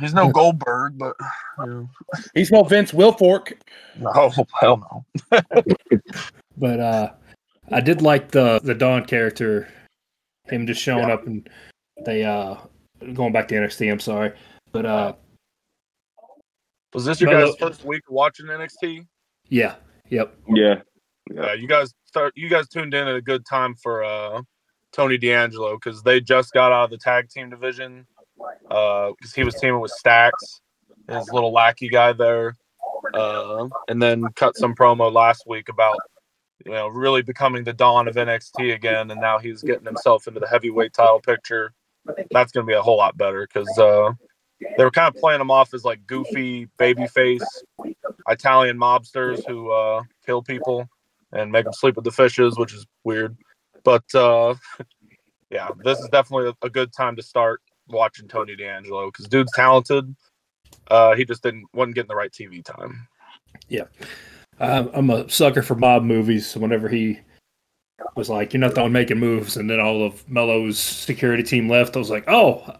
He's 0.00 0.14
no 0.14 0.30
Goldberg, 0.30 0.98
but 0.98 1.16
you 1.64 1.88
he's 2.34 2.50
no 2.50 2.62
Vince 2.64 2.92
Wilfork. 2.92 3.54
no, 3.98 4.30
hell 4.60 5.04
no. 5.30 5.40
But 6.56 6.80
uh 6.80 7.12
I 7.72 7.80
did 7.80 8.02
like 8.02 8.30
the 8.30 8.60
the 8.62 8.74
Don 8.74 9.04
character, 9.04 9.68
him 10.44 10.66
just 10.66 10.82
showing 10.82 11.10
up 11.10 11.26
and 11.26 11.48
they 12.04 12.24
uh 12.24 12.56
going 13.14 13.32
back 13.32 13.48
to 13.48 13.54
NXT, 13.54 13.90
I'm 13.90 14.00
sorry. 14.00 14.32
But 14.72 14.86
uh, 14.86 15.12
Was 16.92 17.04
this 17.04 17.20
your 17.20 17.30
No, 17.32 17.46
guys' 17.46 17.56
first 17.56 17.84
week 17.84 18.02
watching 18.08 18.46
NXT? 18.46 19.06
yeah, 19.48 19.76
yep. 20.10 20.34
Yeah. 20.48 20.82
Yeah, 21.32 21.54
you 21.54 21.68
guys 21.68 21.94
start. 22.06 22.32
You 22.36 22.48
guys 22.48 22.68
tuned 22.68 22.92
in 22.92 23.06
at 23.06 23.14
a 23.14 23.22
good 23.22 23.46
time 23.46 23.74
for 23.76 24.02
uh, 24.02 24.42
Tony 24.92 25.16
D'Angelo 25.16 25.76
because 25.76 26.02
they 26.02 26.20
just 26.20 26.52
got 26.52 26.72
out 26.72 26.84
of 26.84 26.90
the 26.90 26.98
tag 26.98 27.28
team 27.28 27.50
division 27.50 28.06
because 28.68 29.34
he 29.34 29.44
was 29.44 29.54
teaming 29.54 29.80
with 29.80 29.90
Stacks, 29.90 30.60
his 31.08 31.30
little 31.32 31.52
lackey 31.52 31.88
guy 31.88 32.12
there, 32.12 32.54
uh, 33.14 33.68
and 33.88 34.02
then 34.02 34.24
cut 34.36 34.56
some 34.56 34.74
promo 34.74 35.12
last 35.12 35.44
week 35.46 35.68
about 35.68 35.98
you 36.64 36.72
know 36.72 36.88
really 36.88 37.22
becoming 37.22 37.64
the 37.64 37.72
Don 37.72 38.08
of 38.08 38.16
NXT 38.16 38.74
again, 38.74 39.10
and 39.10 39.20
now 39.20 39.38
he's 39.38 39.62
getting 39.62 39.86
himself 39.86 40.26
into 40.26 40.40
the 40.40 40.48
heavyweight 40.48 40.92
title 40.92 41.20
picture. 41.20 41.72
That's 42.30 42.52
going 42.52 42.66
to 42.66 42.70
be 42.70 42.76
a 42.76 42.82
whole 42.82 42.96
lot 42.96 43.16
better 43.16 43.46
because 43.46 43.68
uh, 43.78 44.12
they 44.76 44.84
were 44.84 44.90
kind 44.90 45.14
of 45.14 45.20
playing 45.20 45.40
him 45.40 45.50
off 45.50 45.74
as 45.74 45.84
like 45.84 46.06
goofy 46.06 46.68
babyface 46.78 47.44
Italian 48.28 48.78
mobsters 48.78 49.46
who 49.46 49.70
uh, 49.70 50.02
kill 50.24 50.42
people 50.42 50.88
and 51.32 51.52
make 51.52 51.64
them 51.64 51.72
sleep 51.72 51.96
with 51.96 52.04
the 52.04 52.10
fishes, 52.10 52.58
which 52.58 52.74
is 52.74 52.86
weird. 53.04 53.36
But 53.84 54.04
uh, 54.14 54.54
yeah, 55.50 55.68
this 55.84 55.98
is 55.98 56.08
definitely 56.08 56.52
a 56.62 56.70
good 56.70 56.92
time 56.92 57.16
to 57.16 57.22
start 57.22 57.60
watching 57.92 58.28
Tony 58.28 58.56
D'Angelo 58.56 59.06
because 59.06 59.26
dude's 59.26 59.52
talented. 59.52 60.14
Uh, 60.88 61.14
he 61.14 61.24
just 61.24 61.42
didn't 61.42 61.66
wasn't 61.72 61.94
getting 61.94 62.08
the 62.08 62.16
right 62.16 62.32
TV 62.32 62.64
time. 62.64 63.06
I'm, 64.58 64.90
I'm 64.92 65.10
a 65.10 65.28
sucker 65.28 65.62
for 65.62 65.74
mob 65.74 66.02
movies. 66.02 66.46
So 66.46 66.60
whenever 66.60 66.88
he 66.88 67.20
was 68.16 68.28
like, 68.28 68.52
"You're 68.52 68.60
not 68.60 68.74
the 68.74 68.82
one 68.82 68.92
making 68.92 69.18
moves," 69.18 69.56
and 69.56 69.70
then 69.70 69.80
all 69.80 70.04
of 70.04 70.28
Mello's 70.28 70.78
security 70.78 71.42
team 71.42 71.68
left, 71.68 71.96
I 71.96 71.98
was 72.00 72.10
like, 72.10 72.24
"Oh, 72.28 72.76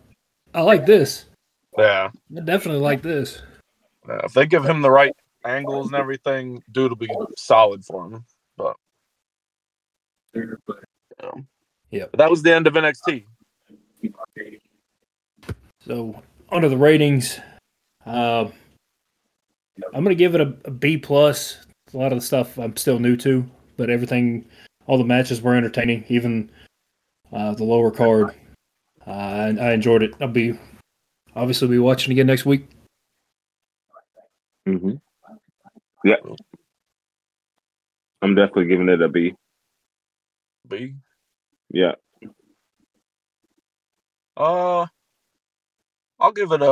I 0.54 0.62
like 0.62 0.86
this. 0.86 1.26
Yeah, 1.78 2.10
I 2.36 2.40
definitely 2.40 2.82
like 2.82 3.02
this." 3.02 3.42
uh, 4.08 4.20
if 4.24 4.32
they 4.32 4.46
give 4.46 4.64
him 4.64 4.82
the 4.82 4.90
right 4.90 5.14
angles 5.44 5.86
and 5.86 5.96
everything, 5.96 6.62
dude 6.72 6.90
will 6.90 6.96
be 6.96 7.08
solid 7.36 7.84
for 7.84 8.06
him. 8.06 8.24
But 8.56 8.76
yeah, 10.34 10.42
know. 11.22 11.44
Yep. 11.90 12.10
But 12.12 12.18
that 12.18 12.30
was 12.30 12.42
the 12.42 12.54
end 12.54 12.66
of 12.66 12.74
NXT. 12.74 13.24
So 15.86 16.22
under 16.50 16.68
the 16.68 16.76
ratings, 16.76 17.38
uh, 18.06 18.48
I'm 19.94 20.04
gonna 20.04 20.14
give 20.14 20.34
it 20.34 20.40
a, 20.40 20.54
a 20.64 20.70
B 20.70 20.96
plus. 20.96 21.58
A 21.92 21.96
lot 21.96 22.12
of 22.12 22.18
the 22.18 22.24
stuff 22.24 22.58
I'm 22.58 22.76
still 22.76 22.98
new 22.98 23.16
to, 23.16 23.48
but 23.76 23.90
everything, 23.90 24.44
all 24.86 24.98
the 24.98 25.04
matches 25.04 25.42
were 25.42 25.56
entertaining. 25.56 26.04
Even 26.08 26.50
uh, 27.32 27.54
the 27.54 27.64
lower 27.64 27.90
card, 27.90 28.34
uh, 29.06 29.10
I, 29.10 29.56
I 29.58 29.72
enjoyed 29.72 30.02
it. 30.02 30.14
I'll 30.20 30.28
be 30.28 30.58
obviously 31.34 31.68
be 31.68 31.78
watching 31.78 32.12
again 32.12 32.26
next 32.26 32.44
week. 32.46 32.68
hmm 34.66 34.92
Yeah. 36.04 36.16
I'm 38.22 38.34
definitely 38.34 38.66
giving 38.66 38.88
it 38.90 39.00
a 39.00 39.08
B. 39.08 39.34
B. 40.68 40.94
Yeah. 41.70 41.94
Uh, 44.36 44.86
I'll 46.20 46.32
give 46.32 46.52
it 46.52 46.62
a 46.62 46.66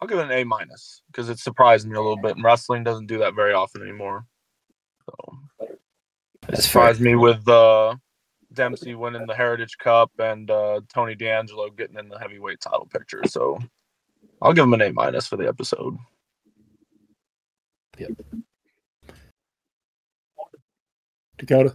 I'll 0.00 0.08
give 0.08 0.18
it 0.18 0.26
an 0.26 0.30
A 0.32 0.44
minus 0.44 1.02
because 1.08 1.28
it 1.28 1.38
surprised 1.40 1.86
me 1.88 1.96
a 1.96 2.00
little 2.00 2.16
bit, 2.16 2.36
and 2.36 2.44
wrestling 2.44 2.84
doesn't 2.84 3.06
do 3.06 3.18
that 3.18 3.34
very 3.34 3.52
often 3.52 3.82
anymore. 3.82 4.24
So 5.06 5.38
it 5.62 5.80
That's 6.46 6.64
surprised 6.64 7.00
me 7.00 7.16
with 7.16 7.46
uh, 7.48 7.96
Dempsey 8.52 8.94
winning 8.94 9.26
the 9.26 9.34
Heritage 9.34 9.76
Cup 9.78 10.12
and 10.20 10.50
uh, 10.50 10.80
Tony 10.92 11.14
D'Angelo 11.16 11.70
getting 11.70 11.98
in 11.98 12.08
the 12.08 12.18
heavyweight 12.18 12.60
title 12.60 12.86
picture. 12.86 13.22
So 13.26 13.58
I'll 14.40 14.52
give 14.52 14.64
him 14.64 14.74
an 14.74 14.82
A 14.82 14.92
minus 14.92 15.26
for 15.26 15.36
the 15.36 15.48
episode. 15.48 15.96
Yep. 17.98 18.10
Dakota. 21.38 21.74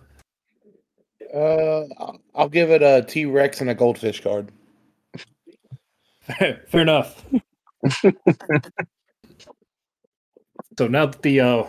Uh, 1.34 1.86
I'll- 1.98 2.20
I'll 2.36 2.50
give 2.50 2.72
it 2.72 2.82
a 2.82 3.06
T 3.08 3.26
Rex 3.26 3.62
and 3.62 3.70
a 3.70 3.76
goldfish 3.76 4.22
card. 4.22 4.52
Fair, 6.24 6.62
fair 6.68 6.82
enough. 6.82 7.24
so 10.78 10.88
now 10.88 11.06
that 11.06 11.22
the 11.22 11.40
uh, 11.42 11.64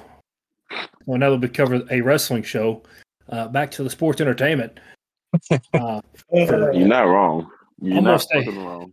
well, 1.07 1.19
now 1.19 1.31
that 1.31 1.41
we 1.41 1.49
covered 1.49 1.91
a 1.91 2.01
wrestling 2.01 2.43
show, 2.43 2.83
uh, 3.29 3.49
back 3.49 3.71
to 3.73 3.83
the 3.83 3.91
sports 3.91 4.21
entertainment. 4.21 4.79
Uh, 5.75 6.01
You're 6.33 6.87
not 6.87 7.03
wrong. 7.03 7.51
You're 7.83 7.97
Almost 7.97 8.29
not 8.33 8.47
a- 8.47 8.51
wrong. 8.53 8.93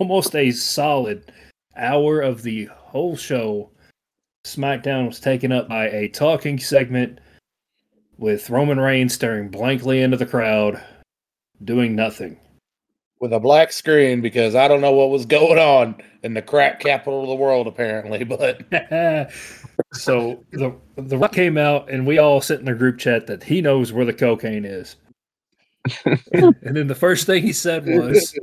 almost 0.00 0.34
a 0.34 0.50
solid 0.50 1.30
hour 1.76 2.20
of 2.22 2.42
the 2.42 2.64
whole 2.72 3.14
show. 3.14 3.70
SmackDown 4.46 5.06
was 5.08 5.20
taken 5.20 5.52
up 5.52 5.68
by 5.68 5.88
a 5.90 6.08
talking 6.08 6.58
segment 6.58 7.20
with 8.16 8.48
Roman 8.48 8.80
Reigns 8.80 9.12
staring 9.12 9.50
blankly 9.50 10.00
into 10.00 10.16
the 10.16 10.24
crowd, 10.24 10.82
doing 11.62 11.94
nothing. 11.94 12.38
With 13.22 13.32
a 13.32 13.38
black 13.38 13.70
screen 13.70 14.20
because 14.20 14.56
I 14.56 14.66
don't 14.66 14.80
know 14.80 14.90
what 14.90 15.10
was 15.10 15.26
going 15.26 15.56
on 15.56 15.94
in 16.24 16.34
the 16.34 16.42
crack 16.42 16.80
capital 16.80 17.22
of 17.22 17.28
the 17.28 17.36
world, 17.36 17.68
apparently. 17.68 18.24
But 18.32 18.62
so 19.92 20.44
the 20.50 20.74
the 20.96 21.16
Rock 21.16 21.32
came 21.32 21.56
out 21.56 21.88
and 21.88 22.04
we 22.04 22.18
all 22.18 22.40
sit 22.40 22.58
in 22.58 22.64
the 22.64 22.74
group 22.74 22.98
chat 22.98 23.28
that 23.28 23.44
he 23.44 23.60
knows 23.60 23.92
where 23.92 24.04
the 24.04 24.12
cocaine 24.12 24.64
is. 24.64 24.96
and 26.04 26.56
then 26.62 26.88
the 26.88 26.96
first 26.96 27.26
thing 27.26 27.44
he 27.44 27.52
said 27.52 27.86
was 27.86 28.36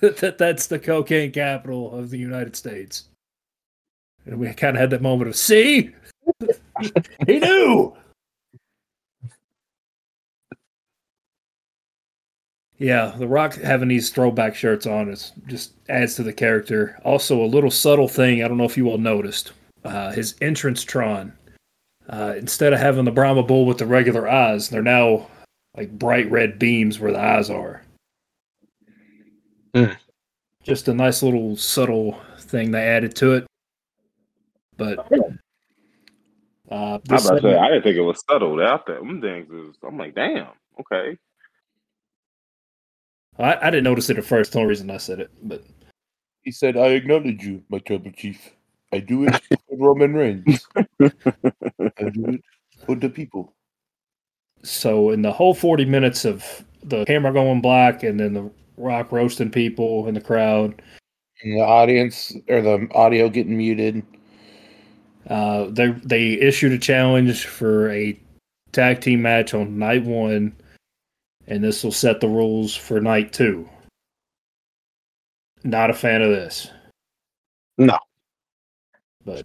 that 0.00 0.38
that's 0.38 0.66
the 0.66 0.78
cocaine 0.78 1.30
capital 1.30 1.94
of 1.94 2.08
the 2.08 2.18
United 2.18 2.56
States. 2.56 3.10
And 4.24 4.38
we 4.38 4.50
kind 4.54 4.78
of 4.78 4.80
had 4.80 4.90
that 4.90 5.02
moment 5.02 5.28
of 5.28 5.36
see, 5.36 5.90
he 7.26 7.38
knew. 7.38 7.94
Yeah, 12.82 13.14
The 13.16 13.28
Rock 13.28 13.54
having 13.54 13.86
these 13.86 14.10
throwback 14.10 14.56
shirts 14.56 14.88
on 14.88 15.08
is 15.08 15.30
just 15.46 15.74
adds 15.88 16.16
to 16.16 16.24
the 16.24 16.32
character. 16.32 16.98
Also, 17.04 17.40
a 17.40 17.46
little 17.46 17.70
subtle 17.70 18.08
thing 18.08 18.42
I 18.42 18.48
don't 18.48 18.56
know 18.56 18.64
if 18.64 18.76
you 18.76 18.88
all 18.88 18.98
noticed. 18.98 19.52
Uh, 19.84 20.10
his 20.10 20.34
entrance 20.40 20.82
Tron. 20.82 21.32
Uh, 22.08 22.34
instead 22.36 22.72
of 22.72 22.80
having 22.80 23.04
the 23.04 23.12
Brahma 23.12 23.44
Bull 23.44 23.66
with 23.66 23.78
the 23.78 23.86
regular 23.86 24.28
eyes, 24.28 24.68
they're 24.68 24.82
now 24.82 25.28
like 25.76 25.96
bright 25.96 26.28
red 26.28 26.58
beams 26.58 26.98
where 26.98 27.12
the 27.12 27.20
eyes 27.20 27.50
are. 27.50 27.84
Hmm. 29.76 29.92
Just 30.64 30.88
a 30.88 30.92
nice 30.92 31.22
little 31.22 31.56
subtle 31.56 32.20
thing 32.40 32.72
they 32.72 32.82
added 32.82 33.14
to 33.14 33.34
it. 33.34 33.46
But 34.76 34.98
uh, 36.68 36.94
I 36.94 37.00
this 37.04 37.26
about 37.26 37.36
to 37.36 37.42
say, 37.42 37.56
I 37.56 37.68
didn't 37.68 37.84
think 37.84 37.96
it 37.96 38.00
was 38.00 38.24
settled 38.28 38.60
out 38.60 38.86
there. 38.86 38.96
Them 38.96 39.20
things 39.20 39.48
is, 39.52 39.76
I'm 39.86 39.96
like, 39.96 40.16
damn, 40.16 40.48
okay. 40.80 41.16
I, 43.38 43.56
I 43.56 43.70
didn't 43.70 43.84
notice 43.84 44.10
it 44.10 44.18
at 44.18 44.24
first. 44.24 44.52
The 44.52 44.58
only 44.58 44.70
reason 44.70 44.90
I 44.90 44.98
said 44.98 45.20
it, 45.20 45.30
but 45.42 45.62
he 46.42 46.50
said, 46.50 46.76
"I 46.76 46.88
acknowledge 46.88 47.42
you, 47.44 47.62
my 47.68 47.78
tribal 47.78 48.12
chief. 48.12 48.50
I 48.92 48.98
do 49.00 49.24
it 49.24 49.40
for 49.68 49.76
Roman 49.78 50.14
Reigns. 50.14 50.66
I 50.76 52.10
do 52.10 52.26
it 52.28 52.42
for 52.86 52.94
the 52.96 53.08
people." 53.08 53.54
so 54.64 55.10
in 55.10 55.22
the 55.22 55.32
whole 55.32 55.54
40 55.54 55.84
minutes 55.86 56.24
of 56.24 56.64
the 56.84 57.04
camera 57.04 57.32
going 57.32 57.60
black 57.60 58.04
and 58.04 58.20
then 58.20 58.32
the 58.34 58.48
rock 58.76 59.10
roasting 59.10 59.50
people 59.50 60.06
in 60.06 60.14
the 60.14 60.20
crowd 60.20 60.80
And 61.42 61.54
the 61.56 61.60
audience 61.62 62.32
or 62.48 62.60
the 62.62 62.86
audio 62.94 63.28
getting 63.28 63.56
muted. 63.56 64.04
uh, 65.28 65.66
they 65.70 65.90
they 66.04 66.34
issued 66.34 66.72
a 66.72 66.78
challenge 66.78 67.46
for 67.46 67.90
a 67.90 68.16
tag 68.72 69.00
team 69.00 69.22
match 69.22 69.52
on 69.52 69.78
night 69.78 70.04
one 70.04 70.54
and 71.46 71.62
this 71.62 71.82
will 71.84 71.92
set 71.92 72.20
the 72.20 72.28
rules 72.28 72.74
for 72.74 73.00
night 73.00 73.32
two 73.32 73.68
not 75.64 75.90
a 75.90 75.94
fan 75.94 76.22
of 76.22 76.30
this 76.30 76.70
No. 77.78 77.98
but 79.24 79.44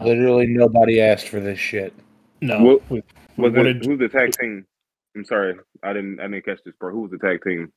Literally 0.00 0.46
nobody 0.46 1.00
asked 1.00 1.28
for 1.28 1.40
this 1.40 1.58
shit. 1.58 1.94
no 2.42 2.62
What- 2.62 2.90
we, 2.90 3.02
Was 3.38 3.52
wanted- 3.54 3.76
it, 3.78 3.86
who's 3.86 3.98
the 3.98 4.08
tag 4.08 4.32
team? 4.32 4.66
I'm 5.16 5.24
sorry, 5.24 5.54
I 5.82 5.92
didn't 5.94 6.20
I 6.20 6.24
didn't 6.24 6.44
catch 6.44 6.58
this 6.64 6.74
part. 6.78 6.92
Who 6.92 7.00
was 7.02 7.10
the 7.10 7.18
tag 7.18 7.40
team? 7.42 7.72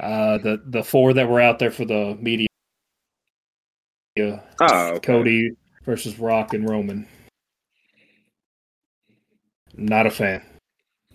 uh, 0.00 0.38
the 0.38 0.62
the 0.66 0.82
four 0.82 1.12
that 1.14 1.28
were 1.28 1.40
out 1.40 1.58
there 1.58 1.70
for 1.70 1.84
the 1.84 2.16
media 2.20 2.46
Ah, 4.60 4.90
okay. 4.92 5.00
Cody 5.06 5.50
versus 5.84 6.18
Rock 6.18 6.54
and 6.54 6.68
Roman. 6.68 7.06
Not 9.74 10.06
a 10.06 10.10
fan. 10.10 10.42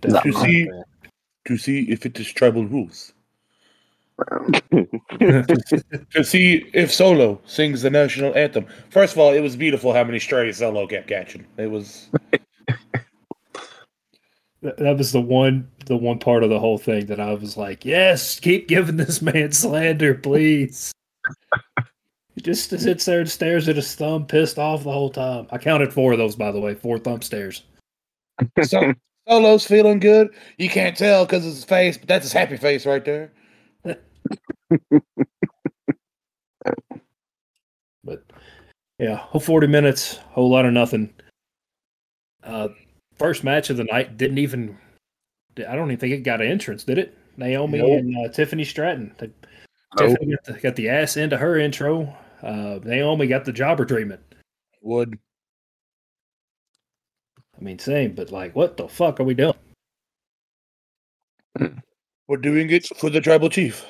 Definitely 0.02 0.32
You 0.32 0.34
not 0.38 0.44
a 0.44 0.48
see- 0.48 0.66
fan. 0.66 0.84
To 1.46 1.58
see 1.58 1.82
if 1.90 2.06
it 2.06 2.20
is 2.20 2.32
tribal 2.32 2.66
rules. 2.66 3.14
to 4.70 6.24
see 6.24 6.70
if 6.74 6.94
Solo 6.94 7.42
sings 7.46 7.82
the 7.82 7.90
national 7.90 8.36
anthem. 8.36 8.66
First 8.92 9.14
of 9.14 9.20
all, 9.20 9.34
it 9.34 9.40
was 9.42 9.56
beautiful 9.56 9.92
how 9.92 10.04
many 10.04 10.20
strays 10.20 10.58
Solo 10.58 10.88
kept 10.88 11.08
catching. 11.08 11.46
It 11.58 11.70
was 11.72 12.10
That 14.64 14.78
that 14.78 14.98
was 14.98 15.12
the 15.12 15.22
one 15.22 15.68
the 15.88 15.98
one 15.98 16.20
part 16.20 16.42
of 16.42 16.50
the 16.50 16.60
whole 16.60 16.78
thing 16.78 17.08
that 17.08 17.20
I 17.20 17.34
was 17.34 17.58
like, 17.58 17.84
yes, 17.84 18.40
keep 18.40 18.70
giving 18.70 18.96
this 18.96 19.22
man 19.22 19.52
slander, 19.52 20.16
please. 20.16 20.94
He 22.36 22.42
just 22.42 22.70
sits 22.70 23.04
there 23.04 23.20
and 23.20 23.30
stares 23.30 23.68
at 23.68 23.76
his 23.76 23.94
thumb, 23.94 24.26
pissed 24.26 24.58
off 24.58 24.86
the 24.86 24.92
whole 24.92 25.10
time. 25.10 25.48
I 25.52 25.58
counted 25.58 25.94
four 25.94 26.14
of 26.14 26.18
those, 26.18 26.38
by 26.38 26.52
the 26.52 26.62
way, 26.62 26.76
four 26.76 26.98
thumb 26.98 27.22
stares. 27.22 27.64
So, 28.64 28.94
Solo's 29.28 29.66
feeling 29.66 30.00
good. 30.00 30.30
You 30.58 30.70
can't 30.70 30.98
tell 30.98 31.26
because 31.26 31.46
of 31.46 31.54
his 31.54 31.64
face, 31.64 31.98
but 31.98 32.08
that's 32.08 32.26
his 32.26 32.34
happy 32.34 32.58
face 32.58 32.86
right 32.86 33.04
there. 33.06 33.32
But 38.04 38.24
yeah, 39.00 39.16
whole 39.16 39.40
40 39.42 39.68
minutes, 39.68 40.18
whole 40.32 40.50
lot 40.50 40.66
of 40.66 40.74
nothing. 40.74 41.14
Uh, 42.44 42.68
first 43.16 43.44
match 43.44 43.70
of 43.70 43.78
the 43.78 43.86
night 43.86 44.18
didn't 44.18 44.40
even, 44.40 44.78
I 45.58 45.76
don't 45.76 45.88
even 45.90 45.98
think 46.00 46.14
it 46.14 46.24
got 46.24 46.42
an 46.42 46.48
entrance, 46.52 46.84
did 46.84 46.98
it? 46.98 47.18
Naomi 47.38 47.80
Nope. 47.80 48.00
and 48.00 48.18
uh, 48.26 48.30
Tiffany 48.34 48.64
Stratton. 48.66 49.14
The- 49.18 49.32
Nope. 50.00 50.10
Tiffany 50.10 50.32
got 50.32 50.44
the, 50.44 50.54
got 50.60 50.76
the 50.76 50.90
ass 50.90 51.18
into 51.18 51.38
her 51.38 51.58
intro. 51.58 52.14
Uh, 52.42 52.80
Naomi 52.84 53.28
got 53.28 53.46
the 53.46 53.54
jobber 53.54 53.86
treatment. 53.86 54.22
Would 54.82 55.18
I 57.64 57.66
mean, 57.66 57.80
same, 57.80 58.12
but 58.14 58.30
like, 58.30 58.54
what 58.58 58.76
the 58.76 58.90
fuck 58.90 59.22
are 59.22 59.24
we 59.24 59.34
doing? 59.36 59.54
Hmm. 61.58 61.78
we're 62.28 62.36
doing 62.36 62.70
it 62.70 62.86
for 62.98 63.10
the 63.10 63.22
tribal 63.22 63.50
chief. 63.50 63.86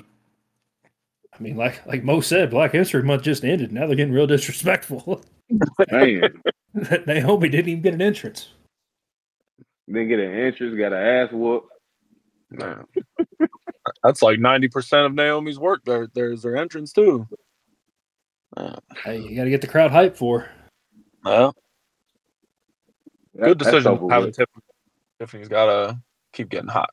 I 0.00 1.38
mean, 1.38 1.56
like 1.56 1.86
like 1.86 2.02
Mo 2.02 2.20
said, 2.20 2.50
Black 2.50 2.72
History 2.72 3.04
Month 3.04 3.22
just 3.22 3.44
ended. 3.44 3.70
Now 3.70 3.86
they're 3.86 3.94
getting 3.94 4.12
real 4.12 4.26
disrespectful. 4.26 5.22
Man, 5.92 6.42
Naomi 7.06 7.48
didn't 7.48 7.68
even 7.68 7.82
get 7.82 7.94
an 7.94 8.02
entrance. 8.02 8.48
didn't 9.86 10.08
get 10.08 10.18
an 10.18 10.32
entrance, 10.34 10.76
got 10.76 10.92
an 10.92 10.98
ass 10.98 11.28
whoop. 11.32 11.66
Man. 12.50 12.86
That's 14.02 14.20
like 14.20 14.40
ninety 14.40 14.66
percent 14.66 15.06
of 15.06 15.14
Naomi's 15.14 15.60
work. 15.60 15.84
There, 15.84 16.08
there's 16.12 16.42
her 16.42 16.56
entrance 16.56 16.92
too. 16.92 17.28
Hey, 19.04 19.20
you 19.20 19.36
got 19.36 19.44
to 19.44 19.50
get 19.50 19.60
the 19.60 19.68
crowd 19.68 19.92
hyped 19.92 20.16
for. 20.16 20.48
Well, 21.24 21.52
That- 21.52 21.65
good 23.44 23.58
decision 23.58 23.86
over 23.92 24.08
having 24.12 24.26
with. 24.26 24.36
Tiffany. 24.36 24.62
Tiffany's 25.20 25.48
got 25.48 25.66
to 25.66 25.98
keep 26.32 26.48
getting 26.48 26.68
hot. 26.68 26.90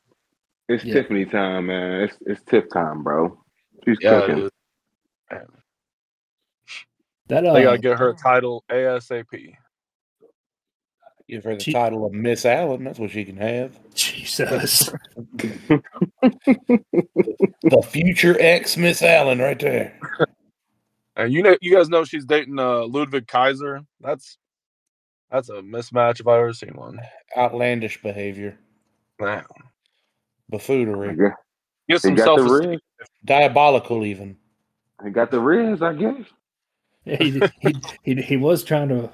It's 0.70 0.84
Yeah. 0.84 0.94
Tiffany 0.96 1.26
time, 1.26 1.68
man. 1.68 2.02
It's 2.02 2.18
it's 2.26 2.42
Tiff 2.44 2.66
time, 2.72 3.04
bro. 3.04 3.38
She's 3.86 3.98
Yeah, 4.02 4.22
cooking. 4.22 4.50
That 7.28 7.46
uh, 7.46 7.54
They 7.54 7.64
got 7.64 7.72
to 7.74 7.78
get 7.78 7.98
her 8.00 8.10
a 8.10 8.16
title 8.16 8.64
ASAP. 8.70 9.56
Give 11.30 11.44
her 11.44 11.56
the 11.56 11.64
She- 11.64 11.72
title 11.74 12.06
of 12.06 12.12
Miss 12.14 12.46
Allen. 12.46 12.84
That's 12.84 13.00
what 13.00 13.12
she 13.12 13.24
can 13.26 13.38
have. 13.38 13.78
Jesus. 13.94 14.90
The 17.64 17.82
future 17.82 18.36
ex 18.40 18.76
Miss 18.78 19.02
Allen, 19.02 19.40
right 19.40 19.58
there. 19.58 19.98
And 21.16 21.32
you 21.32 21.42
know, 21.42 21.56
you 21.62 21.74
guys 21.74 21.88
know 21.90 22.04
she's 22.04 22.26
dating 22.26 22.60
uh, 22.60 22.86
Ludwig 22.86 23.26
Kaiser. 23.28 23.82
That's 24.02 24.38
that's 25.34 25.50
a 25.50 25.54
mismatch 25.54 26.20
if 26.22 26.28
I 26.28 26.38
ever 26.38 26.54
seen 26.54 26.76
one. 26.76 27.00
Outlandish 27.36 28.02
behavior, 28.02 28.58
Man, 29.20 29.44
buffoonery, 30.50 31.18
Yeah, 31.20 31.32
get 31.90 32.02
some 32.02 32.16
got 32.16 32.24
self 32.24 32.40
the 32.40 32.46
esteem. 32.46 32.70
Riz. 32.70 32.80
diabolical. 33.26 34.06
Even 34.06 34.38
He 35.04 35.10
got 35.10 35.32
the 35.32 35.40
Riz, 35.40 35.82
I 35.82 35.94
guess. 35.94 36.22
Yeah, 37.06 37.18
he, 37.18 37.42
he 37.60 37.76
he 38.04 38.16
he 38.22 38.38
was 38.38 38.64
trying 38.64 38.90
to 38.90 39.10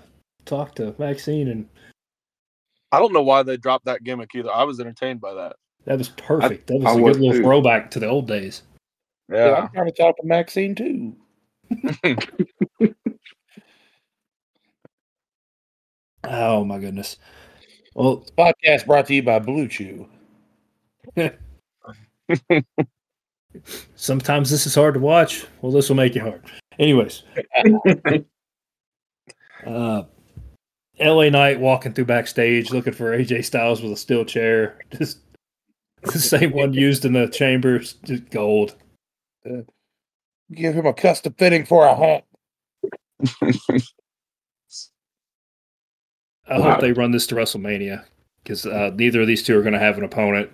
talk 0.46 0.76
to 0.76 0.94
Maxxine, 1.00 1.48
and 1.48 1.68
I 2.92 3.00
don't 3.00 3.14
know 3.14 3.24
why 3.24 3.42
they 3.42 3.58
dropped 3.58 3.86
that 3.86 4.04
gimmick 4.04 4.30
either. 4.36 4.52
I 4.52 4.64
was 4.64 4.80
entertained 4.80 5.22
by 5.22 5.34
that. 5.34 5.56
that 5.86 5.98
was 5.98 6.10
perfect. 6.10 6.68
that 6.68 6.76
was 6.80 6.86
I 6.86 6.92
a 6.92 7.02
was 7.02 7.18
good 7.18 7.26
little 7.26 7.42
throwback 7.44 7.90
to 7.92 8.00
the 8.00 8.08
old 8.08 8.28
days. 8.28 8.62
yeah. 9.32 9.46
Yeah, 9.48 9.54
I'm 9.56 9.70
trying 9.70 9.86
to 9.86 9.92
talk 9.94 10.18
to 10.18 10.28
Maxxine 10.28 10.76
too. 10.76 11.16
Oh 16.30 16.64
my 16.64 16.78
goodness. 16.78 17.18
Well, 17.96 18.24
Podcast 18.38 18.86
brought 18.86 19.08
to 19.08 19.16
you 19.16 19.24
by 19.24 19.40
BlueChew. 19.40 20.08
sometimes 23.96 24.52
this 24.52 24.68
is 24.68 24.76
hard 24.76 24.94
to 24.94 25.00
watch. 25.00 25.46
Well, 25.62 25.72
this 25.72 25.90
will 25.90 25.96
make 25.96 26.16
it 26.16 26.20
hard. 26.20 26.44
Anyways, 26.78 27.24
uh, 29.66 30.04
LA 31.00 31.30
Knight 31.30 31.60
walking 31.60 31.94
through 31.94 32.06
backstage 32.06 32.72
looking 32.72 32.94
for 32.94 33.18
AJ 33.18 33.46
Styles 33.46 33.82
with 33.82 33.92
a 33.92 33.98
steel 33.98 34.24
chair. 34.24 34.80
Just 34.98 35.20
the 36.04 36.20
same 36.20 36.52
one 36.52 36.74
used 36.74 37.06
in 37.06 37.14
the 37.14 37.28
chambers, 37.28 37.94
just 38.06 38.30
gold. 38.30 38.76
Give 40.54 40.76
him 40.76 40.86
a 40.86 40.94
custom 40.94 41.34
fitting 41.38 41.66
for 41.66 41.86
a 41.86 41.96
hat. 41.96 42.26
I 46.50 46.60
hope 46.60 46.82
they 46.82 46.94
run 46.94 47.12
this 47.12 47.28
to 47.28 47.36
WrestleMania 47.36 48.06
because 48.44 48.66
uh, 48.66 48.92
neither 48.96 49.22
of 49.22 49.28
these 49.28 49.44
two 49.44 49.58
are 49.58 49.62
going 49.62 49.74
to 49.74 49.80
have 49.80 49.98
an 49.98 50.04
opponent. 50.04 50.50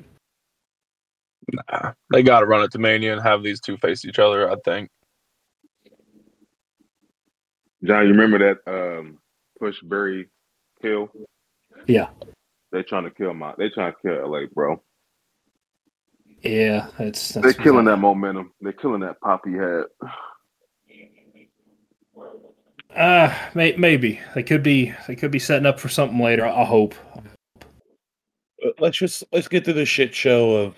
Nah, 1.51 1.93
they 2.11 2.23
got 2.23 2.39
to 2.39 2.45
run 2.45 2.63
it 2.63 2.71
to 2.71 2.79
Mania 2.79 3.13
and 3.13 3.21
have 3.21 3.43
these 3.43 3.59
two 3.59 3.77
face 3.77 4.03
each 4.03 4.19
other. 4.19 4.49
I 4.49 4.55
think. 4.65 4.89
John, 7.83 8.03
you 8.07 8.13
remember 8.13 8.39
that 8.39 8.71
um 8.71 9.19
push 9.59 9.79
bury 9.83 10.27
kill? 10.81 11.09
Yeah. 11.87 12.09
they're 12.71 12.83
trying 12.83 13.03
to 13.03 13.11
kill 13.11 13.33
my 13.33 13.53
They're 13.57 13.69
trying 13.69 13.93
to 13.93 13.97
kill 14.01 14.31
LA, 14.31 14.47
bro. 14.51 14.81
Yeah, 16.41 16.87
that's, 16.97 17.29
that's 17.29 17.43
They're 17.43 17.63
killing 17.63 17.85
that 17.85 17.97
momentum. 17.97 18.51
They're 18.61 18.73
killing 18.73 19.01
that 19.01 19.19
pop 19.21 19.41
he 19.45 19.53
had. 19.53 19.83
Uh, 22.95 23.35
may, 23.53 23.73
maybe 23.73 24.21
they 24.35 24.43
could 24.43 24.63
be 24.63 24.93
they 25.07 25.15
could 25.15 25.31
be 25.31 25.39
setting 25.39 25.65
up 25.65 25.79
for 25.79 25.89
something 25.89 26.19
later. 26.19 26.45
I 26.45 26.63
hope. 26.63 26.95
Uh, 27.57 28.69
Let's 28.79 28.97
just 28.97 29.23
let's 29.31 29.47
get 29.47 29.65
through 29.65 29.73
the 29.73 29.85
shit 29.85 30.15
show 30.15 30.55
of 30.55 30.75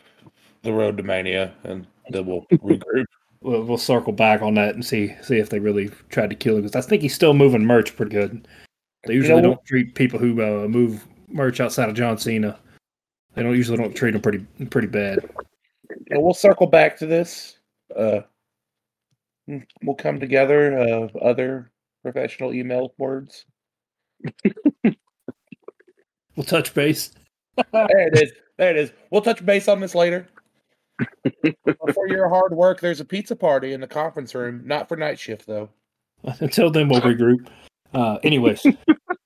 the 0.63 0.73
road 0.73 0.97
to 0.97 1.03
Mania, 1.03 1.53
and 1.63 1.85
then 2.09 2.25
we'll 2.25 2.41
regroup. 2.51 3.05
We'll, 3.41 3.63
we'll 3.63 3.77
circle 3.77 4.13
back 4.13 4.41
on 4.41 4.55
that 4.55 4.73
and 4.73 4.83
see 4.83 5.15
see 5.21 5.37
if 5.37 5.49
they 5.49 5.59
really 5.59 5.89
tried 6.09 6.31
to 6.31 6.35
kill 6.35 6.55
him. 6.55 6.63
Because 6.63 6.75
I 6.75 6.87
think 6.87 7.03
he's 7.03 7.13
still 7.13 7.33
moving 7.33 7.65
merch 7.65 7.95
pretty 7.95 8.11
good. 8.11 8.47
They 9.05 9.13
You 9.13 9.19
usually 9.19 9.41
know 9.41 9.49
don't 9.49 9.65
treat 9.65 9.93
people 9.93 10.19
who 10.19 10.41
uh, 10.41 10.67
move 10.67 11.07
merch 11.27 11.59
outside 11.59 11.87
of 11.87 11.95
John 11.95 12.17
Cena. 12.17 12.57
They 13.35 13.43
don't 13.43 13.55
usually 13.55 13.77
don't 13.77 13.95
treat 13.95 14.11
them 14.11 14.21
pretty 14.21 14.39
pretty 14.71 14.87
bad. 14.87 15.19
Well, 16.09 16.23
we'll 16.23 16.33
circle 16.33 16.65
back 16.65 16.97
to 16.97 17.05
this. 17.05 17.59
Uh, 17.95 18.21
we'll 19.83 19.95
come 19.95 20.19
together. 20.19 20.79
Uh, 20.79 21.19
other 21.19 21.71
professional 22.11 22.53
email 22.53 22.93
words. 22.97 23.45
We'll 26.35 26.45
touch 26.45 26.73
base. 26.73 27.11
There 27.73 28.07
it 28.07 28.21
is. 28.21 28.31
There 28.57 28.69
it 28.69 28.77
is. 28.77 28.91
We'll 29.11 29.21
touch 29.21 29.43
base 29.45 29.67
on 29.67 29.79
this 29.79 29.95
later. 29.95 30.27
For 31.93 32.07
your 32.07 32.29
hard 32.29 32.53
work, 32.53 32.79
there's 32.79 33.01
a 33.01 33.05
pizza 33.05 33.35
party 33.35 33.73
in 33.73 33.81
the 33.81 33.87
conference 33.87 34.33
room. 34.33 34.61
Not 34.65 34.87
for 34.87 34.95
night 34.95 35.19
shift 35.19 35.47
though. 35.47 35.69
Until 36.39 36.69
then, 36.69 36.89
we'll 36.89 37.01
regroup. 37.01 37.47
Uh, 37.93 38.17
anyways, 38.23 38.65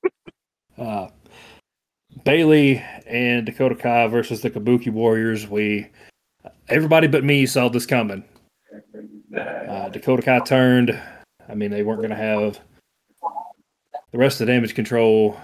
uh, 0.77 1.07
Bayley 2.23 2.83
and 3.05 3.45
Dakota 3.45 3.75
Kai 3.75 4.07
versus 4.07 4.41
the 4.41 4.49
Kabuki 4.49 4.91
Warriors. 4.91 5.47
We 5.47 5.89
everybody 6.69 7.07
but 7.07 7.23
me 7.23 7.45
saw 7.45 7.69
this 7.69 7.85
coming. 7.85 8.23
Uh, 9.37 9.89
Dakota 9.89 10.21
Kai 10.21 10.39
turned. 10.39 10.99
I 11.49 11.55
mean, 11.55 11.71
they 11.71 11.83
weren't 11.83 12.01
going 12.01 12.11
to 12.11 12.15
have 12.15 12.59
the 14.11 14.17
rest 14.17 14.41
of 14.41 14.47
the 14.47 14.53
damage 14.53 14.75
control 14.75 15.39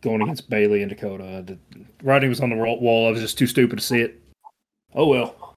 going 0.00 0.22
against 0.22 0.48
Bayley 0.48 0.82
and 0.82 0.90
Dakota. 0.90 1.44
The 1.46 1.58
writing 2.02 2.28
was 2.28 2.40
on 2.40 2.50
the 2.50 2.56
wall. 2.56 3.08
I 3.08 3.10
was 3.10 3.20
just 3.20 3.38
too 3.38 3.46
stupid 3.46 3.78
to 3.78 3.84
see 3.84 4.00
it. 4.00 4.20
Oh 4.94 5.06
well. 5.08 5.54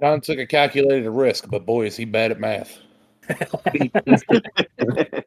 Don 0.00 0.20
took 0.20 0.38
a 0.38 0.46
calculated 0.46 1.10
risk, 1.10 1.48
but 1.48 1.64
boy, 1.64 1.86
is 1.86 1.96
he 1.96 2.04
bad 2.04 2.32
at 2.32 2.40
math. 2.40 2.78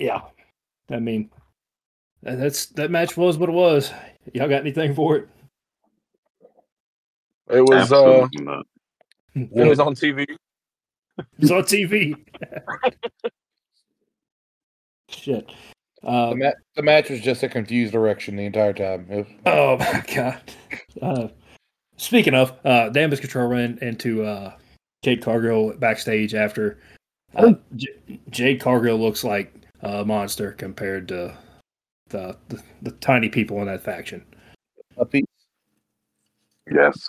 Yeah. 0.00 0.22
I 0.88 0.98
mean, 0.98 1.30
that's 2.22 2.66
that 2.66 2.90
match 2.90 3.16
was 3.16 3.38
what 3.38 3.50
it 3.50 3.52
was. 3.52 3.92
Y'all 4.32 4.48
got 4.48 4.62
anything 4.62 4.94
for 4.94 5.16
it? 5.16 5.28
It 7.50 7.60
was 7.60 7.92
uh, 7.92 8.26
not. 8.32 8.66
it 9.34 9.68
was 9.68 9.78
on 9.78 9.94
TV. 9.94 10.26
It's 11.38 11.50
on 11.50 11.62
TV. 11.62 12.14
Shit. 15.08 15.50
The, 16.02 16.08
Uh, 16.08 16.34
ma- 16.34 16.50
the 16.76 16.82
match 16.82 17.10
was 17.10 17.20
just 17.20 17.42
a 17.42 17.48
confused 17.48 17.94
erection 17.94 18.36
the 18.36 18.44
entire 18.44 18.72
time. 18.72 19.06
Was- 19.08 19.26
oh 19.46 19.76
my 19.78 20.02
god. 20.14 20.40
Uh, 21.02 21.28
speaking 21.96 22.34
of, 22.34 22.54
uh, 22.64 22.88
Damage 22.90 23.20
Control 23.20 23.48
ran 23.48 23.78
into 23.82 24.24
uh, 24.24 24.54
Jade 25.02 25.22
Cargill 25.22 25.74
backstage 25.78 26.34
after. 26.34 26.78
Uh, 27.34 27.52
J- 27.76 28.18
Jade 28.30 28.60
Cargill 28.60 28.98
looks 28.98 29.22
like 29.24 29.52
a 29.82 30.04
monster 30.04 30.52
compared 30.52 31.06
to 31.08 31.36
the, 32.08 32.36
the 32.48 32.62
the 32.82 32.90
tiny 32.92 33.28
people 33.28 33.60
in 33.60 33.66
that 33.66 33.82
faction. 33.82 34.24
a 34.96 35.04
piece. 35.04 35.24
Yes. 36.72 37.08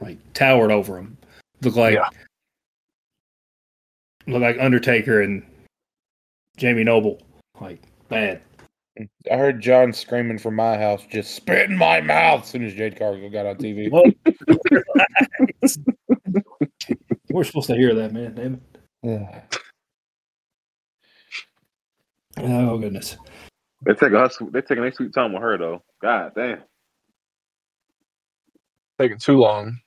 like 0.00 0.18
towered 0.34 0.70
over 0.70 0.96
him. 0.98 1.16
Looked 1.62 1.76
like 1.76 1.94
Yeah. 1.94 2.08
Looked 4.28 4.42
like 4.42 4.58
Undertaker 4.60 5.22
and 5.22 5.42
Jamie 6.56 6.84
Noble. 6.84 7.20
Like 7.60 7.82
bad. 8.08 8.42
I 9.30 9.36
heard 9.36 9.60
John 9.60 9.92
screaming 9.92 10.38
from 10.38 10.56
my 10.56 10.76
house, 10.76 11.04
just 11.08 11.34
spit 11.34 11.70
in 11.70 11.76
my 11.76 12.00
mouth 12.00 12.42
as 12.42 12.48
soon 12.48 12.64
as 12.64 12.74
Jade 12.74 12.98
Cargill 12.98 13.30
got 13.30 13.46
on 13.46 13.56
TV. 13.56 13.88
We're 17.30 17.44
supposed 17.44 17.68
to 17.68 17.76
hear 17.76 17.94
that, 17.94 18.12
man. 18.12 18.34
Damn 18.34 18.54
it. 18.54 18.62
Yeah. 19.02 19.42
Oh 22.38 22.78
goodness. 22.78 23.16
They 23.84 23.94
take 23.94 24.12
a 24.12 24.30
they 24.50 24.60
taking 24.60 24.84
a 24.84 24.92
sweet 24.92 25.12
time 25.12 25.32
with 25.32 25.42
her 25.42 25.58
though. 25.58 25.82
God 26.02 26.32
damn. 26.34 26.62
Taking 28.98 29.18
too 29.18 29.38
long. 29.38 29.78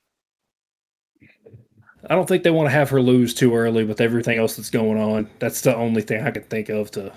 I 2.12 2.16
don't 2.16 2.28
think 2.28 2.43
they 2.43 2.51
want 2.51 2.66
to 2.68 2.72
have 2.72 2.89
her 2.89 3.01
lose 3.01 3.34
too 3.34 3.55
early 3.55 3.86
with 3.86 4.01
everything 4.01 4.38
else 4.38 4.57
that's 4.57 4.70
going 4.70 4.99
on. 4.99 5.30
That's 5.39 5.62
the 5.62 5.74
only 5.74 6.01
thing 6.01 6.22
I 6.22 6.32
can 6.32 6.43
think 6.43 6.68
of 6.68 6.91
to. 6.91 7.14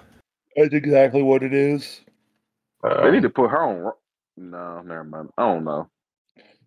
That's 0.54 0.72
exactly 0.72 1.20
what 1.20 1.42
it 1.42 1.52
is. 1.52 2.02
Uh, 2.84 3.02
They 3.02 3.10
need 3.10 3.22
to 3.22 3.28
put 3.30 3.50
her 3.50 3.60
on. 3.64 3.92
No, 4.36 4.82
never 4.82 5.02
mind. 5.02 5.30
I 5.36 5.52
don't 5.52 5.64
know. 5.64 5.88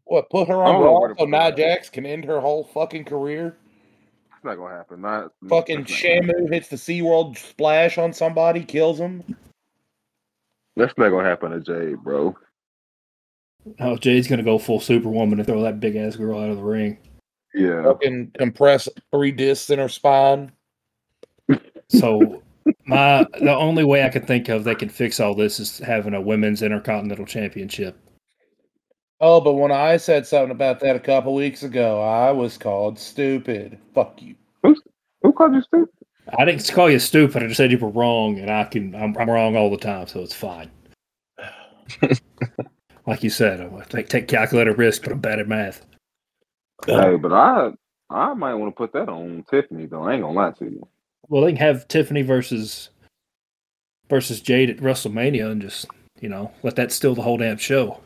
What, 0.03 0.29
put 0.29 0.49
her 0.49 0.55
on 0.61 0.83
Raw 0.83 1.07
so 1.07 1.15
put 1.15 1.29
Nia. 1.29 1.55
Jax 1.55 1.89
can 1.89 2.05
end 2.05 2.25
her 2.25 2.41
whole 2.41 2.65
fucking 2.65 3.05
career? 3.05 3.55
It's 4.35 4.43
not 4.43 4.55
gonna 4.55 4.75
happen. 4.75 4.99
Not 4.99 5.31
Fucking 5.47 5.83
that's 5.85 6.03
not 6.03 6.21
gonna- 6.27 6.33
Shamu 6.33 6.51
hits 6.53 6.67
the 6.67 6.75
SeaWorld 6.75 7.37
splash 7.37 7.97
on 7.97 8.11
somebody, 8.11 8.61
kills 8.65 8.99
him. 8.99 9.23
That's 10.75 10.97
not 10.97 11.11
gonna 11.11 11.29
happen 11.29 11.51
to 11.51 11.61
Jade, 11.61 12.03
bro. 12.03 12.35
Oh, 13.79 13.95
Jade's 13.95 14.27
gonna 14.27 14.43
go 14.43 14.57
full 14.57 14.81
Superwoman 14.81 15.39
and 15.39 15.47
throw 15.47 15.61
that 15.61 15.79
big 15.79 15.95
ass 15.95 16.17
girl 16.17 16.37
out 16.37 16.49
of 16.49 16.57
the 16.57 16.63
ring. 16.63 16.97
Yeah. 17.57 17.83
Fucking 17.83 18.31
compress 18.37 18.87
three 19.11 19.31
discs 19.31 19.69
in 19.69 19.79
her 19.79 19.89
spine. 19.89 20.51
So 21.89 22.43
my 22.85 23.25
the 23.39 23.55
only 23.55 23.83
way 23.83 24.03
I 24.03 24.09
can 24.09 24.25
think 24.25 24.49
of 24.49 24.63
they 24.63 24.75
can 24.75 24.89
fix 24.89 25.19
all 25.19 25.33
this 25.33 25.59
is 25.59 25.79
having 25.79 26.13
a 26.13 26.21
women's 26.21 26.61
intercontinental 26.61 27.25
championship. 27.25 27.97
Oh, 29.19 29.41
but 29.41 29.53
when 29.53 29.71
I 29.71 29.97
said 29.97 30.27
something 30.27 30.51
about 30.51 30.79
that 30.81 30.95
a 30.95 30.99
couple 30.99 31.33
weeks 31.33 31.63
ago, 31.63 32.01
I 32.01 32.31
was 32.31 32.57
called 32.57 32.99
stupid. 32.99 33.79
Fuck 33.95 34.21
you. 34.21 34.35
Who 34.63 35.33
called 35.33 35.55
you 35.55 35.61
stupid? 35.63 35.89
I 36.37 36.45
didn't 36.45 36.69
call 36.71 36.91
you 36.91 36.99
stupid. 36.99 37.41
I 37.41 37.47
just 37.47 37.57
said 37.57 37.71
you 37.71 37.79
were 37.79 37.89
wrong, 37.89 38.37
and 38.37 38.51
I 38.51 38.65
can 38.65 38.93
I'm, 38.93 39.17
I'm 39.17 39.29
wrong 39.29 39.55
all 39.55 39.71
the 39.71 39.77
time, 39.77 40.07
so 40.07 40.21
it's 40.21 40.35
fine. 40.35 40.69
like 43.07 43.23
you 43.23 43.29
said, 43.29 43.61
I'm 43.61 43.73
like 43.73 43.89
take, 43.89 44.09
take 44.09 44.27
calculated 44.27 44.77
risk, 44.77 45.03
but 45.03 45.13
I'm 45.13 45.19
bad 45.19 45.39
at 45.39 45.47
math. 45.47 45.85
Hey, 46.85 47.15
but 47.15 47.33
I 47.33 47.71
I 48.09 48.33
might 48.33 48.55
want 48.55 48.73
to 48.73 48.77
put 48.77 48.93
that 48.93 49.09
on 49.09 49.43
Tiffany 49.49 49.85
though. 49.85 50.03
I 50.03 50.13
ain't 50.13 50.21
gonna 50.21 50.33
lie 50.33 50.51
to 50.51 50.65
you. 50.65 50.87
Well, 51.27 51.43
they 51.43 51.51
can 51.51 51.57
have 51.57 51.87
Tiffany 51.87 52.21
versus 52.21 52.89
versus 54.09 54.41
Jade 54.41 54.69
at 54.69 54.77
WrestleMania, 54.77 55.51
and 55.51 55.61
just 55.61 55.87
you 56.21 56.29
know 56.29 56.51
let 56.63 56.75
that 56.75 56.91
steal 56.91 57.15
the 57.15 57.21
whole 57.21 57.37
damn 57.37 57.57
show. 57.57 57.99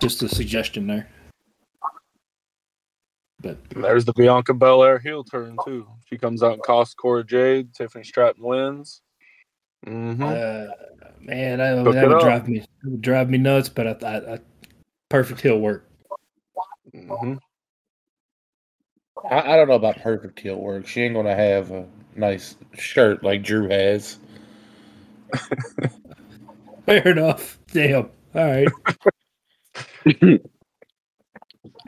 Just 0.00 0.22
a 0.22 0.28
suggestion 0.28 0.86
there. 0.86 1.08
But 3.42 3.58
There's 3.70 4.04
the 4.04 4.12
Bianca 4.12 4.52
Belair 4.54 4.98
heel 4.98 5.24
turn 5.24 5.56
too. 5.64 5.86
She 6.06 6.18
comes 6.18 6.42
out 6.42 6.54
and 6.54 6.62
costs 6.62 6.94
Cora 6.94 7.24
Jade. 7.24 7.72
Tiffany 7.74 8.04
Stratton 8.04 8.42
wins. 8.42 9.02
Hmm 9.84 10.22
uh, 10.22 10.66
man, 11.20 11.60
I, 11.60 11.82
Cook 11.82 11.94
that 11.94 12.08
would 12.08 12.16
up. 12.16 12.22
drive 12.22 12.48
me 12.48 12.58
it 12.58 12.68
would 12.84 13.02
drive 13.02 13.30
me 13.30 13.38
nuts. 13.38 13.68
But 13.68 14.04
I, 14.04 14.08
I, 14.08 14.34
I 14.34 14.38
perfect 15.08 15.40
heel 15.40 15.58
work. 15.58 15.88
hmm 16.94 17.34
I, 19.30 19.52
I 19.52 19.56
don't 19.56 19.68
know 19.68 19.74
about 19.74 20.00
perfect 20.00 20.40
heel 20.40 20.56
work. 20.56 20.86
She 20.86 21.02
ain't 21.02 21.14
gonna 21.14 21.34
have 21.34 21.70
a 21.70 21.86
nice 22.16 22.56
shirt 22.74 23.22
like 23.22 23.42
Drew 23.42 23.68
has. 23.68 24.18
Fair 26.86 27.08
enough. 27.08 27.58
Damn. 27.72 28.10
All 28.34 28.44
right. 28.46 28.68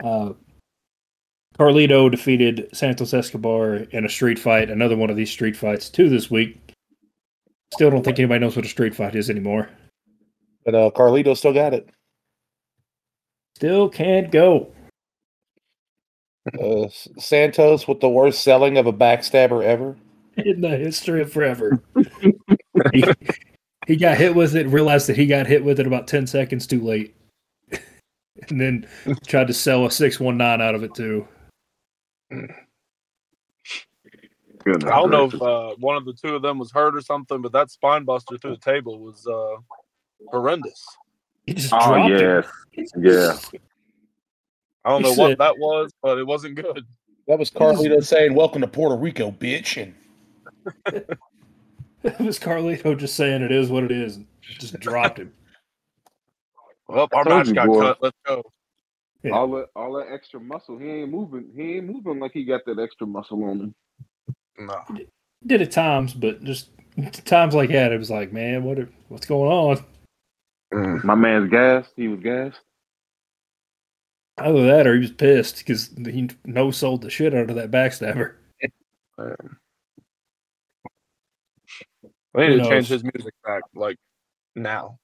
uh, 0.03 0.33
Carlito 1.57 2.09
defeated 2.09 2.69
Santos 2.73 3.13
Escobar 3.13 3.75
in 3.75 4.05
a 4.05 4.09
street 4.09 4.39
fight. 4.39 4.69
Another 4.69 4.95
one 4.97 5.09
of 5.09 5.15
these 5.15 5.31
street 5.31 5.55
fights, 5.55 5.89
two 5.89 6.09
this 6.09 6.31
week. 6.31 6.57
Still 7.73 7.89
don't 7.89 8.03
think 8.03 8.19
anybody 8.19 8.39
knows 8.39 8.55
what 8.55 8.65
a 8.65 8.69
street 8.69 8.93
fight 8.93 9.15
is 9.15 9.31
anymore. 9.31 9.67
But 10.63 10.75
uh, 10.75 10.91
Carlito 10.91 11.35
still 11.35 11.53
got 11.53 11.73
it. 11.73 11.89
Still 13.55 13.89
can't 13.89 14.31
go. 14.31 14.71
Uh, 16.61 16.89
Santos 17.17 17.87
with 17.87 18.01
the 18.01 18.09
worst 18.09 18.43
selling 18.43 18.77
of 18.77 18.85
a 18.85 18.91
backstabber 18.91 19.63
ever. 19.63 19.95
in 20.37 20.59
the 20.59 20.75
history 20.75 21.21
of 21.21 21.31
forever. 21.31 21.81
he, 22.91 23.05
he 23.87 23.95
got 23.95 24.17
hit 24.17 24.35
with 24.35 24.53
it, 24.53 24.67
realized 24.67 25.07
that 25.07 25.15
he 25.15 25.25
got 25.25 25.47
hit 25.47 25.63
with 25.63 25.79
it 25.79 25.87
about 25.87 26.05
10 26.05 26.27
seconds 26.27 26.67
too 26.67 26.81
late. 26.81 27.15
and 28.49 28.59
then 28.59 28.85
tried 29.25 29.47
to 29.47 29.53
sell 29.53 29.85
a 29.85 29.89
619 29.89 30.61
out 30.61 30.75
of 30.75 30.83
it 30.83 30.93
too. 30.93 31.25
Goodness 34.63 34.89
I 34.89 34.95
don't 34.95 35.11
know 35.11 35.25
if 35.25 35.41
uh, 35.41 35.75
one 35.79 35.97
of 35.97 36.05
the 36.05 36.13
two 36.13 36.35
of 36.35 36.41
them 36.41 36.57
was 36.57 36.71
hurt 36.71 36.95
or 36.95 37.01
something, 37.01 37.41
but 37.41 37.51
that 37.51 37.69
spine 37.69 38.05
buster 38.05 38.37
through 38.37 38.51
the 38.51 38.57
table 38.57 38.99
was 38.99 39.27
uh, 39.27 39.57
horrendous. 40.31 40.85
He 41.45 41.53
just 41.53 41.73
Oh 41.73 41.87
dropped 41.87 42.09
yes, 42.09 42.45
it. 42.71 42.91
yeah. 42.97 43.37
I 44.85 44.89
don't 44.89 45.03
He 45.03 45.09
know 45.15 45.21
what 45.21 45.37
that 45.37 45.57
was, 45.57 45.91
but 46.01 46.17
it 46.17 46.25
wasn't 46.25 46.55
good. 46.55 46.85
That 47.27 47.39
was 47.39 47.49
Carlito 47.49 48.03
saying, 48.03 48.33
"Welcome 48.35 48.61
to 48.61 48.67
Puerto 48.67 48.95
Rico, 48.95 49.31
bitch." 49.31 49.81
And 49.81 49.95
It 52.03 52.19
was 52.19 52.37
Carlito 52.37 52.97
just 52.97 53.15
saying 53.15 53.43
it 53.43 53.51
is 53.51 53.69
what 53.69 53.83
it 53.85 53.91
is. 53.91 54.19
Just 54.41 54.77
dropped 54.79 55.19
him. 55.19 55.33
Well, 56.89 57.07
our 57.13 57.23
told 57.23 57.37
match 57.37 57.47
you, 57.47 57.53
got 57.53 57.67
boy. 57.67 57.79
cut. 57.81 57.97
Let's 58.01 58.17
go. 58.25 58.43
Yeah. 59.23 59.31
All 59.31 59.51
that 59.51 59.67
all 59.73 59.93
that 59.93 60.11
extra 60.11 60.39
muscle, 60.41 60.77
he 60.77 60.89
ain't 60.89 61.09
moving. 61.09 61.49
He 61.55 61.77
ain't 61.77 61.85
moving 61.85 62.19
like 62.19 62.33
he 62.33 62.43
got 62.43 62.65
that 62.65 62.77
extra 62.77 63.07
muscle 63.07 63.41
on 63.45 63.59
him. 63.59 63.75
No. 64.57 64.81
Did 65.45 65.61
at 65.61 65.71
times, 65.71 66.13
but 66.13 66.43
just 66.43 66.69
times 67.25 67.53
like 67.53 67.69
that, 67.71 67.91
it 67.91 67.97
was 67.97 68.09
like, 68.09 68.31
man, 68.31 68.63
what 68.63 68.79
what's 69.09 69.25
going 69.25 69.51
on? 69.51 69.85
Mm. 70.73 71.03
My 71.03 71.15
man's 71.15 71.49
gassed. 71.49 71.91
He 71.95 72.07
was 72.07 72.19
gassed. 72.19 72.59
Either 74.37 74.65
that 74.65 74.87
or 74.87 74.95
he 74.95 75.01
was 75.01 75.11
pissed 75.11 75.59
because 75.59 75.91
he 75.95 76.29
no 76.45 76.71
sold 76.71 77.01
the 77.01 77.09
shit 77.09 77.35
out 77.35 77.49
of 77.49 77.55
that 77.55 77.71
backstabber. 77.71 78.33
They 82.33 82.47
Who 82.47 82.47
need 82.47 82.63
to 82.63 82.69
change 82.69 82.87
his 82.87 83.03
music 83.03 83.33
back 83.45 83.61
like 83.75 83.97
now. 84.55 84.97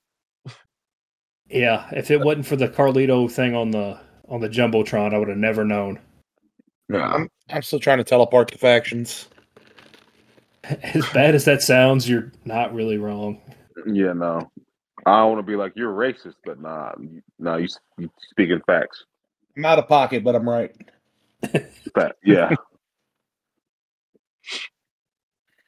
Yeah, 1.47 1.87
if 1.91 2.09
it 2.11 2.19
wasn't 2.21 2.47
for 2.47 2.55
the 2.55 2.69
Carlito 2.69 3.29
thing 3.29 3.55
on 3.55 3.71
the 3.71 3.99
on 4.27 4.41
the 4.41 4.49
jumbotron, 4.49 5.13
I 5.13 5.17
would 5.17 5.29
have 5.29 5.37
never 5.37 5.63
known. 5.63 5.99
Yeah. 6.89 7.11
I'm, 7.13 7.29
I'm 7.49 7.61
still 7.61 7.79
trying 7.79 7.99
to 7.99 8.03
teleport 8.03 8.49
the 8.51 8.57
factions. 8.57 9.27
As 10.83 11.07
bad 11.13 11.35
as 11.35 11.45
that 11.45 11.61
sounds, 11.61 12.07
you're 12.09 12.31
not 12.45 12.73
really 12.73 12.97
wrong. 12.97 13.41
Yeah, 13.87 14.13
no. 14.13 14.51
I 15.05 15.19
don't 15.19 15.31
want 15.31 15.39
to 15.45 15.49
be 15.49 15.55
like 15.55 15.71
you're 15.75 15.93
racist, 15.93 16.35
but 16.45 16.59
nah, 16.59 16.91
no, 16.97 17.09
you- 17.11 17.21
nah. 17.39 17.55
You, 17.55 17.67
you 17.97 18.09
speaking 18.31 18.61
facts. 18.67 19.05
I'm 19.55 19.65
out 19.65 19.79
of 19.79 19.87
pocket, 19.87 20.23
but 20.23 20.35
I'm 20.35 20.47
right. 20.47 20.75
Fact. 21.95 22.15
Yeah. 22.23 22.53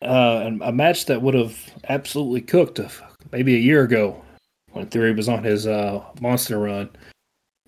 Uh, 0.02 0.42
and 0.46 0.62
a 0.64 0.72
match 0.72 1.06
that 1.06 1.22
would 1.22 1.36
have 1.36 1.58
absolutely 1.88 2.42
cooked 2.42 2.80
a, 2.80 2.90
maybe 3.32 3.56
a 3.56 3.60
year 3.60 3.84
ago 3.84 4.22
when 4.72 4.88
Theory 4.88 5.14
was 5.14 5.30
on 5.30 5.44
his 5.44 5.68
uh, 5.68 6.04
monster 6.20 6.58
run. 6.60 6.90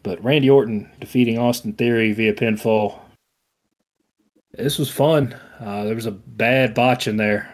But 0.01 0.23
Randy 0.23 0.49
Orton 0.49 0.89
defeating 0.99 1.37
Austin 1.37 1.73
Theory 1.73 2.11
via 2.11 2.33
pinfall. 2.33 2.99
This 4.53 4.77
was 4.77 4.89
fun. 4.89 5.35
Uh, 5.63 5.85
there 5.85 5.95
was 5.95 6.05
a 6.05 6.11
bad 6.11 6.73
botch 6.73 7.07
in 7.07 7.15
there. 7.15 7.49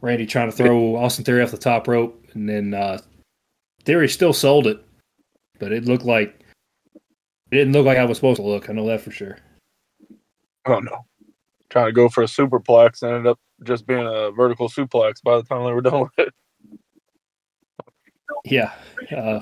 Randy 0.00 0.26
trying 0.26 0.50
to 0.50 0.56
throw 0.56 0.96
Austin 0.96 1.24
Theory 1.24 1.42
off 1.42 1.50
the 1.50 1.58
top 1.58 1.88
rope, 1.88 2.24
and 2.32 2.48
then 2.48 2.72
uh, 2.72 2.98
Theory 3.84 4.08
still 4.08 4.32
sold 4.32 4.66
it, 4.66 4.82
but 5.58 5.72
it 5.72 5.84
looked 5.84 6.04
like 6.04 6.40
it 7.50 7.56
didn't 7.56 7.72
look 7.72 7.84
like 7.84 7.98
I 7.98 8.04
was 8.04 8.16
supposed 8.16 8.40
to 8.40 8.46
look. 8.46 8.70
I 8.70 8.72
know 8.72 8.86
that 8.86 9.00
for 9.00 9.10
sure. 9.10 9.38
I 10.64 10.70
don't 10.70 10.84
know. 10.84 11.04
Trying 11.70 11.86
to 11.86 11.92
go 11.92 12.08
for 12.08 12.22
a 12.22 12.26
superplex 12.26 13.02
ended 13.02 13.26
up 13.26 13.38
just 13.64 13.86
being 13.86 14.06
a 14.06 14.30
vertical 14.30 14.68
suplex 14.68 15.22
by 15.22 15.36
the 15.36 15.42
time 15.42 15.64
they 15.64 15.72
were 15.72 15.80
done 15.82 16.02
with 16.02 16.18
it. 16.18 16.34
Yeah. 18.44 18.72
Uh, 19.14 19.40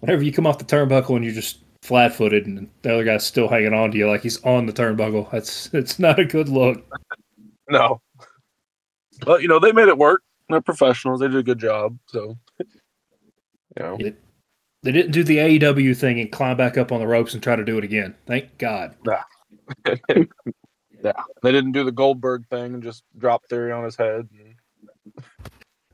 whenever 0.00 0.22
you 0.22 0.32
come 0.32 0.46
off 0.46 0.58
the 0.58 0.64
turnbuckle 0.64 1.16
and 1.16 1.24
you're 1.24 1.34
just 1.34 1.63
flat 1.84 2.14
footed 2.14 2.46
and 2.46 2.70
the 2.80 2.94
other 2.94 3.04
guy's 3.04 3.26
still 3.26 3.46
hanging 3.46 3.74
on 3.74 3.90
to 3.90 3.98
you 3.98 4.08
like 4.08 4.22
he's 4.22 4.42
on 4.42 4.64
the 4.64 4.72
turnbuckle, 4.72 5.30
that's 5.30 5.68
it's 5.74 5.98
not 5.98 6.18
a 6.18 6.24
good 6.24 6.48
look. 6.48 6.82
No. 7.66 8.02
But 9.24 9.40
you 9.40 9.48
know, 9.48 9.58
they 9.58 9.72
made 9.72 9.88
it 9.88 9.96
work. 9.96 10.20
They're 10.50 10.60
professionals. 10.60 11.20
They 11.20 11.28
did 11.28 11.38
a 11.38 11.42
good 11.42 11.58
job. 11.58 11.98
So 12.08 12.36
You 12.58 12.66
know, 13.78 13.96
They 14.82 14.92
didn't 14.92 15.12
do 15.12 15.24
the 15.24 15.38
AEW 15.38 15.96
thing 15.96 16.20
and 16.20 16.30
climb 16.30 16.58
back 16.58 16.76
up 16.76 16.92
on 16.92 17.00
the 17.00 17.06
ropes 17.06 17.32
and 17.32 17.42
try 17.42 17.56
to 17.56 17.64
do 17.64 17.78
it 17.78 17.84
again. 17.84 18.14
Thank 18.26 18.58
God. 18.58 18.94
yeah, 19.06 19.22
they 21.42 21.52
didn't 21.52 21.72
do 21.72 21.84
the 21.84 21.90
Goldberg 21.90 22.46
thing 22.50 22.74
and 22.74 22.82
just 22.82 23.02
drop 23.16 23.46
Theory 23.48 23.72
on 23.72 23.82
his 23.82 23.96
head. 23.96 24.28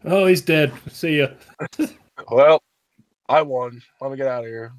Oh, 0.04 0.26
he's 0.26 0.42
dead. 0.42 0.72
See 0.90 1.18
ya. 1.20 1.28
Well, 2.32 2.64
I 3.28 3.42
won. 3.42 3.80
Let 4.00 4.10
me 4.10 4.16
get 4.16 4.26
out 4.26 4.42
of 4.42 4.50
here. 4.50 4.72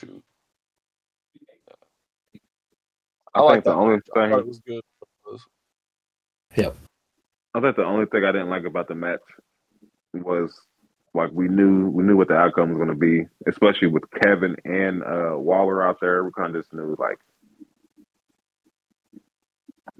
Shoot. 0.00 0.22
I, 3.34 3.40
I 3.40 3.42
like 3.42 3.54
think 3.56 3.64
the 3.64 3.74
only 3.74 3.96
match. 3.96 4.04
Thing- 4.14 4.30
thought 4.30 4.38
it 4.40 4.46
was 4.46 4.60
good. 4.66 4.82
I 7.54 7.60
think 7.60 7.76
the 7.76 7.84
only 7.84 8.06
thing 8.06 8.24
I 8.24 8.32
didn't 8.32 8.50
like 8.50 8.64
about 8.64 8.88
the 8.88 8.94
match 8.94 9.20
was 10.12 10.58
like 11.14 11.30
we 11.32 11.48
knew 11.48 11.88
we 11.88 12.02
knew 12.04 12.16
what 12.16 12.28
the 12.28 12.34
outcome 12.36 12.68
was 12.70 12.76
going 12.76 12.88
to 12.88 12.94
be, 12.94 13.26
especially 13.48 13.88
with 13.88 14.04
Kevin 14.22 14.56
and 14.64 15.02
uh, 15.02 15.36
Waller 15.38 15.82
out 15.86 15.98
there. 16.00 16.22
We 16.24 16.30
kind 16.36 16.54
of 16.54 16.62
just 16.62 16.72
knew 16.74 16.94
like, 16.98 17.18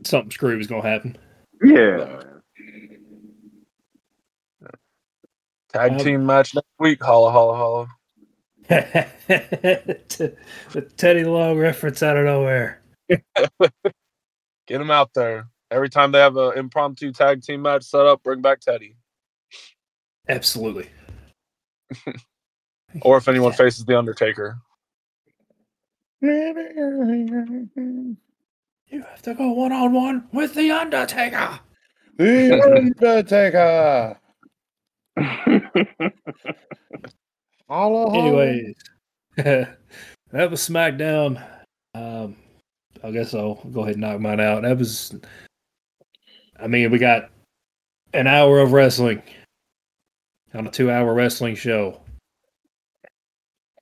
Something 0.05 0.31
screwy 0.31 0.57
was 0.57 0.67
gonna 0.67 0.83
happen. 0.83 1.17
yeah, 1.63 1.97
man. 1.97 2.41
Tag 5.73 5.93
Um, 5.93 5.99
team 5.99 6.27
match 6.27 6.55
next 6.55 6.69
week. 6.79 7.03
Holla, 7.03 7.31
holla, 7.31 7.57
holla. 7.57 7.87
The 8.69 10.33
Teddy 10.97 11.25
Long 11.25 11.59
reference 11.59 12.03
out 12.03 12.17
of 12.17 12.25
nowhere. 12.25 12.81
Get 13.09 14.81
him 14.81 14.91
out 14.91 15.11
there. 15.15 15.49
Every 15.71 15.89
time 15.89 16.13
they 16.13 16.19
have 16.19 16.37
an 16.37 16.57
impromptu 16.57 17.13
tag 17.13 17.43
team 17.43 17.63
match 17.63 17.85
set 17.85 18.07
up, 18.07 18.23
bring 18.23 18.41
back 18.41 18.61
Teddy. 18.61 18.97
Absolutely. 20.29 20.89
Or 23.03 23.19
if 23.19 23.29
anyone 23.29 23.53
faces 23.53 23.85
the 23.85 23.99
Undertaker. 23.99 24.59
You 26.23 27.03
have 28.91 29.21
to 29.23 29.35
go 29.35 29.51
one 29.51 29.73
on 29.73 29.93
one 29.93 30.29
with 30.33 30.55
the 30.55 30.71
Undertaker. 30.71 31.61
The 32.19 32.63
Undertaker. 32.63 34.19
Holla, 37.69 38.11
holla. 38.11 38.23
Anyways, 38.23 38.75
that 39.37 39.77
was 40.33 40.61
SmackDown. 40.69 41.43
Um, 41.95 42.37
I 43.03 43.11
guess 43.11 43.35
I'll 43.35 43.57
go 43.73 43.83
ahead 43.83 43.95
and 43.95 44.03
knock 44.03 44.21
mine 44.21 44.41
out. 44.41 44.63
That 44.63 44.79
was, 44.79 45.15
I 46.61 46.67
mean, 46.69 46.91
we 46.91 46.99
got 46.99 47.31
an 48.13 48.27
hour 48.27 48.61
of 48.61 48.73
wrestling 48.73 49.23
on 50.55 50.67
a 50.67 50.71
two-hour 50.71 51.13
wrestling 51.13 51.55
show. 51.57 52.01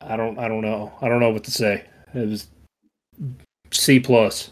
I 0.01 0.17
don't, 0.17 0.39
I 0.39 0.49
don't 0.49 0.63
know, 0.63 0.93
I 1.01 1.09
don't 1.09 1.21
know 1.21 1.31
what 1.31 1.45
to 1.45 1.51
say. 1.51 1.85
It 2.15 2.29
was 2.29 2.49
C 3.71 4.01
plus. 4.01 4.51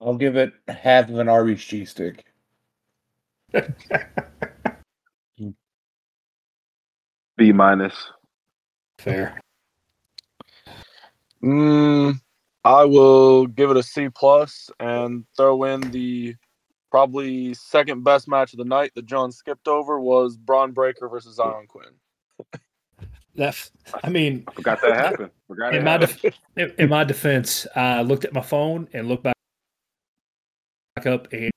I'll 0.00 0.16
give 0.16 0.36
it 0.36 0.52
half 0.68 1.08
of 1.08 1.18
an 1.18 1.28
Arby's 1.28 1.62
cheese 1.62 1.90
stick. 1.90 2.24
B 7.36 7.52
minus. 7.52 7.94
Fair. 9.00 9.40
Mm, 11.42 12.20
I 12.66 12.84
will 12.84 13.46
give 13.46 13.70
it 13.70 13.78
a 13.78 13.82
C 13.82 14.10
plus 14.10 14.70
and 14.78 15.24
throw 15.34 15.64
in 15.64 15.80
the 15.90 16.34
probably 16.90 17.54
second 17.54 18.04
best 18.04 18.28
match 18.28 18.52
of 18.52 18.58
the 18.58 18.64
night 18.66 18.92
that 18.94 19.06
John 19.06 19.32
skipped 19.32 19.68
over 19.68 19.98
was 19.98 20.36
Bron 20.36 20.72
Breakker 20.72 21.08
versus 21.08 21.36
Zion 21.36 21.66
Quinn. 21.66 21.86
That, 23.36 23.70
I 24.04 24.10
mean, 24.10 24.44
I 24.48 24.52
Forgot 24.52 24.82
that 24.82 24.94
happened. 24.94 25.30
Forgot 25.48 25.74
in 25.74 25.84
my 25.84 25.92
happened. 25.92 26.20
def- 26.20 26.34
in, 26.56 26.74
in 26.78 26.88
my 26.90 27.04
defense, 27.04 27.66
I 27.74 28.02
looked 28.02 28.26
at 28.26 28.34
my 28.34 28.42
phone 28.42 28.86
and 28.92 29.08
looked 29.08 29.22
back 29.22 29.34
back 30.96 31.06
up 31.06 31.32
and 31.32 31.50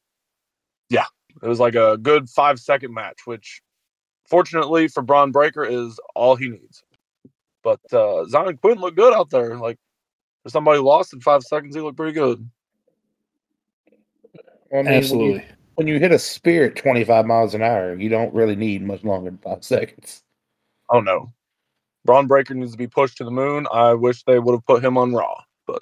yeah, 0.89 1.05
It 1.41 1.47
was 1.47 1.59
like 1.59 1.75
a 1.75 1.97
good 1.97 2.29
five 2.29 2.57
second 2.57 2.93
match, 2.93 3.25
which 3.25 3.61
fortunately 4.29 4.87
for 4.87 5.03
Bron 5.03 5.31
Breakker 5.33 5.65
is 5.65 5.99
all 6.15 6.37
he 6.37 6.47
needs. 6.47 6.83
But 7.63 7.79
uh, 7.93 8.25
Zion 8.25 8.57
Quinn 8.57 8.79
looked 8.79 8.97
good 8.97 9.13
out 9.13 9.29
there. 9.29 9.57
Like 9.57 9.77
if 10.45 10.51
somebody 10.51 10.79
lost 10.79 11.13
in 11.13 11.21
five 11.21 11.43
seconds, 11.43 11.75
he 11.75 11.81
looked 11.81 11.97
pretty 11.97 12.13
good. 12.13 12.49
I 14.71 14.75
mean, 14.75 14.85
when 14.85 14.87
you- 14.87 14.97
absolutely. 14.97 15.45
When 15.75 15.87
you, 15.87 15.97
hit 15.97 16.11
a 16.11 16.19
spear 16.19 16.65
at 16.65 16.75
25 16.75 17.25
miles 17.25 17.55
an 17.55 17.63
hour, 17.63 17.95
you 17.95 18.07
don't 18.07 18.31
really 18.31 18.55
need 18.55 18.83
much 18.83 19.03
longer 19.03 19.31
than 19.31 19.39
five 19.39 19.63
seconds. 19.63 20.21
Oh 20.91 20.99
no. 20.99 21.33
Bron 22.05 22.27
Breakker 22.27 22.53
needs 22.53 22.73
to 22.73 22.77
be 22.77 22.87
pushed 22.87 23.17
to 23.17 23.23
the 23.23 23.31
moon. 23.31 23.65
I 23.71 23.93
wish 23.93 24.23
they 24.23 24.37
would 24.37 24.51
have 24.51 24.65
put 24.65 24.83
him 24.83 24.97
on 24.97 25.13
Raw, 25.13 25.41
but 25.65 25.81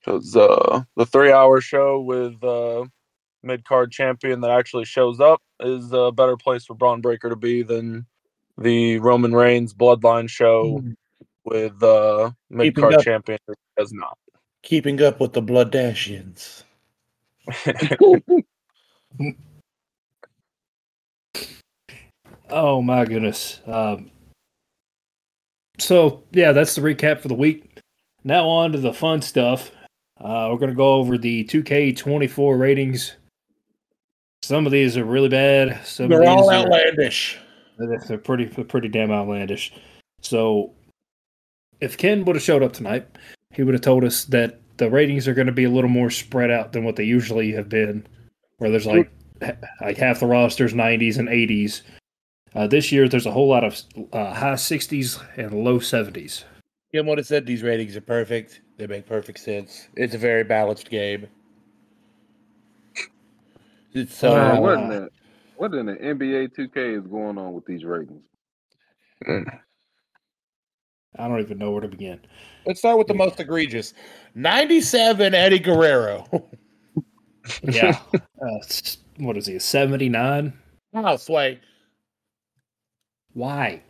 because 0.00 0.36
uh, 0.36 0.82
the 0.96 1.06
three-hour 1.06 1.60
show 1.60 2.00
with 2.00 2.42
uh, 2.42 2.84
mid-card 3.44 3.92
champion 3.92 4.40
that 4.40 4.50
actually 4.50 4.84
shows 4.84 5.20
up 5.20 5.40
is 5.60 5.92
a 5.92 6.10
better 6.10 6.36
place 6.36 6.64
for 6.64 6.74
Bron 6.74 7.00
Breakker 7.00 7.30
to 7.30 7.36
be 7.36 7.62
than 7.62 8.04
the 8.58 8.98
Roman 8.98 9.34
Reigns 9.34 9.74
Bloodline 9.74 10.28
show 10.28 10.82
with 11.44 11.82
uh, 11.82 12.30
mid-card 12.50 12.94
up. 12.94 13.02
champion 13.02 13.38
who 13.46 13.54
does 13.76 13.92
not. 13.92 14.16
Keeping 14.62 15.02
up 15.02 15.20
with 15.20 15.32
the 15.32 15.42
Blood 15.42 15.72
Dashians. 15.72 16.62
Oh 22.52 22.82
my 22.82 23.06
goodness. 23.06 23.60
Um, 23.66 24.10
so 25.78 26.22
yeah, 26.32 26.52
that's 26.52 26.74
the 26.74 26.82
recap 26.82 27.20
for 27.20 27.28
the 27.28 27.34
week. 27.34 27.78
Now 28.24 28.46
on 28.46 28.72
to 28.72 28.78
the 28.78 28.92
fun 28.92 29.22
stuff. 29.22 29.72
Uh, 30.20 30.48
we're 30.52 30.58
gonna 30.58 30.74
go 30.74 30.94
over 30.94 31.16
the 31.16 31.44
2K24 31.44 32.58
ratings. 32.58 33.14
Some 34.42 34.66
of 34.66 34.72
these 34.72 34.96
are 34.98 35.04
really 35.04 35.30
bad. 35.30 35.84
Some 35.86 36.08
They're 36.08 36.22
of 36.22 36.28
all 36.28 36.50
these 36.50 36.58
are, 36.58 36.66
outlandish. 36.66 37.38
They're 38.06 38.18
pretty 38.18 38.46
they're 38.46 38.64
pretty 38.64 38.88
damn 38.88 39.10
outlandish. 39.10 39.72
So 40.20 40.72
if 41.80 41.96
Ken 41.98 42.24
would 42.24 42.36
have 42.36 42.42
showed 42.42 42.62
up 42.62 42.72
tonight, 42.72 43.06
he 43.52 43.62
would 43.62 43.74
have 43.74 43.82
told 43.82 44.04
us 44.04 44.24
that 44.26 44.60
the 44.76 44.88
ratings 44.90 45.28
are 45.28 45.34
going 45.34 45.46
to 45.46 45.52
be 45.52 45.64
a 45.64 45.70
little 45.70 45.90
more 45.90 46.10
spread 46.10 46.50
out 46.50 46.72
than 46.72 46.84
what 46.84 46.96
they 46.96 47.04
usually 47.04 47.52
have 47.52 47.68
been, 47.68 48.06
where 48.58 48.70
there's 48.70 48.86
like 48.86 49.10
like 49.80 49.96
half 49.96 50.20
the 50.20 50.26
rosters 50.26 50.72
90s 50.72 51.18
and 51.18 51.28
80s. 51.28 51.82
Uh, 52.54 52.66
this 52.66 52.92
year, 52.92 53.08
there's 53.08 53.26
a 53.26 53.30
whole 53.30 53.48
lot 53.48 53.64
of 53.64 53.80
uh, 54.12 54.32
high 54.34 54.52
60s 54.54 55.22
and 55.38 55.64
low 55.64 55.78
70s. 55.78 56.44
Kim 56.92 57.06
would 57.06 57.16
have 57.18 57.26
said 57.26 57.46
these 57.46 57.62
ratings 57.62 57.96
are 57.96 58.02
perfect. 58.02 58.60
They 58.76 58.86
make 58.86 59.06
perfect 59.06 59.38
sense. 59.40 59.88
It's 59.96 60.14
a 60.14 60.18
very 60.18 60.44
balanced 60.44 60.90
game. 60.90 61.26
It's 63.94 64.14
so 64.16 64.32
Uh, 64.32 64.52
Man, 64.52 64.62
what 64.62 64.76
wow. 64.78 64.82
in 64.84 64.88
the 64.90 65.10
what 65.62 65.72
in 65.74 65.86
the 65.86 65.92
NBA 65.92 66.56
2K 66.58 66.98
is 66.98 67.06
going 67.06 67.38
on 67.38 67.52
with 67.52 67.64
these 67.66 67.84
ratings? 67.84 68.24
I 71.16 71.28
don't 71.28 71.38
even 71.38 71.56
know 71.56 71.70
where 71.70 71.82
to 71.82 71.86
begin. 71.88 72.18
Let's 72.66 72.80
start 72.80 72.98
with 72.98 73.06
the 73.06 73.14
most 73.14 73.38
egregious. 73.38 73.94
97 74.34 75.34
Eddie 75.34 75.58
Guerrero. 75.60 76.26
Yeah. 77.64 77.98
uh, 78.14 78.58
what 79.18 79.36
is 79.36 79.46
he, 79.46 79.56
a 79.56 79.60
79? 79.60 80.52
Wow, 80.92 81.16
Sway. 81.16 81.60
Why? 83.32 83.82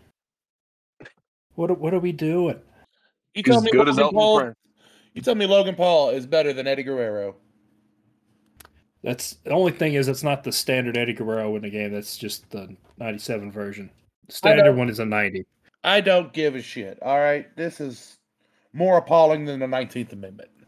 What, 1.54 1.70
are- 1.70 1.74
what 1.74 1.92
are 1.92 1.98
we 2.00 2.12
doing? 2.12 2.58
You 3.34 3.42
tell 3.42 3.58
As 3.58 3.64
me 3.64 3.70
good 3.72 3.88
Logan 3.88 4.00
Elton 4.00 4.16
Paul, 4.18 4.52
You 5.12 5.20
tell 5.20 5.34
me 5.34 5.44
Logan 5.44 5.74
Paul 5.74 6.10
is 6.10 6.26
better 6.26 6.54
than 6.54 6.66
Eddie 6.66 6.82
Guerrero. 6.82 7.36
That's 9.02 9.34
the 9.44 9.50
only 9.50 9.72
thing 9.72 9.94
is 9.94 10.06
it's 10.08 10.22
not 10.22 10.44
the 10.44 10.52
standard 10.52 10.96
Eddie 10.96 11.12
Guerrero 11.12 11.56
in 11.56 11.62
the 11.62 11.70
game. 11.70 11.92
That's 11.92 12.16
just 12.16 12.48
the 12.50 12.76
97 12.98 13.50
version. 13.50 13.90
The 14.28 14.32
standard 14.32 14.76
one 14.76 14.88
is 14.88 15.00
a 15.00 15.04
90. 15.04 15.44
I 15.82 16.00
don't 16.00 16.32
give 16.32 16.54
a 16.54 16.62
shit. 16.62 16.98
All 17.02 17.18
right, 17.18 17.54
this 17.56 17.80
is 17.80 18.18
more 18.72 18.98
appalling 18.98 19.44
than 19.44 19.60
the 19.60 19.66
Nineteenth 19.66 20.12
Amendment. 20.12 20.50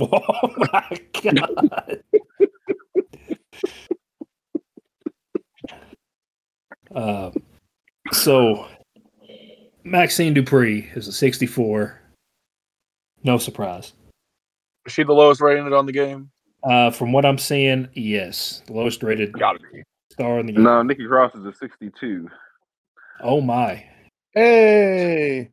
Oh 0.00 0.48
my 0.72 1.00
god. 1.20 2.02
um, 6.94 7.32
so 8.12 8.68
Maxxine 9.82 10.32
Dupri 10.32 10.96
is 10.96 11.08
a 11.08 11.12
64. 11.12 12.00
No 13.24 13.36
surprise. 13.38 13.94
Is 14.86 14.92
she 14.92 15.02
the 15.02 15.12
lowest 15.12 15.40
rated 15.40 15.72
on 15.72 15.86
the 15.86 15.92
game? 15.92 16.30
Uh, 16.62 16.90
from 16.90 17.12
what 17.12 17.24
I'm 17.24 17.38
seeing, 17.38 17.88
yes, 17.94 18.62
the 18.66 18.74
lowest 18.74 19.02
rated 19.02 19.34
star 20.10 20.38
in 20.40 20.46
the 20.46 20.52
game. 20.52 20.62
No, 20.62 20.82
Nikki 20.82 21.06
Cross 21.06 21.34
is 21.34 21.44
a 21.46 21.52
62. 21.54 22.28
Oh 23.22 23.40
my. 23.40 23.84
Hey, 24.32 25.50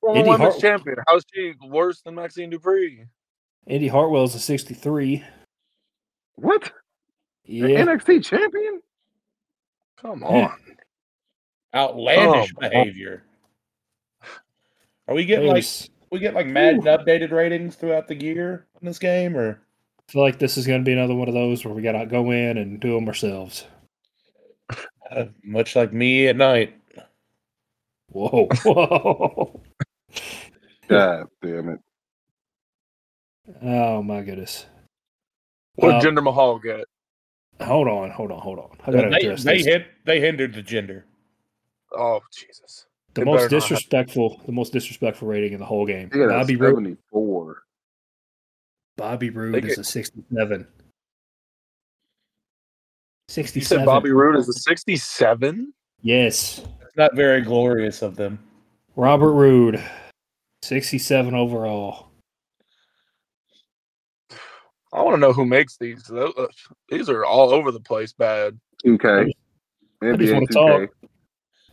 Former 0.00 0.18
Indi 0.18 0.30
women's 0.30 0.52
Hart- 0.54 0.60
champion. 0.60 0.96
How's 1.06 1.22
she 1.34 1.52
worse 1.62 2.00
than 2.02 2.14
Maxxine 2.14 2.50
Dupri? 2.50 3.06
Indi 3.66 3.88
Hartwell 3.88 4.24
is 4.24 4.34
a 4.34 4.38
63. 4.40 5.22
What? 6.36 6.72
The 7.44 7.52
Yeah. 7.54 7.80
NXT 7.84 8.24
champion? 8.24 8.80
Come 10.00 10.22
on. 10.24 10.52
Outlandish 11.74 12.52
Oh, 12.56 12.60
my- 12.62 12.68
behavior. 12.68 13.24
Are 15.06 15.14
we 15.14 15.24
getting 15.24 15.48
like 15.48 15.64
we 16.10 16.18
get 16.20 16.34
like 16.34 16.46
Madden 16.46 16.82
updated 16.82 17.30
ratings 17.32 17.76
throughout 17.76 18.08
the 18.08 18.14
year 18.14 18.66
in 18.80 18.86
this 18.86 18.98
game, 18.98 19.36
or 19.36 19.60
I 19.60 19.69
feel 20.10 20.22
like 20.22 20.38
this 20.38 20.56
is 20.56 20.66
going 20.66 20.80
to 20.80 20.84
be 20.84 20.92
another 20.92 21.14
one 21.14 21.28
of 21.28 21.34
those 21.34 21.64
where 21.64 21.72
we 21.74 21.82
got 21.82 21.92
to 21.92 22.06
go 22.06 22.30
in 22.30 22.58
and 22.58 22.80
do 22.80 22.94
them 22.94 23.06
ourselves. 23.06 23.66
uh, 25.10 25.26
much 25.44 25.76
like 25.76 25.92
me 25.92 26.26
at 26.28 26.36
night? 26.36 26.74
Whoa, 28.08 28.48
whoa! 28.64 29.60
God 30.88 31.26
damn 31.42 31.68
it. 31.68 31.78
oh 33.62 34.02
my 34.02 34.22
goodness! 34.22 34.66
What 35.76 35.94
Uh, 35.94 36.00
did 36.00 36.14
Jinder 36.14 36.22
Mahal 36.24 36.58
get? 36.58 36.84
Hold 37.62 37.86
on, 37.88 38.10
hold 38.10 38.32
on, 38.32 38.40
hold 38.40 38.58
on. 38.58 38.70
I 38.86 38.90
got 38.90 39.02
to 39.02 39.10
They, 39.10 39.16
address 39.18 39.44
they 39.44 39.58
this. 39.58 39.66
hit 39.66 39.86
they 40.06 40.20
hindered 40.20 40.54
the 40.54 40.62
gender. 40.62 41.04
Oh 41.96 42.20
Jesus. 42.36 42.86
the 43.14 43.20
they 43.20 43.24
most 43.24 43.36
better 43.42 43.54
not 43.54 43.60
disrespectful, 43.60 44.40
the 44.46 44.52
most 44.52 44.72
disrespectful 44.72 45.28
rating 45.28 45.52
in 45.52 45.60
the 45.60 45.66
whole 45.66 45.86
game. 45.86 46.10
He 46.12 46.18
got 46.18 46.30
a 46.30 46.44
Bobby 49.00 49.30
Roode. 49.30 49.54
74. 49.54 49.56
Bobby 49.56 49.60
Roode 49.60 49.64
They 49.64 49.68
is 49.70 49.78
a 49.78 49.84
sixty-seven. 49.84 50.60
You 50.60 50.66
Sixty-seven. 53.28 53.80
said 53.80 53.86
Bobby 53.86 54.10
Roode 54.10 54.36
is 54.36 54.48
a 54.48 54.52
67? 54.52 55.72
Yes, 56.02 56.58
It's 56.82 56.96
not 56.96 57.14
very 57.14 57.40
glorious 57.40 58.02
of 58.02 58.16
them. 58.16 58.38
Robert 58.96 59.32
Roode, 59.32 59.82
sixty-seven 60.62 61.34
overall. 61.34 62.08
I 64.92 65.00
want 65.02 65.14
to 65.14 65.20
know 65.20 65.32
who 65.32 65.46
makes 65.46 65.76
these. 65.78 66.10
Uh, 66.10 66.30
These 66.90 67.08
are 67.08 67.24
all 67.24 67.54
over 67.54 67.70
the 67.70 67.80
place 67.80 68.12
bad. 68.12 68.58
2K. 68.84 69.30
I 70.02 70.16
just 70.16 70.32
NBA 70.32 70.32
wanna 70.34 70.46
2K. 70.46 70.88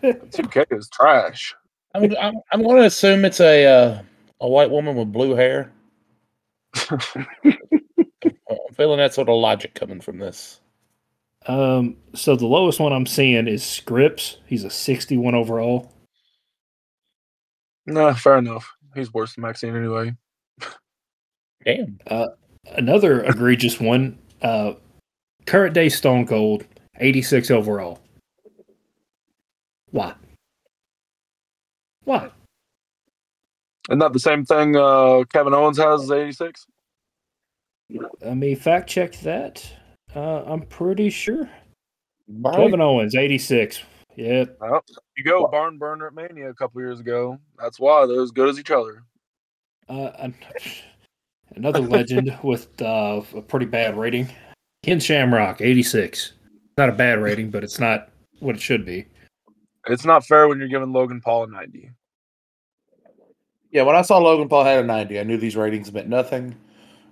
talk. 0.04 0.22
2K 0.32 0.78
is 0.78 0.88
trash. 0.94 1.54
I'm 1.96 2.04
I'm, 2.22 2.36
I'm 2.54 2.62
going 2.64 2.78
to 2.78 2.86
assume 2.86 3.26
it's 3.26 3.40
a 3.42 3.66
uh, 3.66 4.02
a 4.40 4.48
white 4.48 4.70
woman 4.70 4.96
with 4.96 5.12
blue 5.12 5.34
hair. 5.36 5.72
I'm 6.90 8.74
feeling 8.74 8.98
that 8.98 9.14
sort 9.14 9.30
of 9.30 9.36
logic 9.36 9.74
coming 9.74 10.02
from 10.02 10.20
this. 10.20 10.62
Um, 11.48 11.96
so 12.14 12.36
the 12.36 12.46
lowest 12.46 12.80
one 12.80 12.92
I'm 12.94 13.06
seeing 13.06 13.48
is 13.48 13.64
Scrypts. 13.64 14.38
He's 14.46 14.64
a 14.64 14.70
sixty-one 14.70 15.36
overall. 15.36 15.94
Nah, 17.86 18.14
fair 18.14 18.38
enough. 18.38 18.70
He's 18.96 19.14
worse 19.14 19.36
than 19.36 19.44
Maxxine 19.44 19.76
anyway. 19.76 20.14
Damn. 21.66 22.00
Uh, 22.08 22.28
another 22.76 23.24
egregious 23.24 23.80
one. 23.80 24.18
Uh, 24.42 24.74
current 25.46 25.74
day 25.74 25.90
Stone 25.90 26.28
Cold, 26.28 26.66
eighty-six 27.00 27.50
overall. 27.50 28.02
Why? 29.92 30.14
Why? 32.04 32.30
Isn't 33.90 34.00
that 34.00 34.14
the 34.14 34.20
same 34.20 34.46
thing 34.46 34.76
uh, 34.76 35.24
Kevin 35.32 35.54
Owens 35.54 35.78
has 35.78 36.04
as 36.04 36.12
86? 36.12 36.66
I 38.26 38.34
mean, 38.34 38.56
fact 38.58 38.90
check 38.90 39.14
that. 39.20 39.66
Uh, 40.16 40.44
I'm 40.44 40.62
pretty 40.62 41.10
sure. 41.10 41.50
Right. 42.28 42.56
Kevin 42.56 42.82
Owens, 42.82 43.16
86. 43.16 43.82
Yeah, 44.16 44.46
You 45.16 45.24
go 45.24 45.48
barn 45.48 45.78
burner 45.78 46.08
at 46.08 46.14
Mania 46.14 46.50
a 46.50 46.54
couple 46.54 46.82
years 46.82 47.00
ago. 47.00 47.38
That's 47.60 47.80
why 47.80 48.06
they're 48.08 48.22
as 48.22 48.32
good 48.32 48.50
as 48.50 48.60
each 48.60 48.72
other. 48.72 49.04
uh, 49.88 50.30
another 51.56 51.80
legend 51.82 52.36
with 52.44 52.82
uh, 52.82 53.22
a 53.36 53.42
pretty 53.42 53.68
bad 53.68 53.96
rating. 53.96 54.28
Ken 54.84 55.00
Shamrock, 55.00 55.62
86. 55.62 56.34
Not 56.78 56.90
a 56.90 56.94
bad 56.94 57.22
rating, 57.22 57.52
but 57.52 57.64
it's 57.64 57.80
not 57.80 58.10
what 58.40 58.56
it 58.56 58.62
should 58.62 58.86
be. 58.86 59.06
It's 59.88 60.04
not 60.06 60.26
fair 60.26 60.48
when 60.48 60.58
you're 60.60 60.68
giving 60.68 60.92
Logan 60.92 61.22
Paul 61.22 61.44
a 61.44 61.48
90. 61.48 61.92
Yeah, 63.72 63.84
when 63.84 63.96
I 63.96 64.02
saw 64.02 64.18
Logan 64.18 64.48
Paul 64.48 64.64
had 64.64 64.80
a 64.80 64.88
90, 64.88 65.20
I 65.20 65.24
knew 65.24 65.38
these 65.38 65.56
ratings 65.56 65.92
meant 65.92 66.08
nothing. 66.08 66.56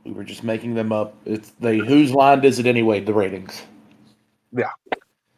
We 0.03 0.11
were 0.11 0.23
just 0.23 0.43
making 0.43 0.75
them 0.75 0.91
up. 0.91 1.15
It's 1.25 1.51
they 1.59 1.79
whose 1.79 2.11
line 2.11 2.43
is 2.45 2.59
it 2.59 2.65
anyway? 2.65 2.99
The 2.99 3.13
ratings. 3.13 3.63
Yeah, 4.51 4.69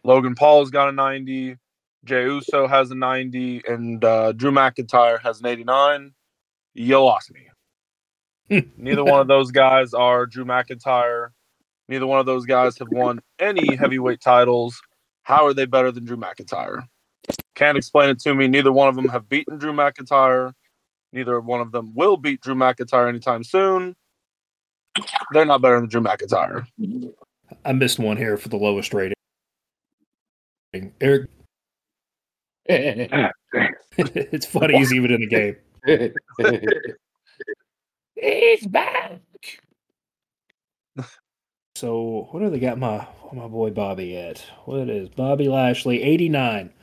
Logan 0.04 0.36
Paul's 0.36 0.70
got 0.70 0.90
a 0.90 0.92
90. 0.92 1.58
Jey 2.06 2.24
Uso 2.24 2.68
has 2.68 2.92
a 2.92 2.96
90. 2.96 3.64
And 3.68 4.04
uh, 4.04 4.34
Drew 4.34 4.52
McIntyre 4.52 5.22
has 5.22 5.40
an 5.40 5.48
89. 5.48 6.14
You 6.74 7.00
lost 7.00 7.32
me. 7.34 8.62
Neither 8.78 9.04
one 9.04 9.20
of 9.20 9.28
those 9.28 9.52
guys 9.52 9.94
are 9.94 10.26
Drew 10.26 10.46
McIntyre. 10.46 11.30
Neither 11.90 12.08
one 12.08 12.20
of 12.20 12.26
those 12.26 12.46
guys 12.46 12.78
have 12.78 12.90
won 12.92 13.22
any 13.40 13.76
heavyweight 13.76 14.22
titles. 14.22 14.80
How 15.24 15.46
are 15.46 15.54
they 15.54 15.66
better 15.66 15.92
than 15.92 16.06
Drew 16.06 16.18
McIntyre? 16.18 16.84
Can't 17.56 17.78
explain 17.78 18.10
it 18.10 18.20
to 18.20 18.36
me. 18.36 18.48
Neither 18.48 18.72
one 18.72 18.88
of 18.88 18.96
them 18.96 19.10
have 19.10 19.28
beaten 19.28 19.58
Drew 19.58 19.74
McIntyre. 19.74 20.54
Neither 21.18 21.40
one 21.40 21.62
of 21.62 21.72
them 21.72 21.96
will 21.96 22.16
beat 22.16 22.42
Drew 22.42 22.54
McIntyre 22.54 23.10
anytime 23.10 23.44
soon. 23.44 23.96
They're 25.32 25.46
not 25.46 25.64
better 25.64 25.80
than 25.80 25.90
Drew 25.90 26.00
McIntyre. 26.00 26.68
I 27.66 27.74
missed 27.74 27.98
one 27.98 28.18
here 28.18 28.38
for 28.38 28.50
the 28.50 28.58
lowest 28.58 28.94
rating. 28.94 29.16
Eric, 31.02 31.28
it's 32.68 34.46
funny 34.46 34.78
he's 34.78 34.94
even 34.94 35.12
in 35.12 35.22
the 35.22 35.28
game. 35.28 35.56
He's 38.16 38.68
back. 38.68 39.20
So 41.76 42.28
what 42.32 42.40
do 42.40 42.50
they 42.50 42.58
got 42.58 42.80
my 42.80 43.08
my 43.32 43.48
boy 43.48 43.70
Bobby 43.70 44.18
at? 44.18 44.40
What 44.66 44.90
is 44.90 45.10
Bobby 45.10 45.48
Lashley? 45.48 46.02
89. 46.02 46.74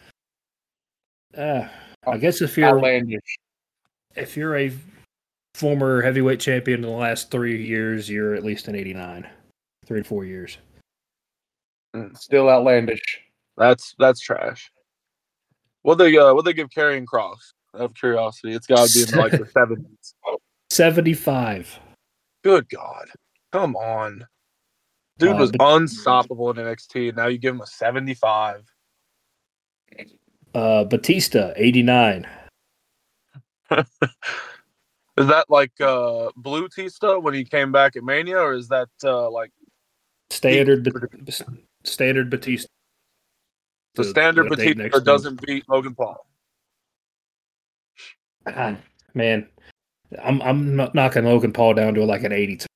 Uh, 1.37 1.67
I 2.07 2.17
guess 2.19 2.41
if 2.41 2.57
you're 2.57 2.69
Outlandish. 2.69 3.39
If 4.17 4.37
you're 4.37 4.57
a 4.57 4.73
former 5.55 6.03
heavyweight 6.03 6.41
champion 6.41 6.85
in 6.85 6.91
the 6.91 6.97
last 6.97 7.31
three 7.31 7.65
years, 7.65 8.09
you're 8.09 8.35
at 8.35 8.45
least 8.45 8.69
an 8.69 8.75
89. 8.75 9.27
Three 9.87 10.03
to 10.03 10.09
four 10.09 10.25
years. 10.25 10.59
Still 12.15 12.49
outlandish. 12.49 13.21
That's 13.57 13.95
that's 13.99 14.21
trash. 14.21 14.71
What 15.83 15.97
they 15.97 16.17
uh 16.17 16.35
what 16.35 16.45
they 16.45 16.53
give 16.53 16.71
Karrion 16.71 17.05
Kross? 17.05 17.53
Out 17.75 17.83
of 17.83 17.95
curiosity, 17.95 18.53
it's 18.55 18.67
got 18.67 18.89
to 18.89 18.93
be 19.07 19.13
in 19.13 19.19
like 19.19 19.33
the 19.33 19.47
seventies. 19.53 20.15
75. 20.71 21.79
Good 22.43 22.69
God, 22.69 23.07
come 23.53 23.77
on, 23.77 24.27
dude 25.19 25.33
Uh, 25.33 25.37
was 25.37 25.53
but- 25.53 25.77
unstoppable 25.77 26.51
in 26.51 26.57
NXT. 26.57 27.09
and 27.09 27.17
Now 27.17 27.29
you 27.29 27.39
give 27.39 27.55
him 27.55 27.61
a 27.61 27.67
seventy-five. 27.67 28.65
Uh, 30.55 30.85
Batista, 30.85 31.53
89. 31.57 32.27
Is 35.17 35.29
that 35.29 35.49
like 35.49 35.81
uh 35.81 36.31
Blue 36.37 36.69
Tista 36.69 37.21
when 37.21 37.35
he 37.35 37.45
came 37.45 37.71
back 37.71 37.95
at 37.95 38.03
Mania, 38.03 38.39
or 38.39 38.55
is 38.55 38.67
that 38.69 38.89
uh 39.05 39.31
like 39.31 39.53
Standard, 40.31 40.85
standard 41.85 42.31
Batista. 42.31 42.67
the 43.95 44.03
To- 44.03 44.09
standard 44.09 44.51
to 44.51 44.57
Batista 44.57 44.99
doesn't 44.99 45.47
beat 45.47 45.69
Logan 45.69 45.95
Paul? 45.95 46.27
God, 48.45 48.79
man, 49.15 49.47
I'm 50.23 50.43
I'm 50.43 50.77
knocking 50.95 51.25
Logan 51.25 51.53
Paul 51.53 51.75
down 51.75 51.95
to 51.95 52.05
like 52.05 52.25
an 52.25 52.33
82. 52.33 52.67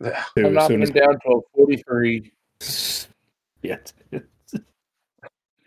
Yeah. 0.00 0.24
I'm 0.36 0.46
as 0.46 0.52
knocking 0.52 0.84
soon 0.84 0.96
him 0.96 1.06
down 1.06 1.18
to 1.20 1.28
a 1.28 1.40
43. 1.56 2.32
yeah. 3.62 3.76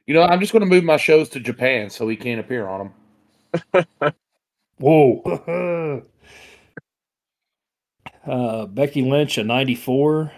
You 0.06 0.14
know, 0.14 0.24
I'm 0.24 0.42
just 0.42 0.52
going 0.52 0.62
to 0.62 0.66
move 0.66 0.84
my 0.84 0.98
shows 0.98 1.30
to 1.30 1.40
Japan 1.40 1.90
so 1.90 2.08
he 2.10 2.18
can't 2.18 2.42
appear 2.42 2.68
on 2.68 2.80
them. 2.80 2.94
Whoa. 4.78 6.04
uh, 8.28 8.66
Becky 8.68 9.02
Lynch 9.02 9.38
a 9.38 9.44
94. 9.44 10.32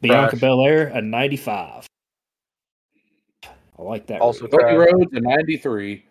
Bianca 0.00 0.30
Trash. 0.30 0.40
Belair 0.40 0.86
a 0.88 1.00
95. 1.00 1.86
I 3.76 3.82
like 3.82 4.06
that. 4.06 4.20
Also 4.20 4.44
rating. 4.44 4.58
Cody. 4.58 4.76
Rhodes 4.76 5.12
a 5.14 5.20
93. 5.20 6.04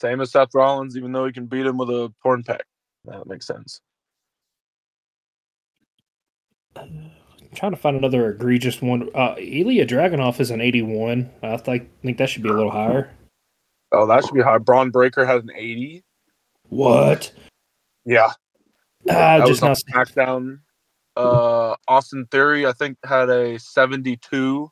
Same 0.00 0.20
as 0.20 0.32
Seth 0.32 0.54
Rollins, 0.54 0.96
even 0.96 1.12
though 1.12 1.26
he 1.26 1.32
can 1.32 1.46
beat 1.46 1.66
him 1.66 1.78
with 1.78 1.90
a 1.90 2.12
torn 2.22 2.42
pec. 2.42 2.60
That 3.04 3.26
makes 3.26 3.46
sense. 3.46 3.80
I'm 6.76 7.12
trying 7.54 7.72
to 7.72 7.76
find 7.76 7.96
another 7.96 8.30
egregious 8.30 8.80
one. 8.80 9.08
Uh, 9.14 9.34
Ilya 9.38 9.86
Dragunov 9.86 10.40
is 10.40 10.50
an 10.50 10.60
81. 10.60 11.30
I 11.42 11.56
think 11.56 11.88
think 12.02 12.18
that 12.18 12.30
should 12.30 12.42
be 12.42 12.48
a 12.48 12.52
little 12.52 12.70
higher. 12.70 13.10
Oh, 13.92 14.06
that 14.06 14.24
should 14.24 14.34
be 14.34 14.42
high. 14.42 14.58
Bron 14.58 14.90
Breakker 14.90 15.24
had 15.26 15.42
an 15.44 15.50
eighty. 15.54 16.02
What? 16.68 17.30
Yeah, 18.04 18.28
Ah, 19.10 19.38
that 19.38 19.46
just 19.46 19.62
was 19.62 19.62
on 19.62 19.68
not. 19.94 20.08
SmackDown. 20.08 20.58
Uh, 21.16 21.76
Austin 21.86 22.26
Theory, 22.30 22.66
I 22.66 22.72
think, 22.72 22.96
had 23.04 23.28
a 23.28 23.58
72. 23.58 24.70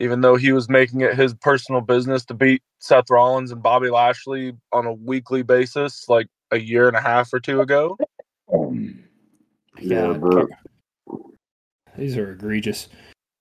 Even 0.00 0.20
though 0.20 0.36
he 0.36 0.52
was 0.52 0.68
making 0.68 1.00
it 1.00 1.14
his 1.16 1.32
personal 1.34 1.80
business 1.80 2.24
to 2.26 2.34
beat 2.34 2.62
Seth 2.80 3.08
Rollins 3.10 3.50
and 3.52 3.62
Bobby 3.62 3.88
Lashley 3.90 4.52
on 4.72 4.86
a 4.86 4.92
weekly 4.92 5.42
basis, 5.42 6.08
like 6.08 6.26
a 6.50 6.58
year 6.58 6.88
and 6.88 6.96
a 6.96 7.00
half 7.00 7.32
or 7.32 7.40
two 7.40 7.60
ago. 7.60 7.96
Yeah, 8.52 8.88
Yeah, 9.80 10.12
bro. 10.14 10.46
These 11.96 12.16
are 12.16 12.32
egregious. 12.32 12.88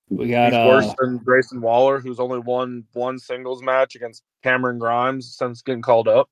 We 0.09 0.29
got 0.29 0.53
He's 0.53 0.57
uh, 0.57 0.67
worse 0.67 0.95
than 0.99 1.17
Grayson 1.17 1.59
Waller, 1.61 1.99
who's 1.99 2.19
only 2.19 2.39
won 2.39 2.85
one 2.93 3.19
singles 3.19 3.61
match 3.61 3.95
against 3.95 4.23
Cameron 4.41 4.79
Grimes 4.79 5.35
since 5.35 5.61
getting 5.61 5.81
called 5.81 6.07
up. 6.07 6.29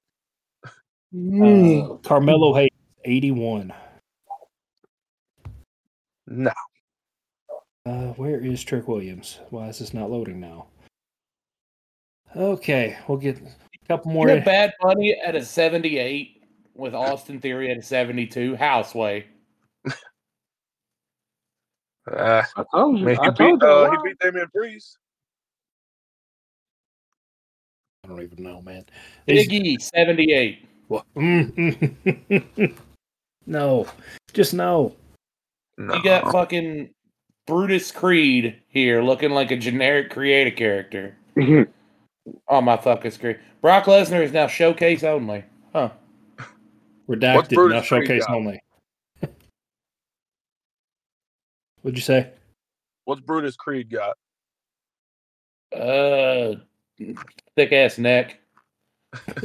uh, 0.65 1.95
Carmelo 2.03 2.53
Hayes, 2.53 2.69
81. 3.03 3.73
No, 6.27 6.51
Uh, 7.85 8.07
where 8.13 8.39
is 8.39 8.63
Trick 8.63 8.87
Williams? 8.87 9.39
Why 9.49 9.67
is 9.67 9.79
this 9.79 9.93
not 9.93 10.09
loading 10.09 10.39
now? 10.39 10.67
Okay, 12.35 12.97
we'll 13.07 13.17
get 13.19 13.37
a 13.39 13.87
couple 13.87 14.11
more. 14.11 14.27
Bad 14.27 14.73
Bunny 14.81 15.15
at 15.23 15.35
a 15.35 15.45
78 15.45 16.43
with 16.73 16.93
Austin 16.95 17.39
Theory 17.39 17.69
at 17.71 17.77
a 17.77 17.81
72. 17.81 18.55
Houseway. 18.55 19.27
Uh, 22.11 22.43
I 22.55 22.63
told 22.71 22.95
I 22.95 22.99
you. 22.99 23.05
mean, 23.05 23.17
I 23.19 23.25
he 23.25 23.31
told 23.31 23.59
beat 23.59 23.65
you. 23.65 23.71
uh, 23.71 23.87
why. 23.89 23.95
he 24.03 24.09
beat 24.09 24.19
Damian 24.19 24.47
Priest. 24.53 24.97
I 28.03 28.07
don't 28.09 28.21
even 28.21 28.43
know, 28.43 28.61
man. 28.61 28.85
These- 29.25 29.47
Big 29.47 29.65
E, 29.65 29.77
78. 29.79 30.67
What? 30.87 31.05
No, 33.47 33.85
just 34.33 34.55
no. 34.55 34.95
No. 35.77 35.93
You 35.93 36.03
got 36.03 36.31
fucking 36.31 36.89
Brutus 37.45 37.91
Creed 37.91 38.55
here 38.69 39.03
looking 39.03 39.29
like 39.31 39.51
a 39.51 39.55
generic 39.57 40.09
creative 40.09 40.55
character 40.55 41.15
on 42.47 42.63
my 42.63 42.75
fucking 42.77 43.11
screen. 43.11 43.37
Brock 43.61 43.83
Lesnar 43.85 44.23
is 44.23 44.31
now 44.31 44.47
showcase 44.47 45.03
only. 45.03 45.43
Huh. 45.73 45.91
Redacted, 47.07 47.69
now 47.69 47.81
showcase 47.81 48.25
got? 48.25 48.35
only. 48.35 48.59
What'd 51.85 51.99
you 51.99 52.03
say? 52.03 52.31
What's 53.03 53.21
Brutus 53.21 53.55
Creed 53.55 53.91
got? 53.91 54.17
Uh, 55.71 56.55
thick 57.55 57.71
ass 57.73 57.99
neck. 57.99 58.39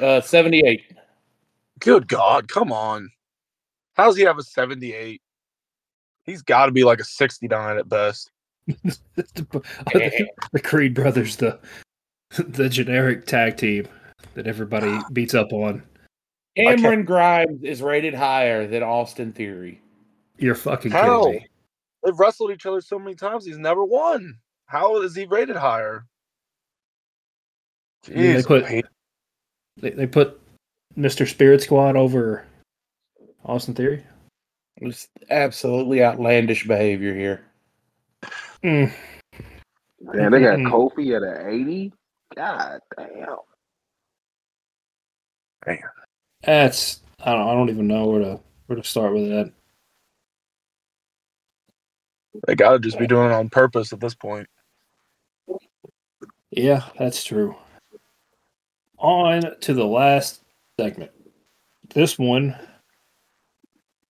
uh, 0.00 0.20
78. 0.20 0.96
Good 1.78 2.08
God, 2.08 2.48
come 2.48 2.72
on. 2.72 3.10
How 3.94 4.06
does 4.06 4.16
he 4.16 4.24
have 4.24 4.38
a 4.38 4.42
78? 4.42 5.22
He's 6.24 6.42
got 6.42 6.66
to 6.66 6.72
be 6.72 6.82
like 6.82 6.98
a 6.98 7.04
69 7.04 7.78
at 7.78 7.88
best. 7.88 8.32
the, 8.66 10.26
the 10.50 10.60
Creed 10.60 10.94
brothers, 10.94 11.36
the 11.36 11.60
the 12.38 12.68
generic 12.68 13.24
tag 13.24 13.56
team 13.56 13.86
that 14.34 14.48
everybody 14.48 14.98
beats 15.12 15.34
up 15.34 15.52
on. 15.52 15.80
Cameron 16.56 17.04
Grimes 17.04 17.62
is 17.62 17.82
rated 17.82 18.14
higher 18.14 18.66
than 18.66 18.82
Austin 18.82 19.32
Theory. 19.32 19.80
You're 20.38 20.54
fucking 20.54 20.90
How? 20.92 21.24
kidding 21.24 21.40
me. 21.40 21.46
They've 22.04 22.18
wrestled 22.18 22.52
each 22.52 22.66
other 22.66 22.80
so 22.80 22.98
many 22.98 23.14
times, 23.14 23.44
he's 23.44 23.58
never 23.58 23.84
won. 23.84 24.38
How 24.66 25.00
is 25.02 25.14
he 25.14 25.26
rated 25.26 25.56
higher? 25.56 26.06
Yeah, 28.08 28.34
they 28.34 28.42
put- 28.42 28.66
Pete. 28.66 28.86
They, 29.76 29.90
they 29.90 30.06
put 30.06 30.40
Mr. 30.96 31.28
Spirit 31.28 31.62
Squad 31.62 31.96
over 31.96 32.44
Austin 33.44 33.74
Theory. 33.74 34.04
It's 34.78 35.08
absolutely 35.30 36.02
outlandish 36.02 36.66
behavior 36.66 37.14
here. 37.14 37.42
Mm. 38.62 38.92
Man, 40.00 40.32
they 40.32 40.40
got 40.40 40.58
Mm. 40.58 40.70
Kofi 40.70 41.16
at 41.16 41.22
an 41.22 41.48
80. 41.48 41.92
God 42.36 42.80
damn. 42.96 43.36
That's 46.42 47.00
I 47.20 47.32
don't 47.32 47.48
I 47.48 47.52
don't 47.54 47.68
even 47.70 47.86
know 47.88 48.06
where 48.06 48.20
to 48.20 48.40
where 48.66 48.76
to 48.76 48.84
start 48.84 49.12
with 49.14 49.28
that. 49.28 49.52
They 52.46 52.54
got 52.54 52.72
to 52.72 52.78
just 52.78 52.98
be 52.98 53.06
doing 53.06 53.30
it 53.30 53.34
on 53.34 53.48
purpose 53.48 53.92
at 53.92 54.00
this 54.00 54.14
point. 54.14 54.48
Yeah, 56.50 56.84
that's 56.98 57.24
true. 57.24 57.56
On 58.98 59.42
to 59.60 59.74
the 59.74 59.86
last 59.86 60.42
segment. 60.78 61.12
This 61.94 62.18
one 62.18 62.56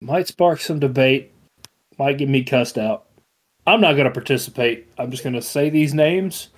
might 0.01 0.27
spark 0.27 0.59
some 0.59 0.79
debate, 0.79 1.33
might 1.97 2.17
get 2.17 2.29
me 2.29 2.43
cussed 2.43 2.77
out. 2.77 3.05
I'm 3.65 3.81
not 3.81 3.93
going 3.93 4.05
to 4.05 4.11
participate. 4.11 4.87
I'm 4.97 5.11
just 5.11 5.23
going 5.23 5.33
to 5.33 5.41
say 5.41 5.69
these 5.69 5.93
names. 5.93 6.49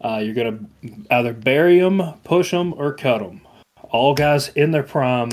Uh, 0.00 0.20
you're 0.22 0.34
going 0.34 0.70
to 0.82 1.14
either 1.14 1.32
bury 1.32 1.80
them, 1.80 2.14
push 2.24 2.50
them, 2.50 2.74
or 2.74 2.92
cut 2.92 3.18
them. 3.18 3.40
All 3.90 4.14
guys 4.14 4.48
in 4.50 4.70
their 4.70 4.82
prime. 4.82 5.30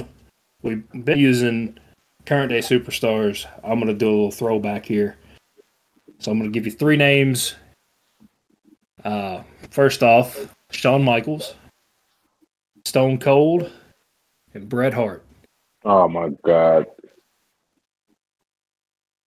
We've 0.63 0.83
been 0.91 1.19
using 1.19 1.77
current 2.25 2.49
day 2.49 2.59
superstars. 2.59 3.47
I'm 3.63 3.79
going 3.79 3.87
to 3.87 3.93
do 3.93 4.07
a 4.07 4.11
little 4.11 4.31
throwback 4.31 4.85
here. 4.85 5.17
So 6.19 6.31
I'm 6.31 6.39
going 6.39 6.51
to 6.51 6.53
give 6.53 6.65
you 6.65 6.71
three 6.71 6.97
names. 6.97 7.55
Uh, 9.03 9.43
first 9.69 10.01
off, 10.01 10.53
Shawn 10.71 11.03
Michaels, 11.03 11.53
Stone 12.85 13.19
Cold, 13.19 13.71
and 14.55 14.67
Bret 14.67 14.93
Hart. 14.93 15.23
Oh 15.83 16.07
my 16.07 16.29
God. 16.43 16.87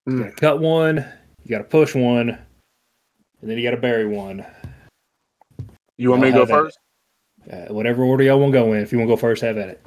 You 0.06 0.18
gotta 0.20 0.32
cut 0.32 0.58
one, 0.58 0.96
you 1.44 1.50
gotta 1.50 1.64
push 1.64 1.94
one, 1.94 2.30
and 2.30 2.38
then 3.42 3.58
you 3.58 3.62
gotta 3.62 3.80
bury 3.80 4.06
one. 4.06 4.44
You 5.96 6.10
want 6.10 6.22
me 6.22 6.30
to 6.32 6.38
I'll 6.38 6.46
go 6.46 6.52
have 6.54 6.64
at 6.64 6.64
first? 6.64 6.78
Uh, 7.52 7.74
whatever 7.74 8.02
order 8.02 8.24
y'all 8.24 8.40
want 8.40 8.52
to 8.52 8.58
go 8.58 8.72
in. 8.72 8.82
If 8.82 8.90
you 8.90 8.98
want 8.98 9.08
to 9.08 9.12
go 9.12 9.20
first, 9.20 9.42
have 9.42 9.58
at 9.58 9.68
it. 9.68 9.86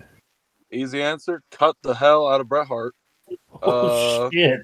Easy 0.72 1.02
answer. 1.02 1.42
Cut 1.52 1.76
the 1.82 1.94
hell 1.94 2.28
out 2.28 2.40
of 2.40 2.48
Bret 2.48 2.68
Hart. 2.68 2.96
Oh, 3.64 3.88
Uh, 3.88 4.30
shit. 4.32 4.60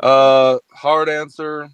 Uh, 0.00 0.58
hard 0.72 1.08
answer. 1.08 1.68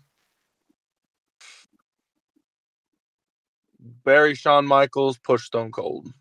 bury 4.04 4.34
Shawn 4.34 4.66
Michaels, 4.66 5.18
push 5.18 5.44
Stone 5.46 5.72
Cold. 5.72 6.12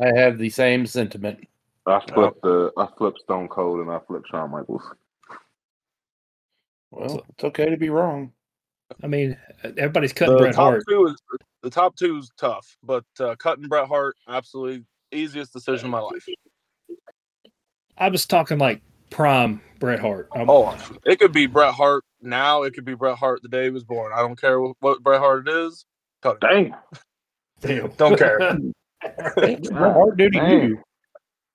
I 0.00 0.16
have 0.16 0.38
the 0.38 0.50
same 0.50 0.86
sentiment. 0.86 1.46
I 1.86 2.00
flipped 2.00 2.42
the 2.42 2.72
I 2.76 2.86
flipped 2.96 3.20
Stone 3.20 3.48
Cold 3.48 3.80
and 3.80 3.90
I 3.90 3.98
flipped 4.06 4.28
Shawn 4.30 4.50
Michaels. 4.50 4.82
Well, 6.90 7.24
it's 7.30 7.44
okay 7.44 7.70
to 7.70 7.76
be 7.76 7.90
wrong. 7.90 8.32
I 9.02 9.06
mean, 9.06 9.36
everybody's 9.64 10.12
cutting 10.12 10.36
The 10.36 10.44
Bret 10.44 10.54
top 10.54 10.72
Hart. 10.72 10.84
two 10.88 11.06
is 11.06 11.22
the 11.62 11.70
top 11.70 11.96
two 11.96 12.18
is 12.18 12.30
tough, 12.36 12.76
but 12.82 13.04
uh, 13.18 13.34
cutting 13.36 13.68
Bret 13.68 13.88
Hart 13.88 14.16
absolutely 14.28 14.84
easiest 15.12 15.52
decision 15.52 15.86
of 15.86 15.90
my 15.92 16.00
life. 16.00 16.26
I 18.00 18.08
was 18.08 18.26
talking 18.26 18.58
like 18.58 18.80
prime 19.10 19.60
Bret 19.78 20.00
Hart. 20.00 20.28
Um, 20.34 20.48
Oh, 20.48 20.76
it 21.04 21.20
could 21.20 21.32
be 21.32 21.46
Bret 21.46 21.74
Hart 21.74 22.04
now. 22.22 22.62
It 22.62 22.72
could 22.74 22.84
be 22.86 22.94
Bret 22.94 23.18
Hart 23.18 23.42
the 23.42 23.48
day 23.48 23.64
he 23.64 23.70
was 23.70 23.84
born. 23.84 24.12
I 24.14 24.20
don't 24.20 24.40
care 24.40 24.60
what, 24.60 24.76
what 24.80 25.02
Bret 25.02 25.20
Hart 25.20 25.46
it 25.46 25.54
is. 25.54 25.84
Cut 26.22 26.38
it. 26.40 26.40
Damn. 26.40 26.74
damn. 27.60 27.90
Don't 27.96 28.18
care. 28.18 28.38
Bret 29.36 29.66
Hart 29.72 30.16
do 30.16 30.30
to 30.30 30.38
Damn. 30.38 30.68
you. 30.68 30.82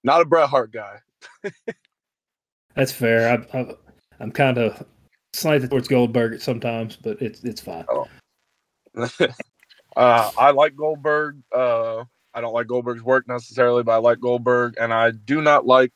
Not 0.04 0.22
a 0.22 0.26
Bret 0.26 0.50
Hart 0.50 0.72
guy. 0.72 0.98
That's 2.76 2.92
fair. 2.92 3.48
I, 3.54 3.58
I, 3.58 3.74
I'm 4.20 4.32
kind 4.32 4.58
of 4.58 4.84
slanted 5.34 5.70
towards 5.70 5.88
Goldberg 5.88 6.42
sometimes, 6.42 6.96
but 6.96 7.22
it's 7.22 7.44
it's 7.44 7.62
fine. 7.62 7.86
uh, 9.96 10.32
I 10.38 10.52
like 10.52 10.76
Goldberg. 10.76 11.42
Uh, 11.52 12.04
I 12.34 12.42
don't 12.42 12.54
like 12.54 12.68
Goldberg's 12.68 13.04
work 13.04 13.28
necessarily, 13.28 13.84
but 13.84 13.94
I 13.94 13.98
like 13.98 14.20
Goldberg, 14.20 14.76
and 14.80 14.94
I 14.94 15.12
do 15.12 15.42
not 15.42 15.66
like 15.66 15.92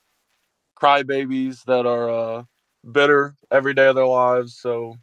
crybabies 0.82 1.63
that 1.65 1.86
are 1.86 2.09
uh, 2.09 2.43
bitter 2.91 3.36
every 3.51 3.73
day 3.73 3.88
of 3.88 3.95
their 3.95 4.05
lives. 4.07 4.57
So 4.57 4.95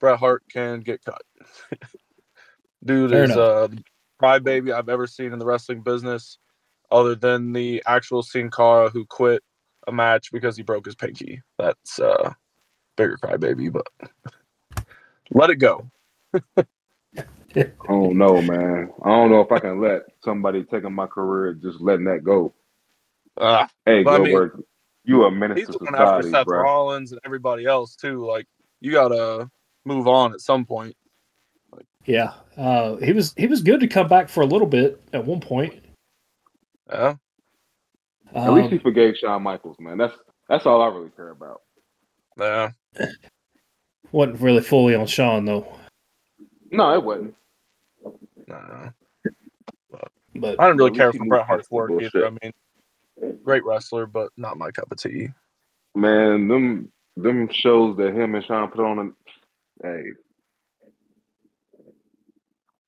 Bret 0.00 0.18
Hart 0.18 0.42
can 0.50 0.80
get 0.80 1.04
cut. 1.04 1.22
Dude 2.84 3.12
Fair 3.12 3.24
is 3.24 3.26
enough. 3.26 3.38
uh, 3.38 3.68
the 3.68 3.82
crybaby 4.22 4.72
I've 4.74 4.88
ever 4.88 5.06
seen 5.06 5.32
in 5.32 5.38
the 5.38 5.46
wrestling 5.46 5.82
business, 5.82 6.38
other 6.90 7.14
than 7.14 7.52
the 7.52 7.82
actual 7.86 8.22
Sin 8.22 8.50
Cara 8.50 8.90
who 8.90 9.06
quit 9.06 9.42
a 9.88 9.92
match 9.92 10.32
because 10.32 10.56
he 10.56 10.62
broke 10.62 10.86
his 10.86 10.94
pinky. 10.96 11.42
That's 11.58 11.98
uh, 12.00 12.32
bigger 12.96 13.18
crybaby, 13.18 13.72
but 13.72 13.86
let 15.32 15.50
it 15.50 15.56
go. 15.56 15.90
I 17.88 17.92
don't 17.92 18.18
know, 18.18 18.42
man. 18.42 18.92
I 19.04 19.08
don't 19.10 19.30
know 19.30 19.40
if 19.42 19.52
I 19.52 19.60
can 19.60 19.80
let 19.80 20.02
somebody 20.24 20.64
taking 20.64 20.94
my 20.94 21.06
career 21.06 21.54
just 21.54 21.80
letting 21.80 22.06
that 22.06 22.24
go. 22.24 22.54
Uh, 23.36 23.66
Hey, 23.86 24.04
But 24.04 24.14
I 24.14 24.18
mean, 24.20 24.40
Goldberg, 24.40 24.62
you 25.04 25.24
a 25.24 25.30
menace 25.30 25.58
he's 25.58 25.66
to 25.68 25.78
going 25.78 25.94
after 25.94 26.28
Seth 26.30 26.46
bro. 26.46 26.62
Rollins 26.62 27.12
and 27.12 27.20
everybody 27.24 27.66
else 27.66 27.96
too. 27.96 28.24
Like 28.26 28.46
you 28.80 28.92
gotta 28.92 29.48
move 29.84 30.06
on 30.08 30.32
at 30.32 30.40
some 30.40 30.64
point. 30.64 30.96
Yeah, 32.04 32.32
uh, 32.56 32.96
he 32.96 33.12
was 33.12 33.32
he 33.36 33.46
was 33.46 33.62
good 33.62 33.80
to 33.80 33.86
come 33.86 34.08
back 34.08 34.28
for 34.28 34.40
a 34.42 34.46
little 34.46 34.66
bit 34.66 35.00
at 35.12 35.24
one 35.24 35.40
point. 35.40 35.74
Yeah, 36.90 37.14
At 38.34 38.52
least 38.52 38.70
he 38.70 38.76
Um, 38.76 38.82
forgave 38.82 39.16
Shawn 39.16 39.42
Michaels, 39.42 39.76
man. 39.78 39.98
That's 39.98 40.14
that's 40.48 40.66
all 40.66 40.82
I 40.82 40.88
really 40.88 41.10
care 41.10 41.30
about. 41.30 41.62
yeah. 42.38 42.70
wasn't 44.10 44.40
really 44.40 44.60
fully 44.62 44.94
on 44.94 45.06
Shawn 45.06 45.44
though, 45.44 45.66
No, 46.70 46.92
it 46.94 47.02
wasn't. 47.02 47.34
Nah. 48.48 48.90
but 50.34 50.60
I 50.60 50.66
didn't 50.66 50.78
really 50.78 50.96
care 50.96 51.12
he 51.12 51.18
for 51.18 51.24
moved 51.24 51.30
Bret 51.30 51.46
Hart's 51.46 51.70
work 51.70 51.90
either. 52.02 52.26
I 52.26 52.30
mean, 52.42 52.52
great 53.42 53.64
wrestler, 53.64 54.06
but 54.06 54.30
not 54.36 54.58
my 54.58 54.70
cup 54.70 54.90
of 54.90 54.98
tea. 54.98 55.28
Man, 55.94 56.48
them 56.48 56.92
them 57.16 57.48
shows 57.52 57.96
that 57.98 58.14
him 58.14 58.34
and 58.34 58.44
Shawn 58.44 58.70
put 58.70 58.84
on. 58.84 58.98
And, 58.98 59.12
hey, 59.82 60.12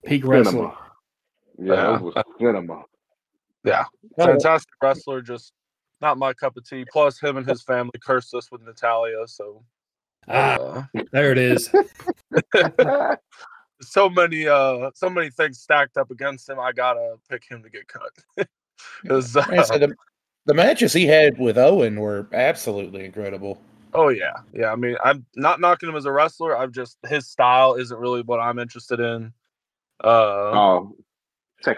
Peak 0.07 0.27
wrestler. 0.27 0.53
cinema. 0.53 0.79
Yeah, 1.59 1.75
Yeah. 1.75 1.97
it 1.97 2.03
was 2.03 2.15
cinema. 2.39 2.85
Yeah, 3.65 3.85
fantastic 4.17 4.73
wrestler. 4.83 5.23
Just 5.23 5.53
not 6.01 6.19
my 6.19 6.35
cup 6.35 6.57
of 6.57 6.69
tea. 6.69 6.85
Plus, 6.91 7.21
him 7.21 7.37
and 7.37 7.49
his 7.49 7.63
family 7.63 7.99
cursed 8.03 8.35
us 8.35 8.51
with 8.51 8.63
Natalya. 8.63 9.27
So, 9.27 9.65
Ah, 10.29 10.89
uh, 10.95 11.03
there 11.13 11.33
it 11.33 11.39
is. 11.39 11.71
so 13.83 14.09
many, 14.09 14.47
uh, 14.47 14.91
so 14.95 15.11
many 15.11 15.31
things 15.31 15.61
stacked 15.61 15.97
up 15.97 16.11
against 16.11 16.49
him. 16.49 16.59
I 16.59 16.73
gotta 16.73 17.17
pick 17.29 17.45
him 17.49 17.63
to 17.63 17.71
get 17.71 17.89
cut. 17.89 18.11
Like 19.05 19.49
I 19.51 19.57
uh, 19.59 19.63
said, 19.65 19.95
the, 20.47 20.53
the 20.53 20.55
matches 20.55 20.93
he 20.93 21.07
had 21.07 21.39
with 21.39 21.57
Owen 21.59 22.01
were 22.01 22.27
absolutely 22.33 23.05
incredible. 23.05 23.59
oh 23.95 24.09
yeah, 24.09 24.33
yeah. 24.53 24.73
I 24.73 24.77
mean, 24.77 24.97
I'm 25.05 25.25
not 25.37 25.61
knocking 25.61 25.89
him 25.89 25.97
as 25.97 26.05
a 26.05 26.13
wrestler. 26.13 26.57
I've 26.57 26.73
just 26.73 26.99
his 27.09 27.29
style 27.29 27.75
isn't 27.75 27.99
really 27.99 28.23
what 28.23 28.41
I'm 28.41 28.59
interested 28.59 29.01
in. 29.01 29.33
Uh, 30.03 30.51
Oh, 30.53 30.97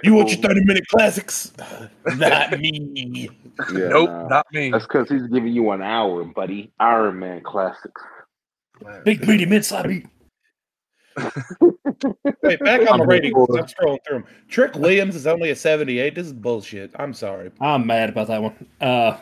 You 0.02 0.14
want 0.14 0.30
your 0.30 0.38
30 0.40 0.64
minute 0.64 0.86
classics? 0.88 1.52
Not 2.16 2.58
me. 2.58 3.28
Yeah, 3.72 3.88
nope, 3.88 4.08
nah. 4.10 4.28
not 4.28 4.46
me. 4.52 4.70
That's 4.70 4.86
because 4.86 5.08
he's 5.08 5.26
giving 5.28 5.52
you 5.52 5.70
an 5.70 5.82
hour, 5.82 6.24
buddy. 6.24 6.72
Iron 6.80 7.18
Man 7.20 7.42
classics. 7.42 8.02
Big 9.04 9.26
meaty 9.28 9.46
mid 9.46 9.62
slabby. 9.62 10.06
Wait, 12.42 12.60
back 12.60 12.80
on 12.90 12.98
the 12.98 13.04
I'm 13.04 13.08
ratings. 13.08 13.34
bored. 13.34 13.50
I'm 13.58 13.66
scrolling 13.66 13.98
through 14.06 14.18
them. 14.18 14.24
Trick 14.48 14.74
Williams 14.74 15.16
is 15.16 15.26
only 15.26 15.50
a 15.50 15.56
78. 15.56 16.14
This 16.14 16.26
is 16.26 16.32
bullshit. 16.32 16.90
I'm 16.98 17.14
sorry. 17.14 17.50
I'm 17.60 17.86
mad 17.86 18.10
about 18.10 18.28
that 18.28 18.42
one. 18.42 18.66
Uh, 18.80 19.16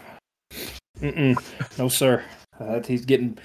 mm-mm. 1.01 1.79
no 1.79 1.89
sir. 1.89 2.25
Uh, 2.59 2.81
he's 2.83 3.05
getting 3.05 3.39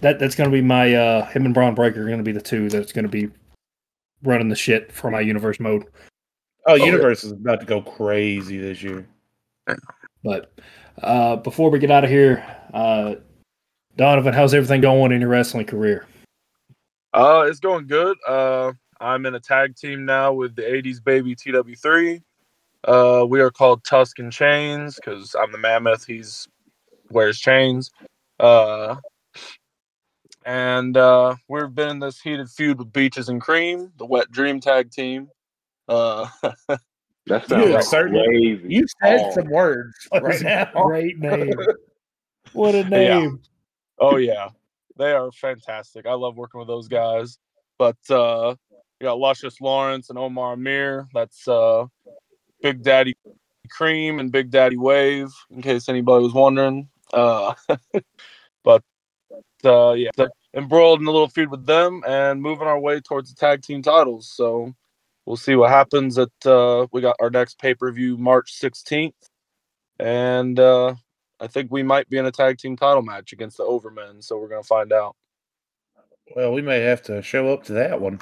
that. 0.00 0.18
That's 0.18 0.34
going 0.34 0.50
to 0.50 0.54
be 0.54 0.62
my 0.62 0.94
uh, 0.94 1.26
him 1.26 1.44
and 1.44 1.54
Bron 1.54 1.74
Breakker 1.74 2.02
are 2.02 2.06
going 2.06 2.18
to 2.18 2.24
be 2.24 2.32
the 2.32 2.40
two 2.40 2.68
that's 2.68 2.92
going 2.92 3.04
to 3.04 3.08
be 3.08 3.28
running 4.22 4.48
the 4.48 4.56
shit 4.56 4.92
for 4.92 5.10
my 5.10 5.20
universe 5.20 5.58
mode. 5.60 5.86
Oh, 6.66 6.74
yeah. 6.74 6.84
Universe 6.84 7.24
is 7.24 7.32
about 7.32 7.60
to 7.60 7.66
go 7.66 7.82
crazy 7.82 8.58
this 8.58 8.82
year. 8.82 9.06
But 10.22 10.52
uh, 11.02 11.36
before 11.36 11.70
we 11.70 11.78
get 11.78 11.90
out 11.90 12.04
of 12.04 12.10
here, 12.10 12.44
uh, 12.72 13.16
Donovan, 13.96 14.32
how's 14.32 14.54
everything 14.54 14.80
going 14.80 15.12
in 15.12 15.20
your 15.20 15.30
wrestling 15.30 15.66
career? 15.66 16.06
Uh, 17.14 17.44
it's 17.48 17.60
going 17.60 17.86
good. 17.86 18.16
Uh, 18.26 18.72
I'm 19.00 19.26
in 19.26 19.34
a 19.34 19.40
tag 19.40 19.76
team 19.76 20.04
now 20.04 20.32
with 20.32 20.54
the 20.56 20.62
80s 20.62 21.02
baby 21.02 21.34
TW3. 21.36 22.22
Uh, 22.84 23.24
we 23.28 23.40
are 23.40 23.50
called 23.50 23.84
Tuscan 23.84 24.30
Chains 24.30 24.96
because 24.96 25.34
I'm 25.40 25.52
the 25.52 25.58
mammoth. 25.58 26.04
He's 26.06 26.48
wears 27.10 27.38
chains. 27.38 27.90
Uh, 28.40 28.96
and 30.44 30.96
uh, 30.96 31.36
we've 31.48 31.74
been 31.74 31.88
in 31.90 31.98
this 32.00 32.20
heated 32.20 32.48
feud 32.48 32.78
with 32.78 32.92
Beaches 32.92 33.28
and 33.28 33.40
Cream, 33.40 33.92
the 33.98 34.06
Wet 34.06 34.30
Dream 34.32 34.60
tag 34.60 34.90
team. 34.90 35.28
Uh, 35.88 36.26
That 37.28 37.48
You 37.50 37.70
sounds 37.74 37.86
certainly- 37.88 38.24
crazy. 38.26 38.64
You 38.74 38.86
said 39.00 39.20
Oh, 39.22 39.30
some 39.32 39.48
words 39.48 39.94
right 40.12 40.40
now. 40.42 40.64
Great 40.86 41.18
name. 41.18 41.54
What 42.52 42.74
a 42.74 42.78
Yeah. 42.78 42.88
name. 42.88 43.40
oh 44.00 44.16
yeah, 44.16 44.48
they 44.96 45.12
are 45.12 45.30
fantastic. 45.32 46.06
I 46.06 46.14
love 46.14 46.36
working 46.36 46.58
with 46.58 46.68
those 46.68 46.88
guys. 46.88 47.38
But 47.78 47.98
uh, 48.10 48.54
you 49.00 49.06
got 49.06 49.18
Luscious 49.18 49.60
Lawrence 49.60 50.10
and 50.10 50.18
Omar 50.18 50.54
Amir. 50.54 51.08
That's 51.14 51.48
uh, 51.48 51.86
Big 52.62 52.82
Daddy 52.82 53.16
Cream 53.70 54.20
and 54.20 54.30
Big 54.30 54.50
Daddy 54.50 54.76
Wave, 54.76 55.28
in 55.50 55.62
case 55.62 55.88
anybody 55.88 56.22
was 56.22 56.34
wondering. 56.34 56.88
Uh, 57.12 57.54
but 58.64 58.82
uh, 59.64 59.92
yeah, 59.92 60.10
embroiled 60.54 61.00
in 61.00 61.06
a 61.06 61.10
little 61.10 61.28
feud 61.28 61.50
with 61.50 61.66
them 61.66 62.02
and 62.06 62.40
moving 62.40 62.66
our 62.66 62.78
way 62.78 63.00
towards 63.00 63.32
the 63.32 63.36
tag 63.36 63.62
team 63.62 63.82
titles. 63.82 64.30
So 64.32 64.72
we'll 65.26 65.36
see 65.36 65.56
what 65.56 65.70
happens. 65.70 66.18
At 66.18 66.30
uh, 66.44 66.86
we 66.92 67.00
got 67.00 67.16
our 67.20 67.30
next 67.30 67.58
pay 67.58 67.74
per 67.74 67.90
view 67.90 68.16
March 68.18 68.52
16th, 68.60 69.12
and 69.98 70.58
uh, 70.60 70.94
I 71.42 71.48
think 71.48 71.72
we 71.72 71.82
might 71.82 72.08
be 72.08 72.18
in 72.18 72.26
a 72.26 72.30
tag 72.30 72.58
team 72.58 72.76
title 72.76 73.02
match 73.02 73.32
against 73.32 73.56
the 73.56 73.64
Overmen. 73.64 74.22
So 74.22 74.38
we're 74.38 74.48
gonna 74.48 74.62
find 74.62 74.92
out. 74.92 75.16
Well, 76.36 76.52
we 76.52 76.62
may 76.62 76.80
have 76.80 77.02
to 77.02 77.20
show 77.20 77.52
up 77.52 77.64
to 77.64 77.72
that 77.74 78.00
one. 78.00 78.20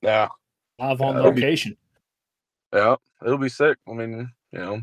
Yeah, 0.00 0.28
Live 0.78 1.00
on 1.02 1.08
Yeah, 1.08 1.16
that'll 1.18 1.32
be- 1.32 1.42
location. 1.42 1.76
yeah, 2.72 2.96
it'll 3.24 3.38
be 3.38 3.50
sick. 3.50 3.76
I 3.88 3.92
mean, 3.92 4.30
you 4.50 4.58
know. 4.58 4.80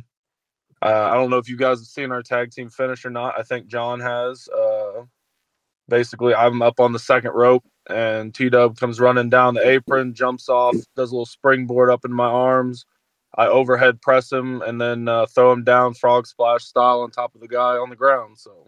Uh, 0.83 1.09
I 1.11 1.15
don't 1.15 1.29
know 1.29 1.37
if 1.37 1.49
you 1.49 1.57
guys 1.57 1.79
have 1.79 1.87
seen 1.87 2.11
our 2.11 2.23
tag 2.23 2.51
team 2.51 2.69
finish 2.69 3.03
or 3.05 3.09
not. 3.09 3.37
I 3.37 3.43
think 3.43 3.67
John 3.67 3.99
has. 3.99 4.47
Uh, 4.47 5.03
basically, 5.87 6.33
I'm 6.33 6.61
up 6.61 6.79
on 6.79 6.91
the 6.93 6.99
second 6.99 7.31
rope, 7.31 7.63
and 7.89 8.33
T 8.33 8.49
Dub 8.49 8.77
comes 8.79 8.99
running 8.99 9.29
down 9.29 9.53
the 9.55 9.67
apron, 9.67 10.13
jumps 10.13 10.49
off, 10.49 10.75
does 10.95 11.11
a 11.11 11.15
little 11.15 11.25
springboard 11.25 11.89
up 11.91 12.05
in 12.05 12.11
my 12.13 12.25
arms. 12.27 12.85
I 13.35 13.47
overhead 13.47 14.01
press 14.01 14.31
him 14.31 14.61
and 14.61 14.79
then 14.79 15.07
uh, 15.07 15.25
throw 15.25 15.51
him 15.51 15.63
down 15.63 15.93
frog 15.93 16.27
splash 16.27 16.63
style 16.63 17.01
on 17.01 17.11
top 17.11 17.33
of 17.33 17.41
the 17.41 17.47
guy 17.47 17.77
on 17.77 17.89
the 17.89 17.95
ground. 17.95 18.37
So 18.37 18.67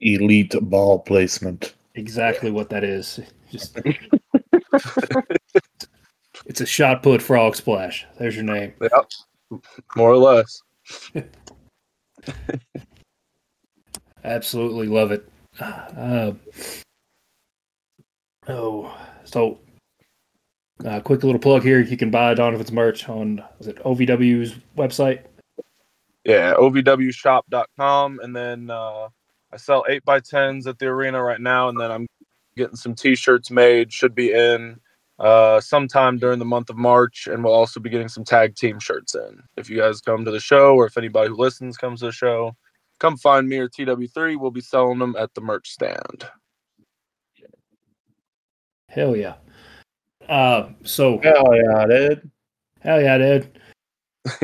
Elite 0.00 0.54
ball 0.62 1.00
placement. 1.00 1.74
Exactly 1.94 2.50
what 2.50 2.70
that 2.70 2.84
is. 2.84 3.20
Just 3.50 3.78
it's 6.46 6.60
a 6.60 6.66
shot 6.66 7.02
put 7.02 7.20
frog 7.20 7.56
splash. 7.56 8.06
There's 8.18 8.36
your 8.36 8.44
name. 8.44 8.72
yeah, 8.80 9.58
more 9.96 10.10
or 10.10 10.16
less. 10.16 10.62
Absolutely 14.24 14.86
love 14.86 15.12
it. 15.12 15.28
Uh, 15.60 16.32
oh, 18.48 18.96
so 19.24 19.58
uh, 20.84 21.00
quick 21.00 21.22
little 21.22 21.38
plug 21.38 21.62
here. 21.62 21.80
You 21.80 21.96
can 21.96 22.10
buy 22.10 22.34
Donovan's 22.34 22.72
merch 22.72 23.08
on 23.08 23.42
is 23.58 23.66
it 23.66 23.76
OVW's 23.84 24.56
website? 24.76 25.24
Yeah, 26.24 26.54
ovwshop.com. 26.54 28.20
And 28.22 28.36
then 28.36 28.70
uh, 28.70 29.08
I 29.52 29.56
sell 29.56 29.84
8 29.88 30.04
by 30.04 30.20
10s 30.20 30.66
at 30.66 30.78
the 30.78 30.86
arena 30.86 31.22
right 31.22 31.40
now. 31.40 31.68
And 31.68 31.80
then 31.80 31.90
I'm 31.90 32.06
getting 32.56 32.76
some 32.76 32.94
t 32.94 33.14
shirts 33.14 33.50
made, 33.50 33.92
should 33.92 34.14
be 34.14 34.32
in 34.32 34.78
uh, 35.18 35.60
sometime 35.60 36.18
during 36.18 36.38
the 36.38 36.44
month 36.44 36.70
of 36.70 36.76
March. 36.76 37.26
And 37.30 37.42
we'll 37.42 37.54
also 37.54 37.80
be 37.80 37.90
getting 37.90 38.08
some 38.08 38.24
tag 38.24 38.54
team 38.54 38.78
shirts 38.78 39.14
in. 39.14 39.42
If 39.56 39.70
you 39.70 39.78
guys 39.78 40.00
come 40.00 40.24
to 40.24 40.30
the 40.30 40.40
show 40.40 40.74
or 40.74 40.86
if 40.86 40.96
anybody 40.96 41.28
who 41.28 41.36
listens 41.36 41.76
comes 41.76 42.00
to 42.00 42.06
the 42.06 42.12
show, 42.12 42.54
come 42.98 43.16
find 43.16 43.48
me 43.48 43.58
or 43.58 43.68
TW3. 43.68 44.38
We'll 44.38 44.50
be 44.50 44.60
selling 44.60 44.98
them 44.98 45.16
at 45.18 45.32
the 45.34 45.40
merch 45.40 45.70
stand. 45.70 46.26
Hell 48.88 49.16
yeah. 49.16 49.34
Uh, 50.30 50.68
so 50.84 51.18
Hell 51.18 51.54
yeah, 51.56 51.86
dude. 51.86 52.30
hell 52.80 53.02
yeah, 53.02 53.18
dude. 53.18 53.58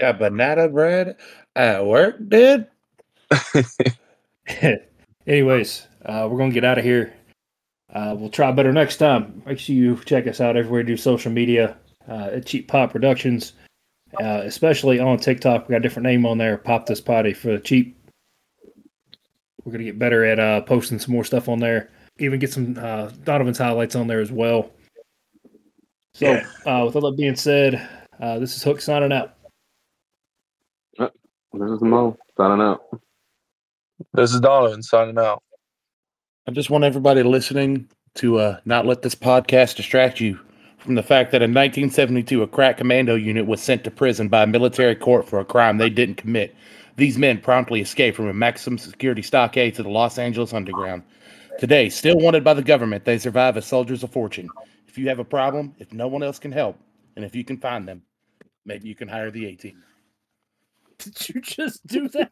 Got 0.00 0.18
banana 0.20 0.68
bread 0.68 1.16
at 1.56 1.84
work, 1.84 2.16
dude. 2.28 2.66
Anyways, 5.26 5.88
uh, 6.06 6.28
we're 6.30 6.38
gonna 6.38 6.52
get 6.52 6.64
out 6.64 6.78
of 6.78 6.84
here. 6.84 7.12
Uh, 7.92 8.14
we'll 8.16 8.30
try 8.30 8.52
better 8.52 8.72
next 8.72 8.98
time. 8.98 9.42
Make 9.44 9.58
sure 9.58 9.74
you 9.74 9.96
check 10.04 10.26
us 10.28 10.40
out 10.40 10.56
everywhere. 10.56 10.82
Do 10.84 10.96
social 10.96 11.32
media 11.32 11.76
uh, 12.08 12.30
at 12.34 12.46
Cheap 12.46 12.68
Pop 12.68 12.92
Productions, 12.92 13.54
uh, 14.20 14.42
especially 14.44 15.00
on 15.00 15.18
TikTok. 15.18 15.68
We 15.68 15.72
got 15.72 15.78
a 15.78 15.80
different 15.80 16.04
name 16.06 16.26
on 16.26 16.38
there. 16.38 16.58
Pop 16.58 16.86
this 16.86 17.00
potty 17.00 17.32
for 17.32 17.48
the 17.52 17.58
cheap. 17.60 17.96
We're 19.64 19.72
gonna 19.72 19.84
get 19.84 19.98
better 19.98 20.24
at 20.24 20.38
uh, 20.38 20.60
posting 20.60 20.98
some 21.00 21.12
more 21.12 21.24
stuff 21.24 21.48
on 21.48 21.58
there. 21.58 21.90
Even 22.18 22.38
get 22.38 22.52
some 22.52 22.78
uh, 22.80 23.10
Donovan's 23.24 23.58
highlights 23.58 23.96
on 23.96 24.06
there 24.06 24.20
as 24.20 24.30
well. 24.30 24.70
So, 26.14 26.26
Yeah. 26.30 26.46
uh, 26.64 26.84
with 26.86 26.94
all 26.96 27.10
that 27.10 27.16
being 27.16 27.34
said, 27.36 27.86
uh, 28.20 28.38
this 28.38 28.56
is 28.56 28.62
Hook 28.62 28.80
signing 28.80 29.12
out. 29.12 29.34
This 30.98 31.70
is 31.70 31.82
Moe 31.82 32.16
signing 32.36 32.60
out. 32.64 32.82
This 34.12 34.34
is 34.34 34.40
Donovan 34.40 34.82
signing 34.82 35.18
out. 35.18 35.40
I 36.48 36.50
just 36.50 36.68
want 36.68 36.82
everybody 36.84 37.22
listening 37.22 37.88
to 38.16 38.38
uh, 38.38 38.58
not 38.64 38.86
let 38.86 39.02
this 39.02 39.14
podcast 39.14 39.76
distract 39.76 40.20
you 40.20 40.38
from 40.78 40.96
the 40.96 41.02
fact 41.02 41.30
that 41.30 41.42
in 41.42 41.50
1972, 41.52 42.42
a 42.42 42.46
crack 42.48 42.78
commando 42.78 43.14
unit 43.14 43.46
was 43.46 43.60
sent 43.60 43.84
to 43.84 43.90
prison 43.90 44.28
by 44.28 44.42
a 44.42 44.46
military 44.48 44.94
court 44.96 45.28
for 45.28 45.38
a 45.38 45.44
crime 45.44 45.78
they 45.78 45.90
didn't 45.90 46.16
commit. 46.16 46.54
These 46.96 47.18
men 47.18 47.38
promptly 47.40 47.80
escaped 47.80 48.16
from 48.16 48.28
a 48.28 48.34
maximum 48.34 48.76
security 48.78 49.22
stockade 49.22 49.74
to 49.76 49.82
the 49.84 49.88
Los 49.90 50.18
Angeles 50.18 50.52
underground. 50.52 51.02
Today, 51.58 51.88
still 51.88 52.18
wanted 52.18 52.44
by 52.44 52.54
the 52.54 52.62
government, 52.62 53.04
they 53.04 53.18
survive 53.18 53.56
as 53.56 53.66
soldiers 53.66 54.02
of 54.02 54.10
fortune. 54.10 54.48
If 54.86 54.98
you 54.98 55.08
have 55.08 55.18
a 55.18 55.24
problem, 55.24 55.74
if 55.78 55.92
no 55.92 56.08
one 56.08 56.22
else 56.22 56.38
can 56.38 56.52
help, 56.52 56.78
and 57.16 57.24
if 57.24 57.34
you 57.34 57.44
can 57.44 57.58
find 57.58 57.86
them, 57.86 58.02
maybe 58.64 58.88
you 58.88 58.94
can 58.94 59.08
hire 59.08 59.30
the 59.30 59.46
A 59.46 59.54
team. 59.54 59.82
Did 60.98 61.28
you 61.28 61.40
just 61.40 61.86
do 61.86 62.08
that? 62.08 62.30